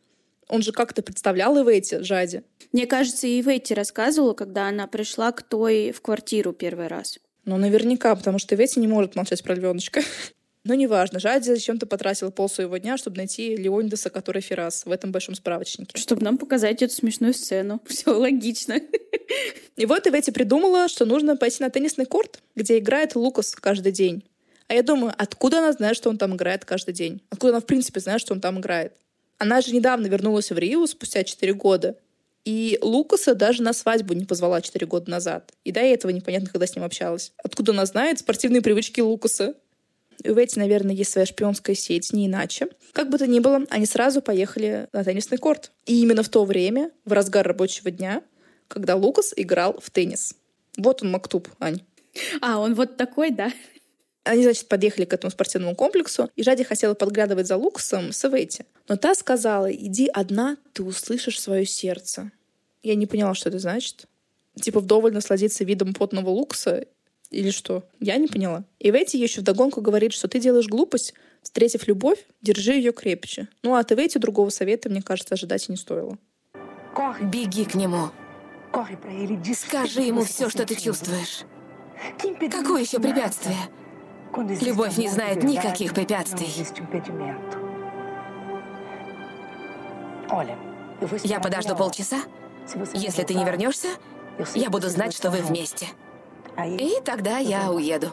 Он 0.49 0.63
же 0.63 0.73
как-то 0.73 1.03
представлял 1.03 1.57
Ивети, 1.63 2.03
Жади. 2.03 2.43
Мне 2.73 2.87
кажется, 2.87 3.27
и 3.27 3.41
Ивети 3.41 3.75
рассказывала, 3.75 4.35
когда 4.35 4.69
она 4.69 4.87
пришла 4.87 5.33
к 5.33 5.43
той 5.43 5.93
в 5.93 6.01
квартиру 6.01 6.53
первый 6.53 6.87
раз. 6.87 7.19
Ну, 7.45 7.57
наверняка, 7.57 8.15
потому 8.15 8.39
что 8.39 8.55
Ивети 8.55 8.79
не 8.79 8.89
может 8.89 9.15
молчать 9.15 9.43
про 9.43 9.55
львеночка. 9.55 10.03
Но 10.69 10.75
неважно, 10.75 11.19
Жади 11.19 11.47
зачем-то 11.47 11.87
потратил 11.87 12.31
пол 12.31 12.47
своего 12.51 12.77
дня, 12.77 12.99
чтобы 12.99 13.17
найти 13.17 13.57
Леонидаса, 13.57 14.11
который 14.11 14.43
Ферас 14.43 14.85
в 14.85 14.93
этом 14.93 15.13
большом 15.13 15.35
справочнике. 15.35 15.97
Чтобы 15.97 16.23
нам 16.23 16.37
показать 16.37 16.83
эту 16.83 16.93
смешную 16.93 17.33
сцену. 17.33 17.81
Все 17.87 18.11
логично. 18.11 18.79
И 19.77 19.87
вот 19.87 20.07
Ивети 20.07 20.31
придумала, 20.31 20.89
что 20.89 21.07
нужно 21.07 21.39
пойти 21.39 21.63
на 21.63 21.71
теннисный 21.71 22.05
корт, 22.05 22.43
где 22.55 22.77
играет 22.77 23.17
Лукас 23.17 23.55
каждый 23.55 23.93
день. 23.93 24.23
А 24.67 24.75
я 24.75 24.83
думаю, 24.83 25.15
откуда 25.17 25.61
она 25.61 25.73
знает, 25.73 25.97
что 25.97 26.11
он 26.11 26.19
там 26.19 26.37
играет 26.37 26.67
каждый 26.67 26.93
день? 26.93 27.23
Откуда 27.31 27.55
она, 27.55 27.61
в 27.61 27.67
принципе, 27.67 28.01
знает, 28.01 28.21
что 28.21 28.35
он 28.35 28.43
там 28.43 28.61
играет? 28.61 28.93
Она 29.39 29.63
же 29.63 29.73
недавно 29.73 30.07
вернулась 30.07 30.51
в 30.51 30.59
Рио 30.59 30.87
спустя 30.87 31.25
4 31.25 31.55
года. 31.55 31.97
И 32.45 32.79
Лукаса 32.83 33.35
даже 33.35 33.63
на 33.63 33.73
свадьбу 33.73 34.13
не 34.13 34.27
позвала 34.27 34.61
4 34.61 34.87
года 34.87 35.11
назад. 35.11 35.51
И 35.65 35.73
до 35.73 35.81
этого 35.81 36.11
непонятно, 36.11 36.51
когда 36.51 36.67
с 36.67 36.77
ним 36.77 36.85
общалась. 36.85 37.33
Откуда 37.43 37.73
она 37.73 37.87
знает 37.87 38.19
спортивные 38.19 38.61
привычки 38.61 39.01
Лукаса? 39.01 39.55
У 40.25 40.33
Ветти, 40.33 40.59
наверное, 40.59 40.95
есть 40.95 41.13
своя 41.13 41.27
шпионская 41.27 41.77
сеть, 41.77 42.13
не 42.13 42.27
иначе. 42.27 42.69
Как 42.93 43.09
бы 43.09 43.19
то 43.19 43.27
ни 43.27 43.41
было, 43.41 43.65
они 43.71 43.87
сразу 43.87 44.21
поехали 44.21 44.89
на 44.93 45.05
теннисный 45.05 45.39
корт. 45.39 45.71
И 45.87 46.01
именно 46.01 46.23
в 46.23 46.29
то 46.29 46.45
время, 46.45 46.91
в 47.05 47.13
разгар 47.13 47.47
рабочего 47.47 47.91
дня, 47.91 48.23
когда 48.67 48.97
Лукас 48.97 49.33
играл 49.37 49.79
в 49.81 49.91
теннис. 49.91 50.35
Вот 50.77 51.03
он, 51.03 51.11
Мактуб, 51.11 51.49
Ань. 51.61 51.81
А, 52.41 52.59
он 52.59 52.75
вот 52.75 52.97
такой, 52.97 53.31
да? 53.31 53.53
Они, 54.25 54.43
значит, 54.43 54.69
подъехали 54.69 55.05
к 55.05 55.13
этому 55.13 55.31
спортивному 55.31 55.75
комплексу, 55.75 56.31
и 56.37 56.43
Жади 56.43 56.65
хотела 56.65 56.95
подглядывать 56.95 57.47
за 57.47 57.57
Лукасом 57.57 58.13
с 58.13 58.25
Эвети. 58.25 58.67
Но 58.89 58.97
та 58.97 59.15
сказала, 59.15 59.73
иди 59.73 60.09
одна, 60.13 60.57
ты 60.73 60.83
услышишь 60.83 61.41
свое 61.41 61.65
сердце. 61.65 62.31
Я 62.83 62.95
не 62.95 63.07
поняла, 63.07 63.35
что 63.35 63.49
это 63.49 63.59
значит. 63.59 64.07
Типа 64.61 64.81
вдоволь 64.81 65.15
насладиться 65.15 65.65
видом 65.65 65.95
потного 65.95 66.31
Лукаса 66.31 66.87
или 67.31 67.51
что? 67.51 67.85
Я 68.01 68.17
не 68.17 68.27
поняла. 68.27 68.65
И 68.79 68.91
Ветти 68.91 69.19
еще 69.19 69.41
вдогонку 69.41 69.81
говорит, 69.81 70.13
что 70.13 70.29
ты 70.29 70.41
делаешь 70.41 70.67
глупость, 70.67 71.15
встретив 71.43 71.87
любовь, 71.87 72.25
держи 72.41 72.73
ее 72.73 72.93
крепче. 72.93 73.49
Ну, 73.63 73.75
а 73.75 73.81
от 73.81 73.91
Ветти 73.91 74.19
другого 74.19 74.51
совета, 74.51 74.89
мне 74.89 75.03
кажется, 75.03 75.35
ожидать 75.35 75.69
и 75.69 75.73
не 75.73 75.77
стоило. 75.77 76.19
Беги 77.21 77.65
к 77.65 77.75
нему. 77.75 78.11
Скажи 79.55 80.03
ему 80.03 80.25
все, 80.25 80.49
что 80.49 80.65
ты 80.65 80.75
чувствуешь. 80.75 81.45
Какое 82.51 82.83
еще 82.83 82.99
препятствие? 82.99 83.57
Любовь 84.63 84.97
не 84.97 85.09
знает 85.09 85.43
никаких 85.43 85.95
препятствий. 85.95 86.49
Я 91.25 91.41
подожду 91.41 91.77
полчаса. 91.77 92.21
Если 92.95 93.23
ты 93.23 93.35
не 93.35 93.45
вернешься, 93.45 93.89
я 94.55 94.71
буду 94.71 94.89
знать, 94.89 95.15
что 95.15 95.31
вы 95.31 95.39
вместе. 95.39 95.87
И 96.67 97.01
тогда 97.05 97.39
я 97.39 97.71
уеду. 97.71 98.13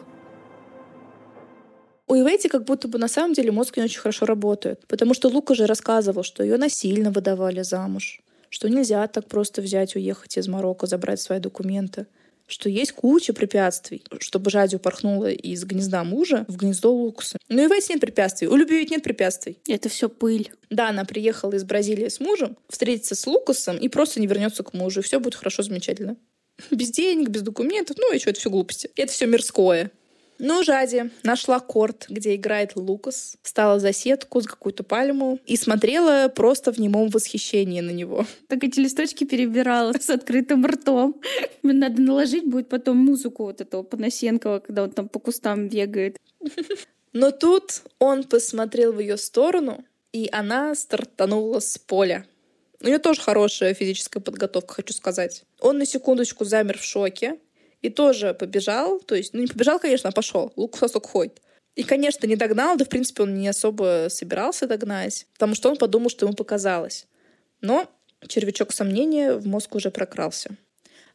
У 2.08 2.14
Ивети 2.14 2.48
как 2.48 2.64
будто 2.64 2.86
бы 2.86 2.98
на 2.98 3.08
самом 3.08 3.34
деле 3.34 3.50
мозг 3.50 3.76
не 3.76 3.82
очень 3.82 3.98
хорошо 3.98 4.26
работает, 4.26 4.86
потому 4.86 5.12
что 5.12 5.28
Лука 5.28 5.54
же 5.54 5.66
рассказывал, 5.66 6.22
что 6.22 6.44
ее 6.44 6.56
насильно 6.56 7.10
выдавали 7.10 7.62
замуж, 7.62 8.22
что 8.48 8.68
нельзя 8.68 9.04
так 9.08 9.26
просто 9.26 9.60
взять, 9.60 9.96
уехать 9.96 10.36
из 10.36 10.46
Марокко, 10.46 10.86
забрать 10.86 11.20
свои 11.20 11.40
документы, 11.40 12.06
что 12.46 12.68
есть 12.68 12.92
куча 12.92 13.32
препятствий, 13.32 14.04
чтобы 14.20 14.50
Жади 14.50 14.76
упорхнула 14.76 15.32
из 15.32 15.64
гнезда 15.64 16.04
мужа 16.04 16.44
в 16.46 16.56
гнездо 16.56 16.94
Лукаса. 16.94 17.38
Ну 17.48 17.64
и 17.64 17.66
в 17.66 17.72
эти 17.72 17.90
нет 17.90 18.00
препятствий. 18.00 18.46
У 18.46 18.54
любви 18.54 18.78
ведь 18.78 18.92
нет 18.92 19.02
препятствий. 19.02 19.58
Это 19.66 19.88
все 19.88 20.08
пыль. 20.08 20.52
Да, 20.70 20.90
она 20.90 21.04
приехала 21.04 21.54
из 21.54 21.64
Бразилии 21.64 22.08
с 22.08 22.20
мужем, 22.20 22.56
встретится 22.68 23.16
с 23.16 23.26
Лукасом 23.26 23.76
и 23.78 23.88
просто 23.88 24.20
не 24.20 24.28
вернется 24.28 24.62
к 24.62 24.74
мужу. 24.74 25.00
И 25.00 25.02
все 25.02 25.18
будет 25.18 25.34
хорошо, 25.34 25.64
замечательно. 25.64 26.16
Без 26.70 26.90
денег, 26.90 27.28
без 27.28 27.42
документов, 27.42 27.96
ну 27.98 28.14
и 28.14 28.18
что, 28.18 28.30
это 28.30 28.40
все 28.40 28.50
глупости. 28.50 28.90
Это 28.96 29.12
все 29.12 29.26
мирское. 29.26 29.90
Ну, 30.38 30.62
Жади 30.62 31.10
нашла 31.22 31.60
корт, 31.60 32.06
где 32.10 32.34
играет 32.34 32.72
Лукас, 32.76 33.36
встала 33.42 33.80
за 33.80 33.92
сетку 33.92 34.40
с 34.40 34.46
какую-то 34.46 34.84
пальму 34.84 35.38
и 35.46 35.56
смотрела 35.56 36.28
просто 36.28 36.72
в 36.72 36.78
немом 36.78 37.08
восхищении 37.08 37.80
на 37.80 37.90
него. 37.90 38.26
Так 38.48 38.62
эти 38.62 38.78
листочки 38.78 39.24
перебирала 39.24 39.94
с 39.98 40.10
открытым 40.10 40.66
ртом. 40.66 41.20
Надо 41.62 42.02
наложить 42.02 42.44
будет 42.44 42.68
потом 42.68 42.98
музыку 42.98 43.44
вот 43.44 43.60
этого 43.60 43.82
Панасенкова, 43.82 44.58
когда 44.60 44.82
он 44.82 44.90
там 44.90 45.08
по 45.08 45.18
кустам 45.18 45.68
бегает. 45.68 46.18
Но 47.12 47.30
тут 47.30 47.82
он 47.98 48.24
посмотрел 48.24 48.92
в 48.92 49.00
ее 49.00 49.16
сторону, 49.16 49.84
и 50.12 50.28
она 50.32 50.74
стартанула 50.74 51.60
с 51.60 51.78
поля. 51.78 52.26
У 52.80 52.86
нее 52.86 52.98
тоже 52.98 53.20
хорошая 53.20 53.74
физическая 53.74 54.22
подготовка, 54.22 54.74
хочу 54.74 54.92
сказать. 54.92 55.44
Он 55.60 55.78
на 55.78 55.86
секундочку 55.86 56.44
замер 56.44 56.78
в 56.78 56.84
шоке, 56.84 57.38
и 57.82 57.90
тоже 57.90 58.34
побежал, 58.34 59.00
то 59.00 59.14
есть, 59.14 59.32
ну 59.34 59.40
не 59.40 59.46
побежал, 59.46 59.78
конечно, 59.78 60.08
а 60.08 60.12
пошел. 60.12 60.52
Лук 60.56 60.76
сосок 60.76 61.06
ходит. 61.06 61.40
И, 61.76 61.82
конечно, 61.82 62.26
не 62.26 62.36
догнал, 62.36 62.76
да, 62.76 62.84
в 62.84 62.88
принципе, 62.88 63.22
он 63.22 63.34
не 63.34 63.48
особо 63.48 64.08
собирался 64.08 64.66
догнать, 64.66 65.26
потому 65.34 65.54
что 65.54 65.70
он 65.70 65.76
подумал, 65.76 66.08
что 66.08 66.26
ему 66.26 66.34
показалось. 66.34 67.06
Но 67.60 67.88
червячок 68.26 68.72
сомнения 68.72 69.34
в 69.34 69.46
мозг 69.46 69.74
уже 69.74 69.90
прокрался. 69.90 70.56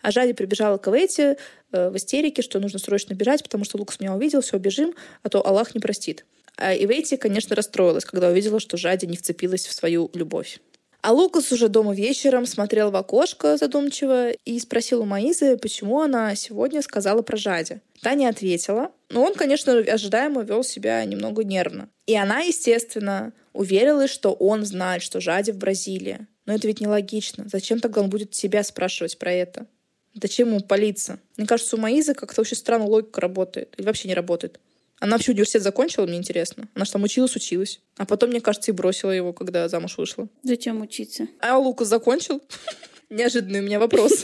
А 0.02 0.12
Жади 0.12 0.34
прибежала 0.34 0.78
к 0.78 0.88
Эвете 0.88 1.38
э, 1.72 1.90
в 1.90 1.98
истерике, 1.98 2.42
что 2.42 2.60
нужно 2.60 2.80
срочно 2.80 3.14
бежать, 3.16 3.44
потому 3.44 3.66
что 3.66 3.78
Лукас 3.78 4.00
меня 4.00 4.16
увидел, 4.16 4.42
все, 4.42 4.58
бежим, 4.58 4.94
а 5.24 5.30
то 5.30 5.46
Аллах 5.46 5.76
не 5.76 5.82
простит. 5.82 6.26
А 6.58 6.76
Ивети, 6.76 7.18
конечно, 7.18 7.56
расстроилась, 7.56 8.06
когда 8.06 8.30
увидела, 8.30 8.60
что 8.60 8.78
Жади 8.78 9.06
не 9.06 9.18
вцепилась 9.18 9.66
в 9.66 9.74
свою 9.74 10.10
любовь. 10.14 10.60
А 11.02 11.14
Лукас 11.14 11.52
уже 11.52 11.68
дома 11.68 11.96
вечером 11.96 12.46
смотрел 12.46 12.92
в 12.92 12.96
окошко 12.96 13.58
задумчиво 13.58 14.32
и 14.32 14.60
спросил 14.60 15.02
у 15.02 15.06
Маизы, 15.06 15.58
почему 15.58 16.02
она 16.02 16.36
сегодня 16.36 16.84
сказала 16.84 17.24
про 17.24 17.38
Жади. 17.38 17.82
Таня 18.02 18.30
ответила, 18.30 18.92
но 19.10 19.24
он, 19.24 19.34
конечно, 19.34 19.74
ожидаемо 19.74 20.44
вел 20.44 20.64
себя 20.64 21.04
немного 21.06 21.44
нервно. 21.44 21.90
И 22.06 22.16
она, 22.16 22.42
естественно, 22.42 23.34
уверилась, 23.54 24.12
что 24.12 24.34
он 24.34 24.64
знает, 24.64 25.02
что 25.02 25.20
Жади 25.20 25.52
в 25.52 25.58
Бразилии. 25.58 26.28
Но 26.46 26.54
это 26.54 26.68
ведь 26.68 26.82
нелогично. 26.82 27.46
Зачем 27.48 27.80
тогда 27.80 28.02
он 28.02 28.10
будет 28.10 28.36
себя 28.36 28.64
спрашивать 28.64 29.18
про 29.18 29.32
это? 29.32 29.66
Зачем 30.14 30.50
ему 30.50 30.60
палиться? 30.60 31.20
Мне 31.38 31.48
кажется, 31.48 31.78
у 31.78 31.80
Маизы 31.80 32.14
как-то 32.14 32.42
очень 32.42 32.58
странно 32.58 32.86
логика 32.86 33.22
работает. 33.22 33.74
Или 33.78 33.88
вообще 33.88 34.08
не 34.08 34.14
работает. 34.14 34.60
Она 35.02 35.18
вообще 35.18 35.32
университет 35.32 35.64
закончила, 35.64 36.06
мне 36.06 36.18
интересно. 36.18 36.70
Она 36.76 36.86
же 36.86 36.92
там 36.92 37.02
училась, 37.02 37.36
училась. 37.36 37.82
А 37.98 38.06
потом, 38.06 38.30
мне 38.30 38.40
кажется, 38.40 38.70
и 38.70 38.74
бросила 38.74 39.10
его, 39.10 39.34
когда 39.34 39.68
замуж 39.68 39.98
вышла. 39.98 40.30
Зачем 40.44 40.80
учиться? 40.82 41.28
А 41.40 41.58
Лукас 41.58 41.88
закончил? 41.88 42.40
Неожиданный 43.10 43.62
у 43.62 43.64
меня 43.64 43.80
вопрос. 43.80 44.24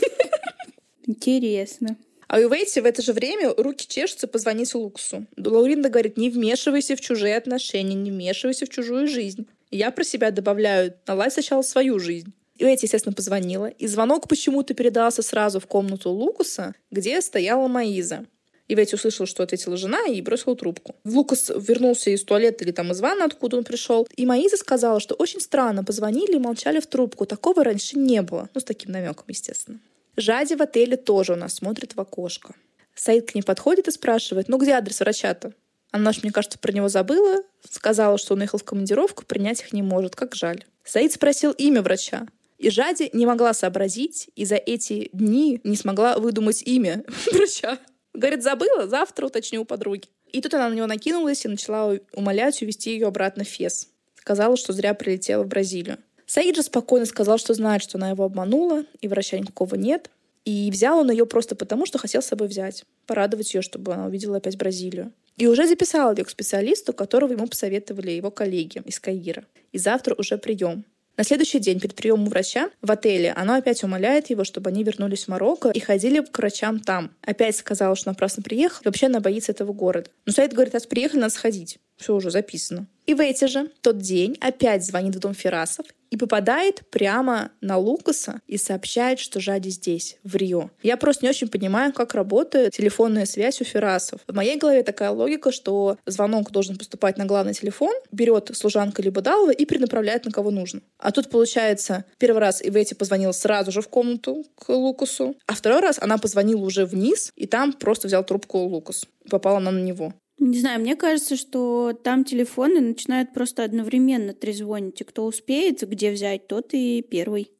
Интересно. 1.04 1.96
А 2.28 2.38
у 2.38 2.48
Вейти 2.48 2.78
в 2.78 2.84
это 2.84 3.02
же 3.02 3.12
время 3.12 3.52
руки 3.56 3.88
чешутся 3.88 4.28
позвонить 4.28 4.72
Лукасу. 4.72 5.26
Лауринда 5.36 5.88
говорит, 5.88 6.16
не 6.16 6.30
вмешивайся 6.30 6.94
в 6.94 7.00
чужие 7.00 7.36
отношения, 7.36 7.94
не 7.94 8.12
вмешивайся 8.12 8.64
в 8.64 8.68
чужую 8.68 9.08
жизнь. 9.08 9.48
Я 9.72 9.90
про 9.90 10.04
себя 10.04 10.30
добавляю, 10.30 10.94
наладь 11.08 11.32
сначала 11.32 11.62
свою 11.62 11.98
жизнь. 11.98 12.32
И 12.56 12.64
Эти, 12.64 12.84
естественно, 12.84 13.14
позвонила. 13.14 13.66
И 13.66 13.88
звонок 13.88 14.28
почему-то 14.28 14.74
передался 14.74 15.22
сразу 15.22 15.58
в 15.58 15.66
комнату 15.66 16.10
Лукаса, 16.10 16.74
где 16.92 17.20
стояла 17.20 17.66
Маиза. 17.66 18.26
И 18.68 18.74
Ветти 18.74 18.94
услышала, 18.94 19.26
что 19.26 19.42
ответила 19.42 19.76
жена, 19.76 20.06
и 20.06 20.20
бросила 20.20 20.54
трубку. 20.54 20.94
Лукас 21.04 21.50
вернулся 21.54 22.10
из 22.10 22.22
туалета 22.22 22.64
или 22.64 22.70
там 22.70 22.92
из 22.92 23.00
ванны, 23.00 23.22
откуда 23.22 23.56
он 23.56 23.64
пришел. 23.64 24.06
И 24.14 24.26
Маиза 24.26 24.58
сказала, 24.58 25.00
что 25.00 25.14
очень 25.14 25.40
странно, 25.40 25.82
позвонили 25.82 26.36
и 26.36 26.38
молчали 26.38 26.80
в 26.80 26.86
трубку. 26.86 27.24
Такого 27.24 27.64
раньше 27.64 27.98
не 27.98 28.20
было. 28.20 28.48
Ну, 28.54 28.60
с 28.60 28.64
таким 28.64 28.92
намеком, 28.92 29.24
естественно. 29.28 29.80
Жади 30.16 30.54
в 30.54 30.62
отеле 30.62 30.96
тоже 30.96 31.32
у 31.32 31.36
нас 31.36 31.54
смотрит 31.54 31.94
в 31.94 32.00
окошко. 32.00 32.54
Саид 32.94 33.30
к 33.30 33.34
ней 33.34 33.42
подходит 33.42 33.88
и 33.88 33.92
спрашивает, 33.92 34.48
ну 34.48 34.58
где 34.58 34.72
адрес 34.72 35.00
врача-то? 35.00 35.54
Она 35.90 36.12
ж, 36.12 36.22
мне 36.22 36.32
кажется, 36.32 36.58
про 36.58 36.72
него 36.72 36.88
забыла, 36.88 37.42
сказала, 37.70 38.18
что 38.18 38.34
он 38.34 38.42
ехал 38.42 38.58
в 38.58 38.64
командировку, 38.64 39.24
принять 39.24 39.60
их 39.60 39.72
не 39.72 39.82
может, 39.82 40.16
как 40.16 40.34
жаль. 40.34 40.64
Саид 40.84 41.12
спросил 41.12 41.52
имя 41.52 41.80
врача. 41.80 42.26
И 42.58 42.70
Жади 42.70 43.08
не 43.12 43.24
могла 43.24 43.54
сообразить, 43.54 44.28
и 44.34 44.44
за 44.44 44.56
эти 44.56 45.10
дни 45.12 45.60
не 45.62 45.76
смогла 45.76 46.18
выдумать 46.18 46.62
имя 46.64 47.04
врача. 47.32 47.78
Говорит, 48.18 48.42
забыла, 48.42 48.88
завтра 48.88 49.26
уточню 49.26 49.62
у 49.62 49.64
подруги. 49.64 50.08
И 50.32 50.40
тут 50.40 50.52
она 50.52 50.68
на 50.68 50.74
него 50.74 50.88
накинулась 50.88 51.44
и 51.44 51.48
начала 51.48 51.96
умолять 52.12 52.60
увезти 52.60 52.90
ее 52.90 53.06
обратно 53.06 53.44
в 53.44 53.46
Фес. 53.46 53.90
Сказала, 54.16 54.56
что 54.56 54.72
зря 54.72 54.92
прилетела 54.94 55.44
в 55.44 55.46
Бразилию. 55.46 55.98
Саид 56.26 56.56
же 56.56 56.64
спокойно 56.64 57.06
сказал, 57.06 57.38
что 57.38 57.54
знает, 57.54 57.80
что 57.80 57.96
она 57.96 58.10
его 58.10 58.24
обманула, 58.24 58.84
и 59.00 59.06
врача 59.06 59.38
никакого 59.38 59.76
нет. 59.76 60.10
И 60.44 60.68
взял 60.72 60.98
он 60.98 61.12
ее 61.12 61.26
просто 61.26 61.54
потому, 61.54 61.86
что 61.86 61.98
хотел 61.98 62.20
с 62.20 62.26
собой 62.26 62.48
взять, 62.48 62.84
порадовать 63.06 63.54
ее, 63.54 63.62
чтобы 63.62 63.94
она 63.94 64.06
увидела 64.06 64.38
опять 64.38 64.58
Бразилию. 64.58 65.12
И 65.36 65.46
уже 65.46 65.68
записал 65.68 66.12
ее 66.12 66.24
к 66.24 66.30
специалисту, 66.30 66.92
которого 66.92 67.32
ему 67.32 67.46
посоветовали 67.46 68.10
его 68.10 68.32
коллеги 68.32 68.82
из 68.84 68.98
Каира. 68.98 69.44
И 69.70 69.78
завтра 69.78 70.16
уже 70.18 70.38
прием. 70.38 70.84
На 71.18 71.24
следующий 71.24 71.58
день 71.58 71.80
перед 71.80 71.96
приемом 71.96 72.26
врача 72.28 72.70
в 72.80 72.92
отеле 72.92 73.32
она 73.32 73.56
опять 73.56 73.82
умоляет 73.82 74.30
его, 74.30 74.44
чтобы 74.44 74.70
они 74.70 74.84
вернулись 74.84 75.24
в 75.24 75.28
Марокко 75.28 75.70
и 75.70 75.80
ходили 75.80 76.20
к 76.20 76.38
врачам 76.38 76.78
там. 76.78 77.10
Опять 77.22 77.56
сказала, 77.56 77.96
что 77.96 78.10
напрасно 78.10 78.44
приехал. 78.44 78.82
Вообще 78.84 79.06
она 79.06 79.18
боится 79.18 79.50
этого 79.50 79.72
города. 79.72 80.08
Но 80.26 80.32
Саид 80.32 80.52
говорит, 80.52 80.74
раз 80.74 80.86
приехали, 80.86 81.18
надо 81.18 81.34
сходить. 81.34 81.80
Все 81.96 82.14
уже 82.14 82.30
записано. 82.30 82.86
И 83.08 83.14
в 83.14 83.20
эти 83.20 83.46
же 83.46 83.70
тот 83.80 83.96
день 83.96 84.36
опять 84.38 84.84
звонит 84.84 85.16
в 85.16 85.18
дом 85.18 85.32
Ферасов 85.32 85.86
и 86.10 86.18
попадает 86.18 86.82
прямо 86.90 87.50
на 87.62 87.78
Лукаса 87.78 88.42
и 88.46 88.58
сообщает, 88.58 89.18
что 89.18 89.40
Жади 89.40 89.70
здесь, 89.70 90.18
в 90.24 90.36
Рио. 90.36 90.68
Я 90.82 90.98
просто 90.98 91.24
не 91.24 91.30
очень 91.30 91.48
понимаю, 91.48 91.94
как 91.94 92.12
работает 92.12 92.74
телефонная 92.74 93.24
связь 93.24 93.62
у 93.62 93.64
Ферасов. 93.64 94.20
В 94.28 94.34
моей 94.34 94.58
голове 94.58 94.82
такая 94.82 95.10
логика, 95.10 95.52
что 95.52 95.96
звонок 96.04 96.50
должен 96.50 96.76
поступать 96.76 97.16
на 97.16 97.24
главный 97.24 97.54
телефон, 97.54 97.94
берет 98.12 98.50
служанка 98.54 99.00
либо 99.00 99.22
Далова 99.22 99.52
и 99.52 99.64
перенаправляет 99.64 100.26
на 100.26 100.30
кого 100.30 100.50
нужно. 100.50 100.82
А 100.98 101.10
тут 101.10 101.30
получается, 101.30 102.04
первый 102.18 102.40
раз 102.40 102.60
Ивети 102.60 102.94
позвонила 102.94 103.32
сразу 103.32 103.72
же 103.72 103.80
в 103.80 103.88
комнату 103.88 104.44
к 104.54 104.68
Лукасу, 104.68 105.34
а 105.46 105.54
второй 105.54 105.80
раз 105.80 105.98
она 105.98 106.18
позвонила 106.18 106.60
уже 106.60 106.84
вниз, 106.84 107.32
и 107.36 107.46
там 107.46 107.72
просто 107.72 108.06
взял 108.06 108.22
трубку 108.22 108.58
Лукас. 108.58 109.06
Попала 109.30 109.56
она 109.56 109.70
на 109.70 109.80
него. 109.80 110.12
Не 110.38 110.60
знаю, 110.60 110.80
мне 110.80 110.94
кажется, 110.94 111.36
что 111.36 111.92
там 111.92 112.24
телефоны 112.24 112.80
начинают 112.80 113.32
просто 113.32 113.64
одновременно 113.64 114.32
трезвонить, 114.32 115.00
и 115.00 115.04
кто 115.04 115.24
успеет, 115.26 115.82
где 115.82 116.12
взять, 116.12 116.46
тот 116.46 116.74
и 116.74 117.02
первый. 117.02 117.50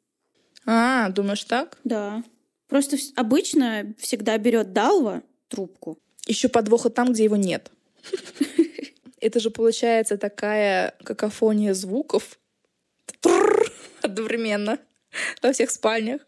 А, 0.65 1.09
думаешь 1.09 1.45
так? 1.45 1.79
Да. 1.83 2.23
Просто 2.69 2.97
обычно 3.17 3.95
всегда 3.99 4.39
берет 4.39 4.73
Далва 4.73 5.23
трубку. 5.49 5.99
Еще 6.27 6.49
подвоха 6.49 6.91
там, 6.91 7.13
где 7.13 7.25
его 7.25 7.37
нет. 7.37 7.73
Это 9.21 9.41
же 9.41 9.51
получается 9.51 10.17
такая 10.17 10.95
какофония 11.03 11.75
звуков 11.75 12.39
одновременно 14.03 14.79
во 15.43 15.53
всех 15.53 15.71
спальнях, 15.71 16.27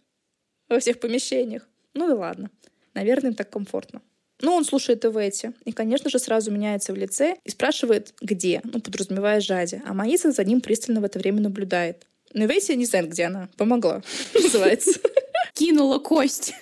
во 0.69 0.81
всех 0.81 0.99
помещениях. 0.99 1.69
Ну 1.95 2.11
и 2.11 2.15
ладно. 2.15 2.51
Наверное, 2.95 3.33
так 3.33 3.51
комфортно. 3.51 4.03
Ну, 4.43 4.55
он 4.55 4.65
слушает 4.65 5.05
Эвети, 5.05 5.53
и, 5.65 5.73
конечно 5.73 6.11
же, 6.11 6.19
сразу 6.19 6.51
меняется 6.51 6.93
в 6.93 6.97
лице 6.97 7.37
и 7.45 7.51
спрашивает, 7.51 8.15
где, 8.21 8.61
ну, 8.65 8.81
подразумевая 8.81 9.41
Жади. 9.41 9.83
А 9.87 9.93
Маиса 9.93 10.33
за 10.33 10.45
ним 10.45 10.61
пристально 10.61 11.01
в 11.01 11.05
это 11.05 11.19
время 11.19 11.41
наблюдает. 11.41 12.07
Но 12.33 12.45
Эвети 12.45 12.73
не 12.73 12.87
знает, 12.87 13.09
где 13.11 13.25
она. 13.25 13.49
Помогла, 13.57 14.03
называется. 14.35 14.93
Кинула 15.55 15.99
кость. 15.99 16.55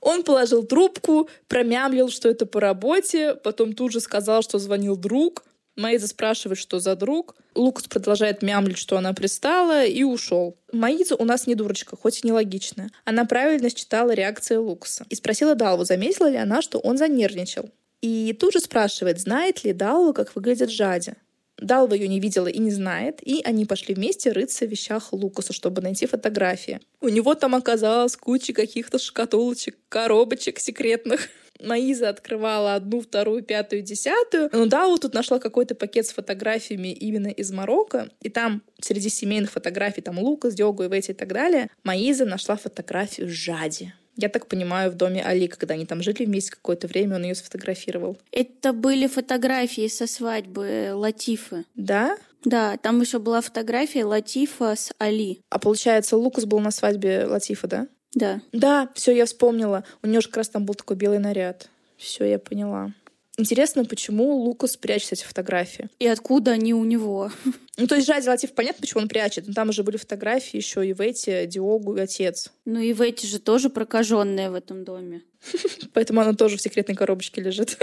Он 0.00 0.22
положил 0.22 0.62
трубку, 0.62 1.28
промямлил, 1.48 2.08
что 2.08 2.28
это 2.28 2.46
по 2.46 2.60
работе, 2.60 3.34
потом 3.34 3.74
тут 3.74 3.92
же 3.92 4.00
сказал, 4.00 4.42
что 4.42 4.58
звонил 4.58 4.96
друг. 4.96 5.44
Маиза 5.78 6.08
спрашивает, 6.08 6.58
что 6.58 6.80
за 6.80 6.96
друг. 6.96 7.36
Лукас 7.54 7.86
продолжает 7.86 8.42
мямлить, 8.42 8.78
что 8.78 8.98
она 8.98 9.12
пристала, 9.14 9.84
и 9.84 10.02
ушел. 10.02 10.56
Маиза 10.72 11.14
у 11.14 11.24
нас 11.24 11.46
не 11.46 11.54
дурочка, 11.54 11.96
хоть 11.96 12.22
и 12.22 12.26
нелогичная. 12.26 12.90
Она 13.04 13.24
правильно 13.24 13.70
считала 13.70 14.10
реакции 14.10 14.56
Лукаса. 14.56 15.06
И 15.08 15.14
спросила 15.14 15.54
Далву, 15.54 15.84
заметила 15.84 16.28
ли 16.28 16.36
она, 16.36 16.62
что 16.62 16.80
он 16.80 16.98
занервничал. 16.98 17.70
И 18.02 18.36
тут 18.38 18.54
же 18.54 18.60
спрашивает, 18.60 19.20
знает 19.20 19.62
ли 19.62 19.72
Далва, 19.72 20.12
как 20.12 20.34
выглядит 20.34 20.70
Жади. 20.70 21.14
Далва 21.56 21.94
ее 21.94 22.08
не 22.08 22.20
видела 22.20 22.46
и 22.48 22.58
не 22.58 22.70
знает, 22.70 23.20
и 23.22 23.42
они 23.44 23.64
пошли 23.64 23.94
вместе 23.94 24.32
рыться 24.32 24.66
в 24.66 24.70
вещах 24.70 25.12
Лукаса, 25.12 25.52
чтобы 25.52 25.80
найти 25.82 26.06
фотографии. 26.06 26.80
У 27.00 27.08
него 27.08 27.34
там 27.34 27.54
оказалось 27.54 28.16
куча 28.16 28.52
каких-то 28.52 28.98
шкатулочек, 28.98 29.76
коробочек 29.88 30.58
секретных. 30.58 31.28
Маиза 31.62 32.08
открывала 32.08 32.74
одну, 32.74 33.00
вторую, 33.00 33.42
пятую, 33.42 33.82
десятую. 33.82 34.50
Ну 34.52 34.66
да, 34.66 34.86
вот 34.86 35.02
тут 35.02 35.14
нашла 35.14 35.38
какой-то 35.38 35.74
пакет 35.74 36.06
с 36.06 36.12
фотографиями 36.12 36.88
именно 36.88 37.28
из 37.28 37.50
Марокко, 37.50 38.10
и 38.20 38.28
там 38.28 38.62
среди 38.80 39.08
семейных 39.08 39.50
фотографий, 39.50 40.00
там 40.00 40.18
Лукас, 40.18 40.54
Диого, 40.54 40.86
Ивети 40.86 41.10
и 41.12 41.14
так 41.14 41.32
далее, 41.32 41.70
Маиза 41.84 42.24
нашла 42.24 42.56
фотографию 42.56 43.28
Жади. 43.28 43.92
Я 44.20 44.28
так 44.28 44.48
понимаю, 44.48 44.90
в 44.90 44.96
доме 44.96 45.22
Али, 45.22 45.46
когда 45.46 45.74
они 45.74 45.86
там 45.86 46.02
жили 46.02 46.24
вместе 46.24 46.50
какое-то 46.50 46.88
время, 46.88 47.16
он 47.16 47.22
ее 47.22 47.36
сфотографировал. 47.36 48.18
Это 48.32 48.72
были 48.72 49.06
фотографии 49.06 49.86
со 49.86 50.08
свадьбы 50.08 50.90
Латифы. 50.92 51.64
Да? 51.76 52.18
Да, 52.44 52.76
там 52.78 53.00
еще 53.00 53.20
была 53.20 53.40
фотография 53.40 54.04
Латифа 54.04 54.74
с 54.74 54.92
Али. 54.98 55.40
А 55.50 55.60
получается, 55.60 56.16
Лукас 56.16 56.46
был 56.46 56.58
на 56.58 56.72
свадьбе 56.72 57.26
Латифа, 57.26 57.68
да? 57.68 57.88
Да. 58.14 58.40
Да, 58.52 58.88
все, 58.94 59.12
я 59.12 59.26
вспомнила. 59.26 59.84
У 60.02 60.06
нее 60.06 60.20
же 60.20 60.28
как 60.28 60.38
раз 60.38 60.48
там 60.48 60.64
был 60.64 60.74
такой 60.74 60.96
белый 60.96 61.18
наряд. 61.18 61.68
Все, 61.96 62.24
я 62.24 62.38
поняла. 62.38 62.92
Интересно, 63.38 63.84
почему 63.84 64.34
Лукас 64.34 64.76
прячет 64.76 65.12
эти 65.12 65.24
фотографии? 65.24 65.88
И 66.00 66.08
откуда 66.08 66.52
они 66.52 66.74
у 66.74 66.84
него? 66.84 67.30
Ну, 67.80 67.86
то 67.86 67.94
есть 67.94 68.08
Жади 68.08 68.26
Латиф, 68.26 68.54
понятно, 68.54 68.80
почему 68.80 69.02
он 69.02 69.08
прячет. 69.08 69.46
Но 69.46 69.54
там 69.54 69.68
уже 69.68 69.84
были 69.84 69.96
фотографии 69.96 70.56
еще 70.56 70.84
и 70.84 70.92
в 70.92 71.00
эти, 71.00 71.46
Диогу 71.46 71.96
и 71.96 72.00
отец. 72.00 72.50
Ну 72.64 72.80
и 72.80 72.92
в 72.92 73.00
эти 73.00 73.24
же 73.24 73.38
тоже 73.38 73.70
прокаженные 73.70 74.50
в 74.50 74.54
этом 74.54 74.82
доме. 74.82 75.22
Поэтому 75.94 76.20
она 76.20 76.32
тоже 76.32 76.56
в 76.56 76.60
секретной 76.60 76.96
коробочке 76.96 77.40
лежит. 77.40 77.78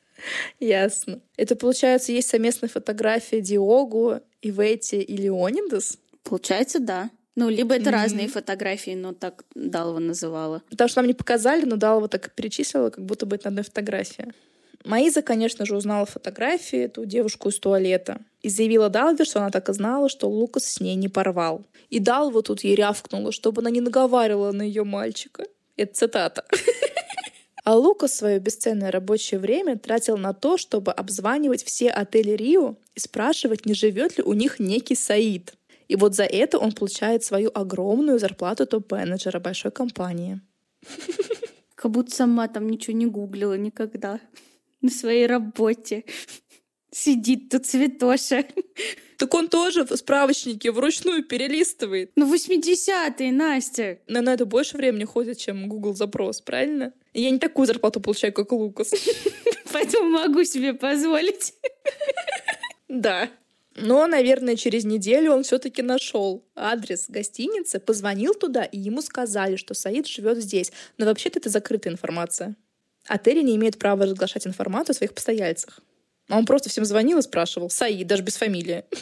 Ясно. 0.60 1.20
Это, 1.36 1.56
получается, 1.56 2.12
есть 2.12 2.30
совместная 2.30 2.70
фотография 2.70 3.42
Диогу, 3.42 4.20
Ивети 4.40 4.96
и 4.96 5.14
Леонидас? 5.14 5.98
Получается, 6.22 6.80
да. 6.80 7.10
Ну, 7.36 7.48
либо 7.48 7.74
это 7.74 7.90
mm-hmm. 7.90 7.92
разные 7.92 8.28
фотографии, 8.28 8.94
но 8.94 9.12
так 9.12 9.44
Далва 9.54 9.98
называла. 9.98 10.62
Потому 10.70 10.88
что 10.88 11.00
нам 11.00 11.08
не 11.08 11.14
показали, 11.14 11.64
но 11.64 11.76
Далва 11.76 12.08
так 12.08 12.30
перечислила, 12.32 12.90
как 12.90 13.04
будто 13.04 13.26
бы 13.26 13.36
это 13.36 13.48
одна 13.48 13.62
фотография. 13.62 14.32
Маиза, 14.84 15.22
конечно 15.22 15.64
же, 15.64 15.76
узнала 15.76 16.04
фотографии, 16.04 16.80
эту 16.80 17.06
девушку 17.06 17.48
из 17.48 17.58
туалета. 17.58 18.20
И 18.42 18.50
заявила 18.50 18.90
Далве, 18.90 19.24
что 19.24 19.40
она 19.40 19.50
так 19.50 19.68
и 19.70 19.72
знала, 19.72 20.10
что 20.10 20.28
Лукас 20.28 20.64
с 20.64 20.80
ней 20.80 20.94
не 20.94 21.08
порвал. 21.08 21.64
И 21.88 21.98
Далва 21.98 22.42
тут 22.42 22.62
ей 22.64 22.76
рявкнула, 22.76 23.32
чтобы 23.32 23.62
она 23.62 23.70
не 23.70 23.80
наговаривала 23.80 24.52
на 24.52 24.62
ее 24.62 24.84
мальчика. 24.84 25.44
Это 25.76 25.94
цитата. 25.94 26.44
А 27.64 27.76
Лукас 27.76 28.14
свое 28.14 28.38
бесценное 28.40 28.90
рабочее 28.90 29.40
время 29.40 29.78
тратил 29.78 30.18
на 30.18 30.34
то, 30.34 30.58
чтобы 30.58 30.92
обзванивать 30.92 31.64
все 31.64 31.88
отели 31.88 32.32
Рио 32.32 32.76
и 32.94 33.00
спрашивать, 33.00 33.64
не 33.64 33.72
живет 33.72 34.18
ли 34.18 34.22
у 34.22 34.34
них 34.34 34.58
некий 34.58 34.94
Саид. 34.94 35.54
И 35.94 35.96
вот 35.96 36.16
за 36.16 36.24
это 36.24 36.58
он 36.58 36.72
получает 36.72 37.22
свою 37.22 37.52
огромную 37.54 38.18
зарплату 38.18 38.66
топ-менеджера 38.66 39.38
большой 39.38 39.70
компании. 39.70 40.40
Как 41.76 41.92
будто 41.92 42.12
сама 42.12 42.48
там 42.48 42.68
ничего 42.68 42.96
не 42.96 43.06
гуглила 43.06 43.56
никогда 43.56 44.18
на 44.80 44.90
своей 44.90 45.26
работе. 45.26 46.04
Сидит 46.90 47.48
тут 47.48 47.66
цветоша. 47.66 48.44
Так 49.18 49.32
он 49.34 49.46
тоже 49.46 49.84
в 49.84 49.96
справочнике 49.96 50.72
вручную 50.72 51.22
перелистывает. 51.22 52.10
Ну, 52.16 52.34
80-е, 52.34 53.30
Настя. 53.30 54.00
Но 54.08 54.20
на 54.20 54.34
это 54.34 54.46
больше 54.46 54.76
времени 54.76 55.04
ходит, 55.04 55.38
чем 55.38 55.68
Google 55.68 55.94
запрос, 55.94 56.40
правильно? 56.40 56.92
Я 57.12 57.30
не 57.30 57.38
такую 57.38 57.66
зарплату 57.66 58.00
получаю, 58.00 58.32
как 58.32 58.50
Лукас. 58.50 58.90
Поэтому 59.72 60.10
могу 60.10 60.42
себе 60.42 60.74
позволить. 60.74 61.54
Да. 62.88 63.30
Но, 63.76 64.06
наверное, 64.06 64.56
через 64.56 64.84
неделю 64.84 65.32
он 65.32 65.42
все-таки 65.42 65.82
нашел 65.82 66.44
адрес 66.54 67.06
гостиницы, 67.08 67.80
позвонил 67.80 68.34
туда, 68.34 68.64
и 68.64 68.78
ему 68.78 69.02
сказали, 69.02 69.56
что 69.56 69.74
Саид 69.74 70.06
живет 70.06 70.38
здесь. 70.38 70.72
Но 70.96 71.06
вообще-то 71.06 71.40
это 71.40 71.50
закрытая 71.50 71.92
информация. 71.92 72.54
Отели 73.06 73.42
не 73.42 73.56
имеют 73.56 73.78
права 73.78 74.04
разглашать 74.04 74.46
информацию 74.46 74.94
о 74.94 74.96
своих 74.96 75.12
постояльцах. 75.12 75.80
А 76.28 76.38
он 76.38 76.46
просто 76.46 76.70
всем 76.70 76.84
звонил 76.84 77.18
и 77.18 77.22
спрашивал. 77.22 77.68
Саид, 77.68 78.06
даже 78.06 78.22
без 78.22 78.36
фамилии. 78.36 78.84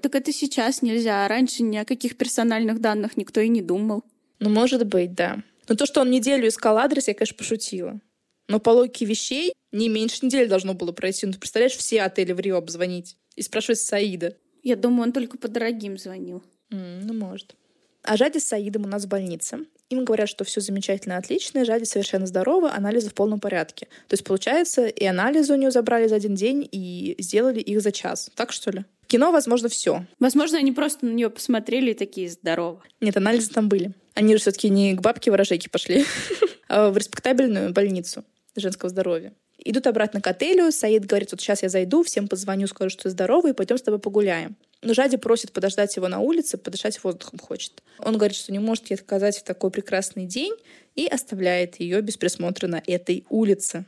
Так 0.00 0.14
это 0.14 0.32
сейчас 0.32 0.80
нельзя. 0.80 1.26
Раньше 1.26 1.64
ни 1.64 1.76
о 1.76 1.84
каких 1.84 2.16
персональных 2.16 2.80
данных 2.80 3.16
никто 3.16 3.40
и 3.40 3.48
не 3.48 3.62
думал. 3.62 4.04
Ну, 4.38 4.48
может 4.48 4.86
быть, 4.86 5.14
да. 5.14 5.42
Но 5.68 5.74
то, 5.74 5.86
что 5.86 6.02
он 6.02 6.10
неделю 6.10 6.46
искал 6.46 6.78
адрес, 6.78 7.08
я, 7.08 7.14
конечно, 7.14 7.36
пошутила. 7.36 8.00
Но 8.46 8.60
по 8.60 8.70
логике 8.70 9.06
вещей 9.06 9.52
не 9.72 9.88
меньше 9.88 10.24
недели 10.24 10.46
должно 10.46 10.74
было 10.74 10.92
пройти. 10.92 11.26
Ну, 11.26 11.32
ты 11.32 11.40
представляешь, 11.40 11.76
все 11.76 12.02
отели 12.02 12.30
в 12.32 12.38
Рио 12.38 12.58
обзвонить 12.58 13.16
и 13.38 13.42
спрашивать 13.42 13.80
Саида. 13.80 14.36
Я 14.62 14.76
думаю, 14.76 15.04
он 15.04 15.12
только 15.12 15.38
по 15.38 15.48
дорогим 15.48 15.96
звонил. 15.98 16.42
Mm, 16.70 17.02
ну, 17.04 17.14
может. 17.14 17.54
А 18.02 18.16
Жади 18.16 18.38
с 18.38 18.44
Саидом 18.44 18.84
у 18.84 18.88
нас 18.88 19.04
в 19.04 19.08
больнице. 19.08 19.60
Им 19.90 20.04
говорят, 20.04 20.28
что 20.28 20.44
все 20.44 20.60
замечательно, 20.60 21.16
отлично, 21.16 21.64
Жади 21.64 21.84
совершенно 21.84 22.26
здорова, 22.26 22.72
анализы 22.72 23.10
в 23.10 23.14
полном 23.14 23.40
порядке. 23.40 23.86
То 24.06 24.14
есть, 24.14 24.24
получается, 24.24 24.86
и 24.86 25.04
анализы 25.04 25.54
у 25.54 25.56
нее 25.56 25.70
забрали 25.70 26.08
за 26.08 26.16
один 26.16 26.34
день, 26.34 26.68
и 26.70 27.16
сделали 27.18 27.60
их 27.60 27.80
за 27.80 27.92
час. 27.92 28.30
Так 28.34 28.52
что 28.52 28.70
ли? 28.70 28.84
кино, 29.08 29.32
возможно, 29.32 29.68
все. 29.68 30.04
Возможно, 30.20 30.58
они 30.58 30.70
просто 30.70 31.06
на 31.06 31.10
нее 31.10 31.30
посмотрели 31.30 31.90
и 31.90 31.94
такие 31.94 32.30
здорово. 32.30 32.82
Нет, 33.00 33.16
анализы 33.16 33.50
там 33.50 33.68
были. 33.68 33.92
Они 34.14 34.34
же 34.34 34.40
все-таки 34.40 34.68
не 34.68 34.94
к 34.94 35.00
бабке 35.00 35.30
ворожейке 35.30 35.68
пошли, 35.68 36.04
а 36.68 36.90
в 36.90 36.96
респектабельную 36.96 37.72
больницу 37.72 38.24
женского 38.54 38.90
здоровья. 38.90 39.32
Идут 39.68 39.86
обратно 39.86 40.22
к 40.22 40.26
отелю. 40.26 40.72
Саид 40.72 41.04
говорит, 41.04 41.30
вот 41.30 41.42
сейчас 41.42 41.62
я 41.62 41.68
зайду, 41.68 42.02
всем 42.02 42.26
позвоню, 42.26 42.66
скажу, 42.68 42.88
что 42.88 43.02
ты 43.02 43.10
здоровый, 43.10 43.52
пойдем 43.52 43.76
с 43.76 43.82
тобой 43.82 44.00
погуляем. 44.00 44.56
Но 44.80 44.94
Жади 44.94 45.18
просит 45.18 45.52
подождать 45.52 45.94
его 45.94 46.08
на 46.08 46.20
улице, 46.20 46.56
подышать 46.56 47.04
воздухом 47.04 47.38
хочет. 47.38 47.82
Он 47.98 48.16
говорит, 48.16 48.34
что 48.34 48.50
не 48.50 48.60
может 48.60 48.88
ей 48.88 48.96
отказать 48.96 49.36
в 49.36 49.42
такой 49.42 49.70
прекрасный 49.70 50.24
день 50.24 50.54
и 50.94 51.06
оставляет 51.06 51.80
ее 51.80 52.00
без 52.00 52.16
присмотра 52.16 52.66
на 52.66 52.82
этой 52.86 53.26
улице. 53.28 53.84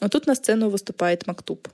Но 0.00 0.08
тут 0.08 0.26
на 0.26 0.34
сцену 0.34 0.70
выступает 0.70 1.26
Мактуб. 1.26 1.68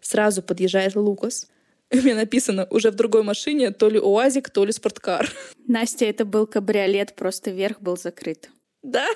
Сразу 0.00 0.40
подъезжает 0.40 0.96
Лукас. 0.96 1.48
У 1.90 1.96
меня 1.96 2.14
написано 2.14 2.66
уже 2.70 2.90
в 2.90 2.94
другой 2.94 3.22
машине 3.22 3.70
то 3.70 3.90
ли 3.90 4.00
УАЗик, 4.00 4.48
то 4.48 4.64
ли 4.64 4.72
спорткар. 4.72 5.30
Настя, 5.68 6.06
это 6.06 6.24
был 6.24 6.46
кабриолет, 6.46 7.14
просто 7.14 7.50
верх 7.50 7.82
был 7.82 7.98
закрыт. 7.98 8.48
Да? 8.82 9.06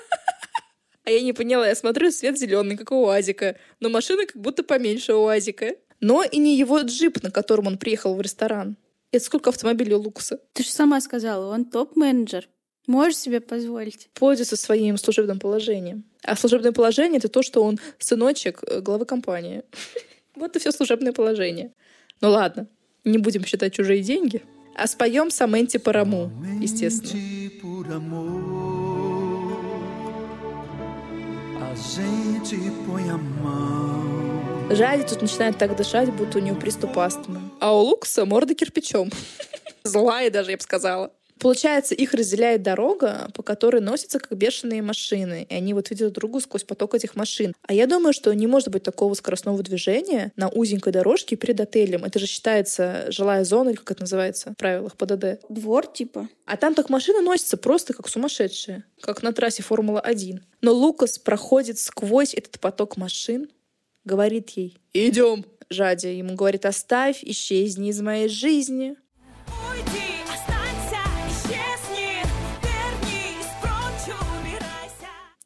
А 1.05 1.11
я 1.11 1.21
не 1.21 1.33
поняла, 1.33 1.67
я 1.67 1.75
смотрю, 1.75 2.11
свет 2.11 2.37
зеленый, 2.37 2.77
как 2.77 2.91
у 2.91 3.05
УАЗика, 3.05 3.57
но 3.79 3.89
машина 3.89 4.25
как 4.25 4.35
будто 4.35 4.63
поменьше 4.63 5.13
УАЗика. 5.13 5.75
Но 6.01 6.23
и 6.23 6.37
не 6.37 6.57
его 6.57 6.79
джип, 6.79 7.23
на 7.23 7.31
котором 7.31 7.67
он 7.67 7.77
приехал 7.77 8.15
в 8.15 8.21
ресторан. 8.21 8.77
Это 9.11 9.25
сколько 9.25 9.49
автомобилей 9.49 9.95
у 9.95 9.99
Лукаса? 9.99 10.39
Ты 10.53 10.63
же 10.63 10.69
сама 10.69 11.01
сказала, 11.01 11.53
он 11.53 11.65
топ-менеджер. 11.65 12.47
Можешь 12.87 13.17
себе 13.17 13.39
позволить? 13.39 14.09
Пользуется 14.13 14.55
своим 14.55 14.97
служебным 14.97 15.39
положением. 15.39 16.05
А 16.23 16.35
служебное 16.35 16.71
положение— 16.71 17.17
это 17.19 17.27
то, 17.27 17.43
что 17.43 17.63
он 17.63 17.79
сыночек 17.99 18.63
э, 18.65 18.81
главы 18.81 19.05
компании. 19.05 19.63
Вот 20.35 20.55
и 20.55 20.59
все 20.59 20.71
служебное 20.71 21.11
положение. 21.11 21.73
Ну 22.21 22.29
ладно, 22.29 22.67
не 23.03 23.17
будем 23.17 23.43
считать 23.43 23.73
чужие 23.73 24.01
деньги. 24.01 24.41
А 24.73 24.87
споем 24.87 25.31
Саменти 25.31 25.77
Параму, 25.77 26.31
естественно. 26.61 27.19
Жади 34.69 35.03
тут 35.03 35.21
начинает 35.21 35.57
так 35.57 35.75
дышать, 35.75 36.11
будто 36.13 36.37
у 36.37 36.41
него 36.41 36.55
приступ 36.59 36.97
астмы. 36.97 37.41
А 37.59 37.75
у 37.75 37.79
Лукаса 37.81 38.25
морда 38.25 38.53
кирпичом. 38.53 39.09
Злая 39.83 40.29
даже, 40.29 40.51
я 40.51 40.57
бы 40.57 40.63
сказала. 40.63 41.11
Получается, 41.39 41.95
их 41.95 42.13
разделяет 42.13 42.63
дорога, 42.63 43.29
по 43.33 43.43
которой 43.43 43.81
носятся 43.81 44.19
как 44.19 44.37
бешеные 44.37 44.81
машины, 44.81 45.47
и 45.49 45.53
они 45.53 45.73
вот 45.73 45.89
видят 45.89 46.13
другу 46.13 46.41
сквозь 46.41 46.63
поток 46.63 46.95
этих 46.95 47.15
машин. 47.15 47.53
А 47.63 47.73
я 47.73 47.87
думаю, 47.87 48.13
что 48.13 48.33
не 48.33 48.45
может 48.45 48.69
быть 48.69 48.83
такого 48.83 49.13
скоростного 49.13 49.61
движения 49.63 50.31
на 50.35 50.49
узенькой 50.49 50.91
дорожке 50.91 51.37
перед 51.37 51.59
отелем. 51.61 52.03
Это 52.03 52.19
же 52.19 52.27
считается 52.27 53.05
жилая 53.09 53.45
зона, 53.45 53.69
или 53.69 53.77
как 53.77 53.91
это 53.91 54.01
называется 54.01 54.51
в 54.51 54.57
правилах 54.57 54.97
ПДД. 54.97 55.41
Двор 55.49 55.87
типа. 55.87 56.27
А 56.45 56.57
там 56.57 56.75
так 56.75 56.89
машины 56.89 57.21
носятся 57.21 57.57
просто 57.57 57.93
как 57.93 58.09
сумасшедшие, 58.09 58.83
как 59.01 59.23
на 59.23 59.31
трассе 59.31 59.63
Формула-1. 59.63 60.39
Но 60.61 60.73
Лукас 60.73 61.17
проходит 61.19 61.79
сквозь 61.79 62.33
этот 62.33 62.59
поток 62.59 62.97
машин, 62.97 63.49
говорит 64.03 64.49
ей 64.51 64.77
«Идем!» 64.93 65.45
Жади 65.69 66.07
ему 66.07 66.35
говорит 66.35 66.65
«Оставь, 66.65 67.19
исчезни 67.23 67.89
из 67.89 68.01
моей 68.01 68.27
жизни». 68.27 68.95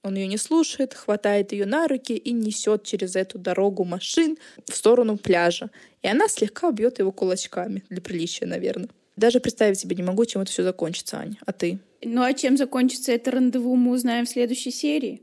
Он 0.04 0.16
ее 0.16 0.28
не 0.28 0.38
слушает, 0.38 0.94
хватает 0.94 1.54
ее 1.54 1.66
на 1.66 1.88
руки 1.88 2.14
и 2.14 2.32
несет 2.32 2.84
через 2.84 3.16
эту 3.16 3.40
дорогу 3.40 3.86
машин 3.86 4.38
в 4.70 4.76
сторону 4.76 5.18
пляжа. 5.18 5.72
И 6.02 6.08
она 6.08 6.28
слегка 6.28 6.72
бьет 6.72 7.00
его 7.00 7.12
кулачками, 7.12 7.84
для 7.90 8.02
приличия, 8.02 8.46
наверное. 8.46 8.90
Даже 9.16 9.40
представить 9.40 9.80
себе 9.80 9.96
не 9.96 10.04
могу, 10.04 10.26
чем 10.26 10.42
это 10.42 10.52
все 10.52 10.64
закончится, 10.64 11.18
Аня. 11.18 11.38
А 11.46 11.54
ты? 11.54 11.80
Ну 12.04 12.22
а 12.22 12.34
чем 12.34 12.58
закончится 12.58 13.14
это 13.14 13.32
рандеву, 13.32 13.76
мы 13.76 13.92
узнаем 13.92 14.26
в 14.26 14.30
следующей 14.30 14.72
серии. 14.72 15.22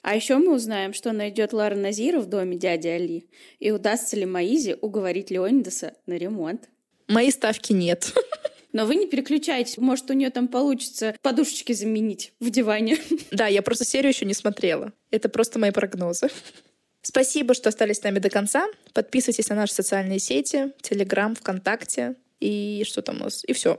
А 0.00 0.16
еще 0.16 0.38
мы 0.38 0.54
узнаем, 0.54 0.94
что 0.94 1.12
найдет 1.12 1.52
Лара 1.52 1.76
Назира 1.76 2.20
в 2.20 2.26
доме 2.26 2.56
дяди 2.56 2.88
Али, 2.88 3.26
и 3.60 3.70
удастся 3.70 4.16
ли 4.16 4.26
Маизе 4.26 4.76
уговорить 4.76 5.30
Леонидаса 5.30 5.94
на 6.06 6.14
ремонт. 6.14 6.68
Мои 7.06 7.30
ставки 7.30 7.72
нет. 7.72 8.12
Но 8.72 8.86
вы 8.86 8.96
не 8.96 9.06
переключайтесь, 9.06 9.76
может, 9.78 10.10
у 10.10 10.14
нее 10.14 10.30
там 10.30 10.48
получится 10.48 11.14
подушечки 11.22 11.72
заменить 11.72 12.32
в 12.40 12.50
диване. 12.50 12.98
Да, 13.30 13.46
я 13.46 13.62
просто 13.62 13.84
серию 13.84 14.10
еще 14.10 14.24
не 14.24 14.34
смотрела. 14.34 14.92
Это 15.10 15.28
просто 15.28 15.58
мои 15.58 15.70
прогнозы. 15.70 16.28
Спасибо, 17.02 17.54
что 17.54 17.68
остались 17.68 17.98
с 17.98 18.02
нами 18.02 18.18
до 18.18 18.30
конца. 18.30 18.66
Подписывайтесь 18.92 19.48
на 19.48 19.56
наши 19.56 19.74
социальные 19.74 20.18
сети, 20.18 20.72
Телеграм, 20.82 21.34
ВКонтакте 21.34 22.16
и 22.40 22.84
что 22.86 23.02
там 23.02 23.20
у 23.20 23.24
нас, 23.24 23.44
и 23.44 23.52
все. 23.52 23.78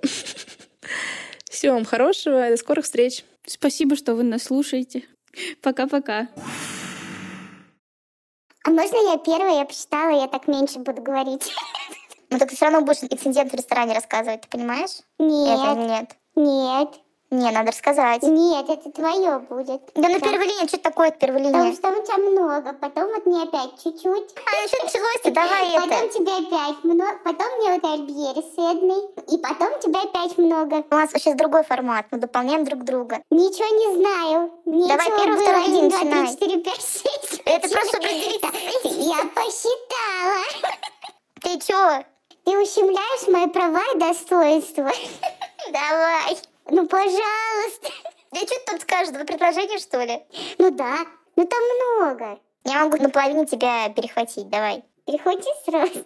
Всего 1.50 1.74
вам 1.74 1.86
хорошего, 1.86 2.50
до 2.50 2.58
скорых 2.58 2.86
встреч. 2.86 3.24
Спасибо, 3.46 3.96
что 3.96 4.16
вы 4.16 4.24
нас 4.24 4.44
слушаете. 4.44 5.04
Пока-пока. 5.62 6.30
А 8.66 8.70
можно 8.70 9.12
я 9.12 9.18
первая? 9.18 9.60
Я 9.60 9.66
посчитала, 9.66 10.22
я 10.22 10.28
так 10.28 10.48
меньше 10.48 10.80
буду 10.80 11.02
говорить. 11.02 11.52
Но 12.34 12.40
ну, 12.40 12.48
ты 12.48 12.56
все 12.56 12.66
равно 12.66 12.82
будешь 12.82 13.04
инцидент 13.04 13.52
в 13.52 13.56
ресторане 13.56 13.94
рассказывать, 13.94 14.42
ты 14.42 14.48
понимаешь? 14.48 14.90
Нет. 15.20 15.60
Это 15.60 15.76
нет. 15.76 16.10
Нет. 16.36 16.90
Не, 17.30 17.52
надо 17.52 17.72
рассказать. 17.72 18.24
Нет, 18.24 18.68
это 18.70 18.90
твое 18.92 19.38
будет. 19.38 19.82
Да 19.94 20.10
на 20.10 20.20
первой 20.20 20.48
линии, 20.48 20.68
что 20.68 20.80
такое 20.80 21.12
первой 21.12 21.42
линии? 21.42 21.52
Потому 21.52 21.74
что 21.74 21.90
у 21.90 22.04
тебя 22.04 22.18
много, 22.18 22.74
потом 22.74 23.06
вот 23.10 23.26
мне 23.28 23.44
опять 23.44 23.72
чуть-чуть. 23.84 24.36
А, 24.36 24.68
что 24.68 24.84
началось-то? 24.84 25.32
Давай 25.32 25.70
это. 25.76 25.82
Потом 25.82 26.10
тебе 26.10 26.32
опять 26.32 26.84
много, 26.84 27.20
потом 27.24 27.48
мне 27.58 27.74
вот 27.74 27.86
Альбери 27.86 28.42
с 28.42 28.58
Эдной, 28.58 29.10
и 29.32 29.38
потом 29.38 29.80
тебя 29.80 30.02
опять 30.02 30.38
много. 30.40 30.84
У 30.90 30.96
нас 30.96 31.12
сейчас 31.12 31.36
другой 31.36 31.64
формат, 31.64 32.08
мы 32.10 32.18
дополняем 32.18 32.66
друг 32.66 32.84
друга. 32.84 33.22
Ничего 33.30 33.68
не 33.78 33.96
знаю. 33.96 34.52
Ничего 34.66 34.88
Давай 34.88 35.08
первый, 35.08 35.40
второй, 35.40 35.64
один, 35.66 35.90
два, 35.90 36.00
начинай. 36.00 36.26
три, 36.26 36.34
четыре, 36.34 36.62
пять, 36.64 36.82
шесть. 36.82 37.42
Это 37.46 37.70
просто 37.70 37.98
определить. 37.98 38.42
Я 39.06 39.24
посчитала. 39.36 40.44
Ты 41.42 41.60
чё? 41.60 42.04
Ты 42.44 42.52
ущемляешь 42.58 43.28
мои 43.28 43.48
права 43.48 43.82
и 43.94 44.00
достоинства. 44.00 44.92
Давай. 45.72 46.38
Ну, 46.70 46.88
пожалуйста. 46.88 47.90
Я 48.32 48.42
что 48.42 48.56
тут 48.66 48.82
скажешь, 48.82 49.14
два 49.14 49.26
предложения, 49.26 49.78
что 49.78 50.04
ли? 50.04 50.24
Ну 50.58 50.72
да, 50.72 51.00
ну 51.36 51.46
там 51.46 51.60
много. 51.64 52.40
Я 52.66 52.84
могу 52.84 52.98
наполовине 52.98 53.46
тебя 53.46 53.90
перехватить, 53.90 54.50
давай. 54.50 54.84
Перехвати 55.06 55.50
сразу. 55.66 56.06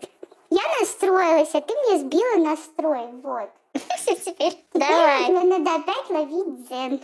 Я 0.49 0.61
настроилась, 0.79 1.53
а 1.53 1.61
ты 1.61 1.73
мне 1.73 1.99
сбила 1.99 2.49
настрой, 2.49 3.07
вот. 3.23 3.49
Все 3.97 4.15
теперь. 4.15 4.57
Давай. 4.73 5.29
Надо 5.29 5.75
опять 5.75 6.09
ловить 6.09 6.67
дзен. 6.67 6.99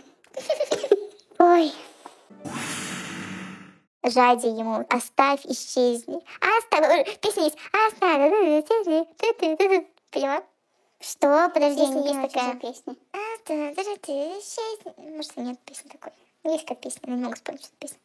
Ой. 1.38 1.72
Жади 4.04 4.48
ему, 4.48 4.84
оставь, 4.90 5.46
исчезни. 5.46 6.20
Оставь, 6.40 7.20
песня 7.20 7.44
есть. 7.44 7.56
Оставь, 7.72 8.30
поняла? 10.10 10.42
Что? 11.00 11.50
Подожди, 11.52 11.80
Песня 11.80 12.00
не 12.00 12.08
есть 12.08 12.32
такая 12.32 12.54
песня. 12.56 12.96
Может, 14.96 15.36
нет 15.36 15.58
песни 15.60 15.88
такой. 15.88 16.12
Есть 16.44 16.66
как 16.66 16.80
песня, 16.80 17.00
но 17.06 17.16
не 17.16 17.22
могу 17.22 17.34
вспомнить, 17.34 17.64
что 17.64 17.72
песня. 17.78 17.98